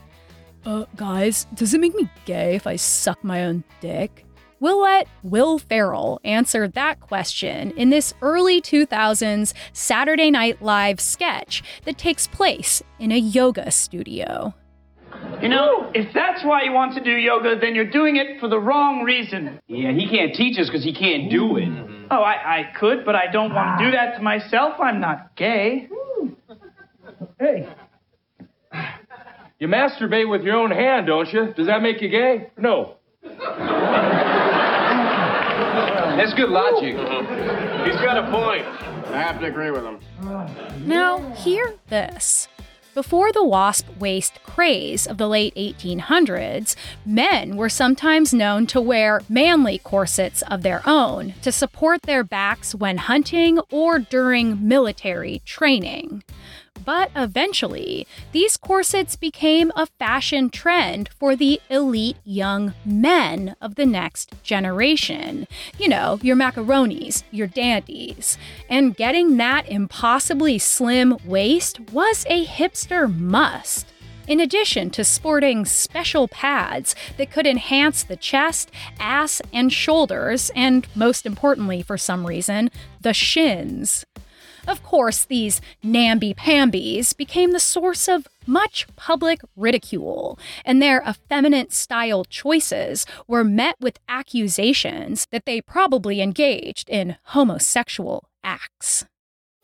Uh, 0.66 0.86
guys, 0.96 1.46
does 1.54 1.76
it 1.76 1.80
make 1.80 1.94
me 1.94 2.10
gay 2.26 2.56
if 2.56 2.66
I 2.66 2.76
suck 2.76 3.24
my 3.24 3.46
own 3.46 3.64
dick? 3.82 4.26
We'll 4.60 4.82
let 4.82 5.08
Will 5.22 5.60
Ferrell 5.60 6.20
answer 6.24 6.68
that 6.70 7.00
question 7.00 7.70
in 7.78 7.92
this 7.92 8.16
early 8.24 8.64
2000s 8.64 9.54
Saturday 9.74 10.32
Night 10.32 10.60
Live 10.60 11.00
sketch 11.00 11.62
that 11.86 12.00
takes 12.00 12.26
place 12.26 12.82
in 12.98 13.12
a 13.12 13.18
yoga 13.20 13.70
studio. 13.70 14.56
You 15.44 15.50
know, 15.50 15.92
if 15.94 16.14
that's 16.14 16.42
why 16.46 16.64
you 16.64 16.72
want 16.72 16.94
to 16.96 17.04
do 17.04 17.12
yoga, 17.12 17.60
then 17.60 17.76
you're 17.76 17.90
doing 17.90 18.16
it 18.16 18.40
for 18.40 18.48
the 18.48 18.58
wrong 18.58 19.04
reason. 19.04 19.60
Yeah, 19.68 19.92
he 19.92 20.08
can't 20.10 20.34
teach 20.34 20.58
us 20.58 20.68
because 20.68 20.86
he 20.86 20.94
can't 20.94 21.30
do 21.30 21.58
it. 21.58 21.68
Oh, 22.10 22.22
I, 22.22 22.60
I 22.60 22.72
could, 22.80 23.04
but 23.04 23.16
I 23.16 23.30
don't 23.30 23.54
want 23.54 23.78
to 23.78 23.86
do 23.86 23.92
that 23.92 24.16
to 24.16 24.22
myself. 24.22 24.80
I'm 24.80 25.02
not 25.02 25.36
gay. 25.36 25.90
Hey. 27.38 27.68
You 29.60 29.68
masturbate 29.68 30.30
with 30.30 30.44
your 30.44 30.56
own 30.56 30.72
hand, 30.72 31.08
don't 31.08 31.28
you? 31.34 31.54
Does 31.54 31.68
that 31.68 31.82
make 31.82 32.02
you 32.02 32.08
gay? 32.08 32.50
No. 32.58 32.96
That's 36.16 36.34
good 36.36 36.50
logic. 36.50 36.96
He's 37.86 38.00
got 38.02 38.18
a 38.18 38.32
point. 38.32 38.66
I 39.12 39.22
have 39.22 39.42
to 39.42 39.48
agree 39.48 39.72
with 39.72 39.84
him. 39.84 40.00
Now, 40.88 41.20
hear 41.34 41.76
this. 41.90 42.48
Before 42.94 43.32
the 43.32 43.44
wasp 43.44 43.88
waist 43.98 44.44
craze 44.44 45.08
of 45.08 45.18
the 45.18 45.28
late 45.28 45.56
1800s, 45.56 46.76
men 47.04 47.58
were 47.58 47.68
sometimes 47.70 48.36
known 48.36 48.68
to 48.68 48.80
wear 48.80 49.22
manly 49.28 49.80
corsets 49.80 50.44
of 50.44 50.62
their 50.62 50.84
own 50.86 51.34
to 51.42 51.52
support 51.52 52.04
their 52.04 52.24
backs 52.24 52.76
when 52.76 52.98
hunting 52.98 53.58
or 53.72 53.98
during 53.98 54.68
military 54.68 55.42
training. 55.44 56.24
But 56.86 57.12
eventually, 57.16 58.08
these 58.32 58.58
corsets 58.58 59.16
became 59.16 59.72
a 59.76 59.86
fashion 59.86 60.50
trend 60.50 61.10
for 61.18 61.36
the 61.36 61.62
elite 61.70 62.18
young 62.24 62.74
men 62.86 63.56
of 63.62 63.76
the 63.76 63.86
next 63.86 64.34
generation. 64.44 65.48
You 65.78 65.90
know, 65.90 66.20
your 66.22 66.36
macaronis, 66.36 67.24
your 67.32 67.48
dandies. 67.48 68.38
And 68.70 68.96
getting 68.96 69.38
that 69.38 69.70
impossibly 69.70 70.58
slim 70.60 71.18
waist 71.26 71.80
was 71.92 72.26
a 72.30 72.46
hipster 72.46 73.14
must. 73.14 73.88
In 74.26 74.40
addition 74.40 74.90
to 74.92 75.04
sporting 75.04 75.66
special 75.66 76.30
pads 76.30 76.96
that 77.18 77.30
could 77.30 77.46
enhance 77.46 78.04
the 78.04 78.16
chest, 78.16 78.72
ass, 78.98 79.42
and 79.52 79.72
shoulders, 79.72 80.50
and 80.56 80.88
most 80.96 81.26
importantly, 81.26 81.82
for 81.82 81.98
some 81.98 82.26
reason, 82.26 82.72
the 83.02 83.14
shins. 83.14 84.06
Of 84.68 84.82
course, 84.82 85.26
these 85.26 85.60
namby-pambies 85.84 87.14
became 87.14 87.52
the 87.52 87.60
source 87.60 88.08
of 88.08 88.28
much 88.48 88.88
public 88.96 89.42
ridicule, 89.58 90.40
and 90.64 90.82
their 90.82 91.04
effeminate 91.08 91.74
style 91.74 92.24
choices 92.24 93.06
were 93.28 93.44
met 93.44 93.76
with 93.82 94.00
accusations 94.08 95.28
that 95.32 95.46
they 95.46 95.60
probably 95.60 96.22
engaged 96.22 96.90
in 96.90 97.18
homosexual 97.24 98.30
acts. 98.44 99.06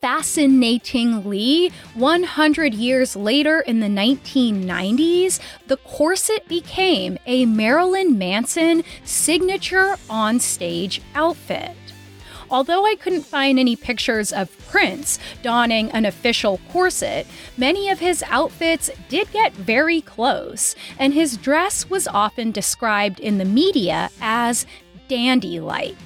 Fascinatingly, 0.00 1.70
100 1.94 2.72
years 2.72 3.16
later 3.16 3.60
in 3.60 3.80
the 3.80 3.86
1990s, 3.86 5.40
the 5.66 5.76
corset 5.78 6.48
became 6.48 7.18
a 7.26 7.44
Marilyn 7.44 8.16
Manson 8.16 8.82
signature 9.04 9.96
on-stage 10.08 11.02
outfit. 11.14 11.76
Although 12.50 12.84
I 12.84 12.96
couldn't 12.96 13.22
find 13.22 13.58
any 13.58 13.76
pictures 13.76 14.32
of 14.32 14.56
Prince 14.68 15.18
donning 15.42 15.90
an 15.92 16.04
official 16.04 16.60
corset, 16.70 17.26
many 17.56 17.88
of 17.88 18.00
his 18.00 18.24
outfits 18.26 18.90
did 19.08 19.30
get 19.32 19.52
very 19.52 20.00
close, 20.00 20.74
and 20.98 21.14
his 21.14 21.36
dress 21.36 21.88
was 21.88 22.08
often 22.08 22.50
described 22.50 23.20
in 23.20 23.38
the 23.38 23.44
media 23.44 24.10
as 24.20 24.66
dandy 25.08 25.60
like. 25.60 25.96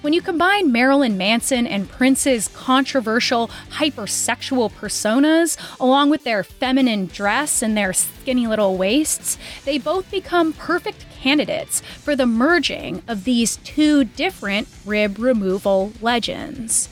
When 0.00 0.14
you 0.14 0.22
combine 0.22 0.72
Marilyn 0.72 1.18
Manson 1.18 1.66
and 1.66 1.86
Prince's 1.86 2.48
controversial 2.48 3.48
hypersexual 3.72 4.72
personas, 4.72 5.58
along 5.78 6.08
with 6.08 6.24
their 6.24 6.42
feminine 6.42 7.04
dress 7.04 7.60
and 7.60 7.76
their 7.76 7.92
skinny 7.92 8.46
little 8.46 8.78
waists, 8.78 9.36
they 9.66 9.76
both 9.76 10.10
become 10.10 10.54
perfect 10.54 11.04
candidates 11.20 11.82
for 11.82 12.16
the 12.16 12.24
merging 12.24 13.02
of 13.06 13.24
these 13.24 13.56
two 13.56 14.04
different 14.04 14.68
rib 14.86 15.18
removal 15.18 15.92
legends. 16.00 16.88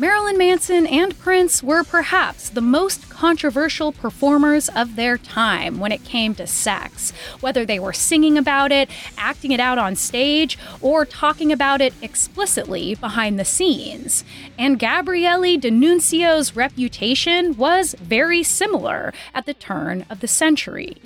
Marilyn 0.00 0.38
Manson 0.38 0.86
and 0.86 1.18
Prince 1.18 1.62
were 1.62 1.84
perhaps 1.84 2.48
the 2.48 2.62
most 2.62 3.10
controversial 3.10 3.92
performers 3.92 4.70
of 4.70 4.96
their 4.96 5.18
time 5.18 5.78
when 5.78 5.92
it 5.92 6.04
came 6.04 6.34
to 6.36 6.46
sex, 6.46 7.12
whether 7.40 7.66
they 7.66 7.78
were 7.78 7.92
singing 7.92 8.38
about 8.38 8.72
it, 8.72 8.88
acting 9.18 9.50
it 9.50 9.60
out 9.60 9.76
on 9.76 9.94
stage, 9.94 10.58
or 10.80 11.04
talking 11.04 11.52
about 11.52 11.82
it 11.82 11.92
explicitly 12.00 12.94
behind 12.94 13.38
the 13.38 13.44
scenes. 13.44 14.24
And 14.58 14.78
Gabriele 14.78 15.58
D'Annunzio's 15.58 16.56
reputation 16.56 17.58
was 17.58 17.94
very 18.00 18.42
similar 18.42 19.12
at 19.34 19.44
the 19.44 19.52
turn 19.52 20.06
of 20.08 20.20
the 20.20 20.28
century. 20.28 20.96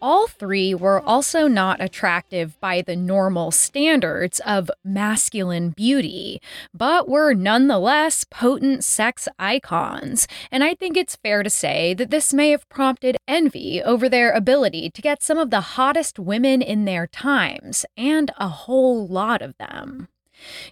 All 0.00 0.28
three 0.28 0.74
were 0.74 1.00
also 1.00 1.48
not 1.48 1.80
attractive 1.80 2.58
by 2.60 2.82
the 2.82 2.94
normal 2.94 3.50
standards 3.50 4.40
of 4.46 4.70
masculine 4.84 5.70
beauty, 5.70 6.40
but 6.72 7.08
were 7.08 7.34
nonetheless 7.34 8.22
potent 8.22 8.84
sex 8.84 9.26
icons. 9.40 10.28
And 10.52 10.62
I 10.62 10.74
think 10.74 10.96
it's 10.96 11.16
fair 11.16 11.42
to 11.42 11.50
say 11.50 11.94
that 11.94 12.10
this 12.10 12.32
may 12.32 12.50
have 12.50 12.68
prompted 12.68 13.16
envy 13.26 13.82
over 13.82 14.08
their 14.08 14.30
ability 14.30 14.90
to 14.90 15.02
get 15.02 15.20
some 15.20 15.38
of 15.38 15.50
the 15.50 15.60
hottest 15.60 16.18
women 16.18 16.62
in 16.62 16.84
their 16.84 17.08
times, 17.08 17.84
and 17.96 18.30
a 18.38 18.48
whole 18.48 19.04
lot 19.06 19.42
of 19.42 19.56
them. 19.58 20.06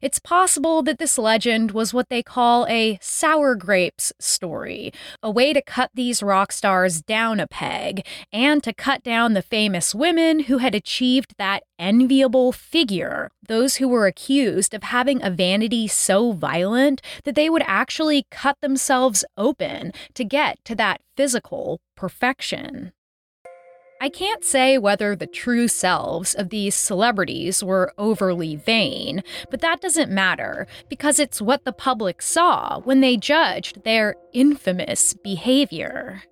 It's 0.02 0.18
possible 0.18 0.82
that 0.82 0.98
this 0.98 1.18
legend 1.18 1.72
was 1.72 1.94
what 1.94 2.08
they 2.08 2.22
call 2.22 2.66
a 2.68 2.98
sour 3.00 3.54
grapes 3.54 4.12
story, 4.18 4.92
a 5.22 5.30
way 5.30 5.52
to 5.52 5.62
cut 5.62 5.90
these 5.94 6.22
rock 6.22 6.52
stars 6.52 7.02
down 7.02 7.40
a 7.40 7.46
peg, 7.46 8.06
and 8.32 8.62
to 8.62 8.72
cut 8.72 9.02
down 9.02 9.34
the 9.34 9.42
famous 9.42 9.94
women 9.94 10.40
who 10.40 10.58
had 10.58 10.74
achieved 10.74 11.34
that 11.38 11.62
enviable 11.78 12.52
figure, 12.52 13.30
those 13.48 13.76
who 13.76 13.88
were 13.88 14.06
accused 14.06 14.74
of 14.74 14.82
having 14.82 15.22
a 15.22 15.30
vanity 15.30 15.86
so 15.86 16.32
violent 16.32 17.02
that 17.24 17.34
they 17.34 17.50
would 17.50 17.62
actually 17.66 18.26
cut 18.30 18.56
themselves 18.60 19.24
open 19.36 19.92
to 20.14 20.24
get 20.24 20.58
to 20.64 20.74
that 20.74 21.00
physical 21.16 21.80
perfection. 21.96 22.92
I 23.98 24.10
can't 24.10 24.44
say 24.44 24.76
whether 24.76 25.16
the 25.16 25.26
true 25.26 25.68
selves 25.68 26.34
of 26.34 26.50
these 26.50 26.74
celebrities 26.74 27.64
were 27.64 27.94
overly 27.96 28.54
vain, 28.54 29.22
but 29.50 29.62
that 29.62 29.80
doesn't 29.80 30.10
matter 30.10 30.66
because 30.90 31.18
it's 31.18 31.40
what 31.40 31.64
the 31.64 31.72
public 31.72 32.20
saw 32.20 32.80
when 32.80 33.00
they 33.00 33.16
judged 33.16 33.84
their 33.84 34.14
infamous 34.34 35.14
behavior. 35.14 36.22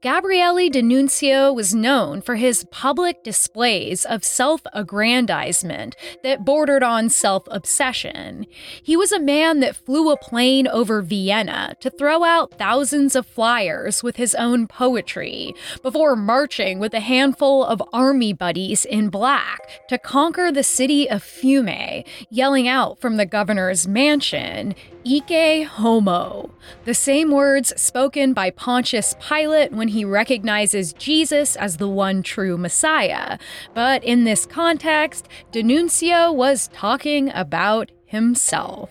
Gabriele 0.00 0.68
D'Annunzio 0.70 1.54
was 1.54 1.74
known 1.74 2.20
for 2.20 2.36
his 2.36 2.64
public 2.70 3.22
displays 3.22 4.04
of 4.04 4.24
self 4.24 4.62
aggrandizement 4.72 5.96
that 6.22 6.44
bordered 6.44 6.82
on 6.82 7.08
self 7.08 7.44
obsession. 7.50 8.46
He 8.82 8.96
was 8.96 9.12
a 9.12 9.20
man 9.20 9.60
that 9.60 9.76
flew 9.76 10.10
a 10.10 10.16
plane 10.16 10.66
over 10.68 11.02
Vienna 11.02 11.74
to 11.80 11.90
throw 11.90 12.24
out 12.24 12.58
thousands 12.58 13.16
of 13.16 13.26
flyers 13.26 14.02
with 14.02 14.16
his 14.16 14.34
own 14.34 14.66
poetry 14.66 15.54
before 15.82 16.16
marching 16.16 16.78
with 16.78 16.94
a 16.94 17.00
handful 17.00 17.64
of 17.64 17.82
army 17.92 18.32
buddies 18.32 18.84
in 18.84 19.08
black 19.08 19.86
to 19.88 19.98
conquer 19.98 20.50
the 20.52 20.62
city 20.62 21.08
of 21.08 21.22
Fiume, 21.22 22.04
yelling 22.30 22.68
out 22.68 23.00
from 23.00 23.16
the 23.16 23.26
governor's 23.26 23.86
mansion, 23.86 24.74
Ecce 25.06 25.64
homo, 25.64 26.50
the 26.84 26.92
same 26.92 27.30
words 27.30 27.72
spoken 27.80 28.32
by 28.32 28.50
Pontius 28.50 29.14
Pilate 29.20 29.70
when 29.70 29.86
he 29.86 30.04
recognizes 30.04 30.92
Jesus 30.94 31.54
as 31.54 31.76
the 31.76 31.88
one 31.88 32.24
true 32.24 32.58
Messiah. 32.58 33.38
But 33.72 34.02
in 34.02 34.24
this 34.24 34.46
context, 34.46 35.28
D'Annunzio 35.52 36.34
was 36.34 36.68
talking 36.72 37.30
about 37.34 37.92
himself. 38.04 38.90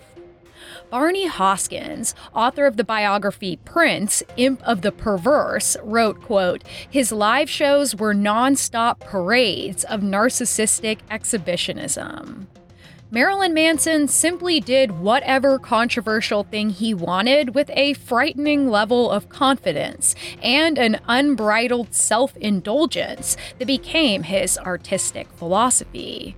Barney 0.90 1.28
Hoskyns, 1.28 2.14
author 2.34 2.66
of 2.66 2.78
the 2.78 2.86
biography 2.86 3.58
Prince, 3.66 4.24
Imp 4.38 4.62
of 4.64 4.84
the 4.84 4.94
Perverse, 4.94 5.76
wrote, 5.84 6.22
quote, 6.22 6.64
his 6.90 7.12
live 7.12 7.50
shows 7.50 7.94
were 7.94 8.14
non-stop 8.14 9.02
parades 9.02 9.84
of 9.84 10.00
narcissistic 10.00 11.00
exhibitionism. 11.12 12.48
Marilyn 13.12 13.54
Manson 13.54 14.08
simply 14.08 14.60
did 14.60 15.00
whatever 15.00 15.60
controversial 15.60 16.44
thing 16.44 16.72
he 16.72 16.96
wanted 16.96 17.54
with 17.54 17.70
a 17.74 17.94
frightening 17.94 18.68
level 18.68 19.12
of 19.12 19.30
confidence 19.30 20.16
and 20.42 20.80
an 20.80 21.00
unbridled 21.08 21.94
self 21.94 22.36
indulgence 22.38 23.38
that 23.60 23.68
became 23.68 24.24
his 24.24 24.58
artistic 24.58 25.28
philosophy. 25.34 26.36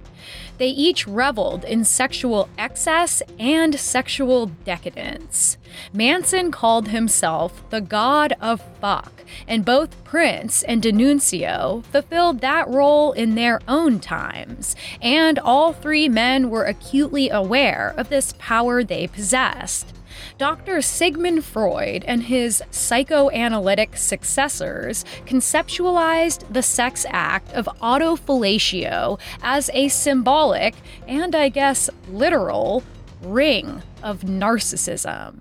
They 0.58 0.70
each 0.70 1.08
reveled 1.08 1.64
in 1.64 1.86
sexual 1.86 2.50
excess 2.58 3.22
and 3.38 3.80
sexual 3.80 4.48
decadence. 4.66 5.58
Manson 5.94 6.52
called 6.52 6.88
himself 6.88 7.70
the 7.70 7.82
god 7.82 8.34
of 8.42 8.64
fuck, 8.82 9.24
and 9.48 9.64
both 9.64 10.04
Prince 10.04 10.64
and 10.64 10.82
D'Annunzio 10.82 11.84
fulfilled 11.92 12.42
that 12.42 12.68
role 12.68 13.12
in 13.12 13.36
their 13.36 13.60
own 13.68 14.00
times, 14.00 14.76
and 15.02 15.38
all 15.38 15.74
three 15.74 16.10
men 16.10 16.50
were 16.50 16.66
acutely 16.66 17.30
aware 17.30 17.94
of 17.98 18.10
this 18.10 18.34
power 18.40 18.84
they 18.84 19.08
possessed. 19.08 19.94
Dr. 20.38 20.84
Sigmund 20.84 21.44
Freud 21.44 22.04
and 22.06 22.22
his 22.22 22.62
psychoanalytic 22.70 23.98
successors 23.98 25.04
conceptualized 25.26 26.52
the 26.54 26.62
sex 26.62 27.08
act 27.10 27.52
of 27.54 27.66
autofellatio 27.82 29.20
as 29.42 29.72
a 29.74 29.88
symbolic, 29.88 30.76
and 31.08 31.34
I 31.34 31.50
guess 31.50 31.90
literal, 32.08 32.84
ring 33.24 33.82
of 34.04 34.22
narcissism. 34.22 35.40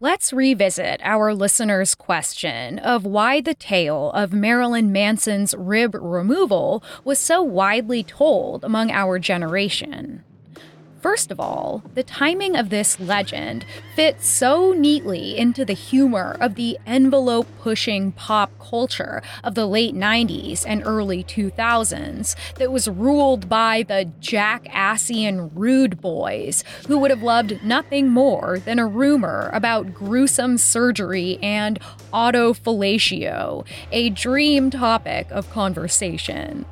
Let's 0.00 0.32
revisit 0.32 1.00
our 1.02 1.34
listener's 1.34 1.94
question 1.94 2.78
of 2.78 3.04
why 3.04 3.42
the 3.42 3.54
tale 3.54 4.12
of 4.12 4.32
Marilyn 4.32 4.92
Manson's 4.92 5.54
rib 5.54 5.94
removal 5.94 6.82
was 7.04 7.18
so 7.18 7.42
widely 7.42 8.02
told 8.02 8.64
among 8.64 8.90
our 8.90 9.18
generation. 9.18 10.22
First 11.00 11.30
of 11.30 11.38
all, 11.38 11.82
the 11.94 12.02
timing 12.02 12.56
of 12.56 12.70
this 12.70 12.98
legend 12.98 13.66
fits 13.94 14.26
so 14.26 14.72
neatly 14.72 15.36
into 15.36 15.64
the 15.64 15.74
humor 15.74 16.36
of 16.40 16.54
the 16.54 16.78
envelope 16.86 17.46
pushing 17.60 18.12
pop 18.12 18.50
culture 18.58 19.22
of 19.44 19.54
the 19.54 19.66
late 19.66 19.94
90s 19.94 20.64
and 20.66 20.82
early 20.84 21.22
2000s 21.22 22.34
that 22.54 22.72
was 22.72 22.88
ruled 22.88 23.48
by 23.48 23.84
the 23.86 24.10
jackassian 24.20 25.54
rude 25.54 26.00
boys 26.00 26.64
who 26.88 26.98
would 26.98 27.10
have 27.10 27.22
loved 27.22 27.62
nothing 27.62 28.08
more 28.08 28.58
than 28.58 28.78
a 28.78 28.86
rumor 28.86 29.50
about 29.52 29.92
gruesome 29.92 30.56
surgery 30.56 31.38
and 31.42 31.78
autofellatio, 32.12 33.66
a 33.92 34.10
dream 34.10 34.70
topic 34.70 35.28
of 35.30 35.50
conversation. 35.50 36.64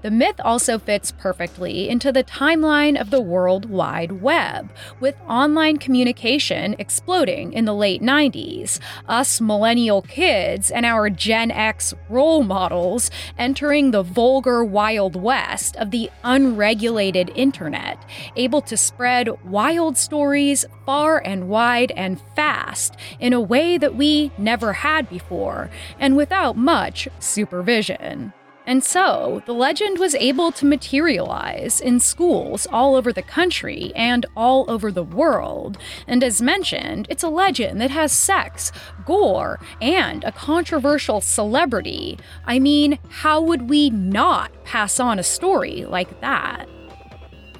The 0.00 0.10
myth 0.12 0.40
also 0.44 0.78
fits 0.78 1.10
perfectly 1.10 1.88
into 1.88 2.12
the 2.12 2.22
timeline 2.22 3.00
of 3.00 3.10
the 3.10 3.20
World 3.20 3.68
Wide 3.68 4.22
Web, 4.22 4.70
with 5.00 5.16
online 5.28 5.78
communication 5.78 6.76
exploding 6.78 7.52
in 7.52 7.64
the 7.64 7.74
late 7.74 8.00
90s, 8.00 8.78
us 9.08 9.40
millennial 9.40 10.02
kids 10.02 10.70
and 10.70 10.86
our 10.86 11.10
Gen 11.10 11.50
X 11.50 11.94
role 12.08 12.44
models 12.44 13.10
entering 13.36 13.90
the 13.90 14.04
vulgar 14.04 14.64
Wild 14.64 15.16
West 15.16 15.74
of 15.76 15.90
the 15.90 16.10
unregulated 16.22 17.32
internet, 17.34 17.98
able 18.36 18.62
to 18.62 18.76
spread 18.76 19.28
wild 19.44 19.96
stories 19.96 20.64
far 20.86 21.18
and 21.18 21.48
wide 21.48 21.90
and 21.96 22.20
fast 22.36 22.96
in 23.18 23.32
a 23.32 23.40
way 23.40 23.76
that 23.76 23.96
we 23.96 24.30
never 24.38 24.74
had 24.74 25.08
before, 25.08 25.70
and 25.98 26.16
without 26.16 26.56
much 26.56 27.08
supervision. 27.18 28.32
And 28.68 28.84
so, 28.84 29.42
the 29.46 29.54
legend 29.54 29.98
was 29.98 30.14
able 30.16 30.52
to 30.52 30.66
materialize 30.66 31.80
in 31.80 32.00
schools 32.00 32.66
all 32.70 32.96
over 32.96 33.14
the 33.14 33.22
country 33.22 33.92
and 33.96 34.26
all 34.36 34.66
over 34.68 34.92
the 34.92 35.02
world. 35.02 35.78
And 36.06 36.22
as 36.22 36.42
mentioned, 36.42 37.06
it's 37.08 37.22
a 37.22 37.30
legend 37.30 37.80
that 37.80 37.90
has 37.90 38.12
sex, 38.12 38.70
gore, 39.06 39.58
and 39.80 40.22
a 40.22 40.32
controversial 40.32 41.22
celebrity. 41.22 42.18
I 42.44 42.58
mean, 42.58 42.98
how 43.08 43.40
would 43.40 43.70
we 43.70 43.88
not 43.88 44.52
pass 44.64 45.00
on 45.00 45.18
a 45.18 45.22
story 45.22 45.86
like 45.86 46.20
that? 46.20 46.68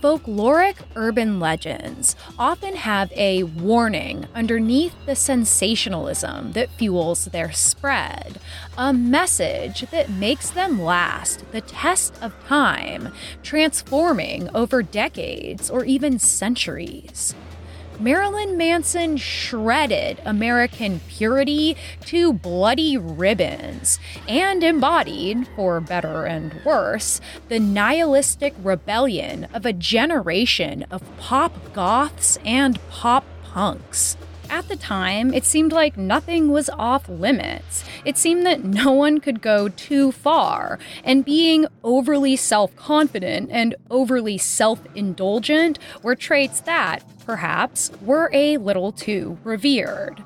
Folkloric 0.01 0.76
urban 0.94 1.40
legends 1.40 2.14
often 2.38 2.76
have 2.76 3.11
a 3.16 3.42
warning 3.42 4.26
underneath 4.32 4.94
the 5.07 5.16
sensationalism 5.16 6.53
that 6.53 6.70
fuels 6.70 7.24
their 7.26 7.51
spread, 7.51 8.38
a 8.76 8.92
message 8.92 9.80
that 9.90 10.09
makes 10.09 10.51
them 10.51 10.80
last 10.80 11.44
the 11.51 11.62
test 11.62 12.14
of 12.22 12.32
time, 12.46 13.12
transforming 13.42 14.49
over 14.55 14.82
decades 14.82 15.68
or 15.68 15.84
even 15.84 16.20
centuries. 16.20 17.34
Marilyn 18.01 18.57
Manson 18.57 19.16
shredded 19.16 20.20
American 20.24 21.01
purity 21.09 21.76
to 22.03 22.32
bloody 22.32 22.96
ribbons 22.96 23.99
and 24.28 24.62
embodied, 24.62 25.49
for 25.57 25.80
better 25.80 26.24
and 26.24 26.61
worse, 26.64 27.20
the 27.49 27.59
nihilistic 27.59 28.55
rebellion 28.62 29.49
of 29.53 29.66
a 29.66 29.72
generation 29.72 30.84
of 30.92 31.03
pop 31.18 31.72
goths 31.72 32.38
and 32.44 32.78
pop 32.88 33.24
punks. 33.42 34.16
At 34.51 34.68
the 34.68 34.76
time, 34.76 35.34
it 35.34 35.44
seemed 35.44 35.72
like 35.72 35.96
nothing 35.96 36.51
was 36.51 36.70
off 36.70 37.09
limits. 37.09 37.84
It 38.05 38.16
seemed 38.16 38.46
that 38.46 38.64
no 38.64 38.92
one 38.92 39.20
could 39.20 39.42
go 39.42 39.68
too 39.68 40.11
far, 40.11 40.78
and 41.05 41.24
being 41.24 41.66
overly 41.84 42.34
self 42.36 42.74
confident 42.74 43.51
and 43.53 43.74
overly 43.90 44.38
self 44.38 44.80
indulgent 44.94 45.78
were 46.03 46.14
traits 46.14 46.61
that, 46.61 47.03
perhaps, 47.26 47.90
were 48.01 48.30
a 48.32 48.57
little 48.57 48.90
too 48.90 49.38
revered. 49.44 50.24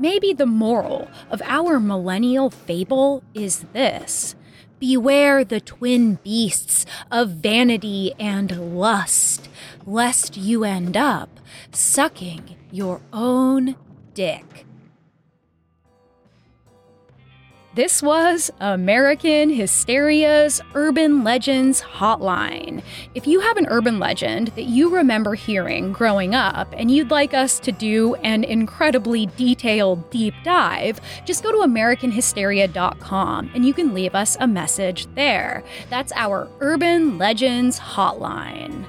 Maybe 0.00 0.32
the 0.32 0.46
moral 0.46 1.08
of 1.30 1.42
our 1.44 1.78
millennial 1.78 2.50
fable 2.50 3.22
is 3.34 3.66
this 3.72 4.34
Beware 4.80 5.44
the 5.44 5.60
twin 5.60 6.14
beasts 6.24 6.86
of 7.10 7.28
vanity 7.28 8.14
and 8.18 8.74
lust, 8.78 9.50
lest 9.84 10.38
you 10.38 10.64
end 10.64 10.96
up 10.96 11.38
sucking 11.70 12.56
your 12.72 13.02
own 13.12 13.76
dick. 14.14 14.64
This 17.72 18.02
was 18.02 18.50
American 18.58 19.48
Hysteria's 19.48 20.60
Urban 20.74 21.22
Legends 21.22 21.80
Hotline. 21.80 22.82
If 23.14 23.28
you 23.28 23.38
have 23.38 23.56
an 23.58 23.68
urban 23.68 24.00
legend 24.00 24.48
that 24.56 24.64
you 24.64 24.88
remember 24.88 25.36
hearing 25.36 25.92
growing 25.92 26.34
up 26.34 26.74
and 26.76 26.90
you'd 26.90 27.12
like 27.12 27.32
us 27.32 27.60
to 27.60 27.70
do 27.70 28.16
an 28.16 28.42
incredibly 28.42 29.26
detailed 29.36 30.10
deep 30.10 30.34
dive, 30.42 31.00
just 31.24 31.44
go 31.44 31.52
to 31.52 31.58
AmericanHysteria.com 31.58 33.50
and 33.54 33.64
you 33.64 33.72
can 33.72 33.94
leave 33.94 34.16
us 34.16 34.36
a 34.40 34.48
message 34.48 35.06
there. 35.14 35.62
That's 35.90 36.12
our 36.16 36.48
Urban 36.58 37.18
Legends 37.18 37.78
Hotline. 37.78 38.84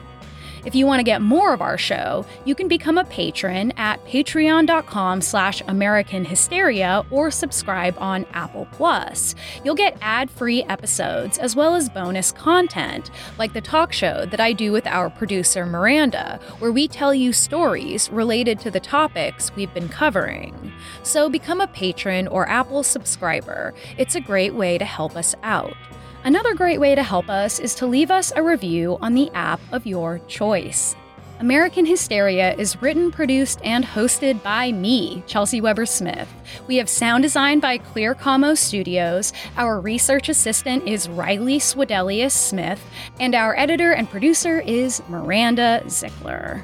If 0.64 0.76
you 0.76 0.86
want 0.86 1.00
to 1.00 1.04
get 1.04 1.22
more 1.22 1.54
of 1.54 1.62
our 1.62 1.78
show, 1.78 2.26
you 2.46 2.54
can 2.54 2.68
become 2.68 2.98
a 2.98 3.06
patron 3.06 3.72
at 3.78 4.04
patreon.com 4.06 5.22
slash 5.22 5.62
American 5.68 6.24
Hysteria 6.24 7.04
or 7.10 7.32
subscribe 7.32 7.96
on 7.98 8.26
Apple 8.34 8.68
Plus. 8.72 9.34
You'll 9.64 9.76
get 9.76 9.98
ad-free 10.02 10.64
episodes 10.64 11.40
as 11.40 11.56
well 11.56 11.74
as 11.74 11.90
bonus 11.90 12.32
content, 12.32 13.10
like 13.40 13.54
the 13.54 13.62
talk 13.62 13.92
show 13.92 14.26
that 14.28 14.40
I 14.40 14.54
do 14.54 14.72
with 14.72 14.86
our 14.86 15.10
producer 15.10 15.66
Miranda, 15.66 16.40
where 16.60 16.72
we 16.72 16.88
tell 16.88 17.14
you 17.14 17.34
stories 17.34 18.10
related 18.12 18.60
to 18.60 18.72
the 18.72 18.80
topics 18.80 19.56
we've 19.56 19.74
been 19.74 19.90
covering. 19.90 20.72
So 21.04 21.30
become 21.30 21.62
a 21.62 21.68
patron 21.68 22.28
or 22.28 22.48
Apple 22.48 22.84
subscriber. 22.84 23.74
It's 23.98 24.16
a 24.16 24.22
great 24.22 24.54
way 24.54 24.78
to 24.78 24.86
help 24.86 25.16
us 25.16 25.34
out. 25.42 25.76
Another 26.24 26.54
great 26.54 26.80
way 26.80 26.94
to 26.94 27.02
help 27.02 27.30
us 27.30 27.60
is 27.60 27.74
to 27.76 27.88
leave 27.88 28.12
us 28.12 28.32
a 28.36 28.44
review 28.44 29.00
on 29.02 29.16
the 29.16 29.32
app 29.34 29.60
of 29.72 29.88
your 29.88 30.20
choice. 30.28 30.96
American 31.40 31.84
Hysteria 31.84 32.54
is 32.58 32.80
written, 32.80 33.12
produced, 33.12 33.60
and 33.64 33.84
hosted 33.84 34.44
by 34.44 34.72
me, 34.72 35.24
Chelsey 35.26 35.62
Weber 35.62 35.88
Smith. 35.88 36.32
We 36.68 36.76
have 36.78 36.88
sound 36.88 37.24
design 37.24 37.60
by 37.60 37.80
Clear 37.80 38.14
Commo 38.14 38.56
Studios. 38.56 39.34
Our 39.58 39.80
research 39.80 40.30
assistant 40.30 40.88
is 40.88 41.10
Riley 41.10 41.58
Swedelius 41.58 42.34
Smith, 42.34 42.80
and 43.20 43.34
our 43.34 43.58
editor 43.58 43.92
and 43.92 44.08
producer 44.08 44.60
is 44.60 45.02
Miranda 45.10 45.82
Zickler. 45.86 46.62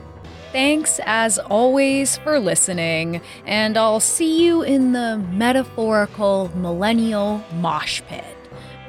Thanks, 0.51 0.99
as 1.03 1.39
always, 1.39 2.17
for 2.17 2.39
listening, 2.39 3.21
and 3.47 3.75
I'll 3.75 3.99
see 3.99 4.45
you 4.45 4.61
in 4.61 4.91
the 4.91 5.17
metaphorical 5.31 6.51
millennial 6.55 7.43
mosh 7.55 8.03
pit. 8.07 8.36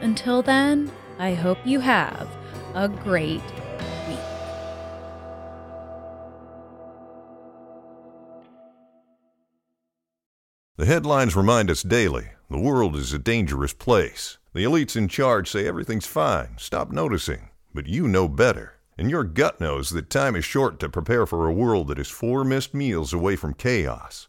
Until 0.00 0.42
then, 0.42 0.92
I 1.18 1.34
hope 1.34 1.58
you 1.64 1.80
have 1.80 2.28
a 2.74 2.88
great 2.88 3.42
week. 4.08 4.18
The 10.76 10.86
headlines 10.86 11.34
remind 11.34 11.70
us 11.70 11.82
daily 11.82 12.28
the 12.48 12.60
world 12.60 12.94
is 12.94 13.12
a 13.12 13.18
dangerous 13.18 13.72
place. 13.72 14.38
The 14.54 14.62
elites 14.62 14.94
in 14.94 15.08
charge 15.08 15.50
say 15.50 15.66
everything's 15.66 16.06
fine, 16.06 16.54
stop 16.58 16.92
noticing. 16.92 17.50
But 17.74 17.86
you 17.88 18.06
know 18.06 18.28
better. 18.28 18.74
And 18.96 19.10
your 19.10 19.24
gut 19.24 19.60
knows 19.60 19.90
that 19.90 20.10
time 20.10 20.36
is 20.36 20.44
short 20.44 20.78
to 20.80 20.88
prepare 20.88 21.26
for 21.26 21.46
a 21.46 21.52
world 21.52 21.88
that 21.88 21.98
is 21.98 22.08
four 22.08 22.44
missed 22.44 22.72
meals 22.72 23.12
away 23.12 23.34
from 23.34 23.54
chaos. 23.54 24.28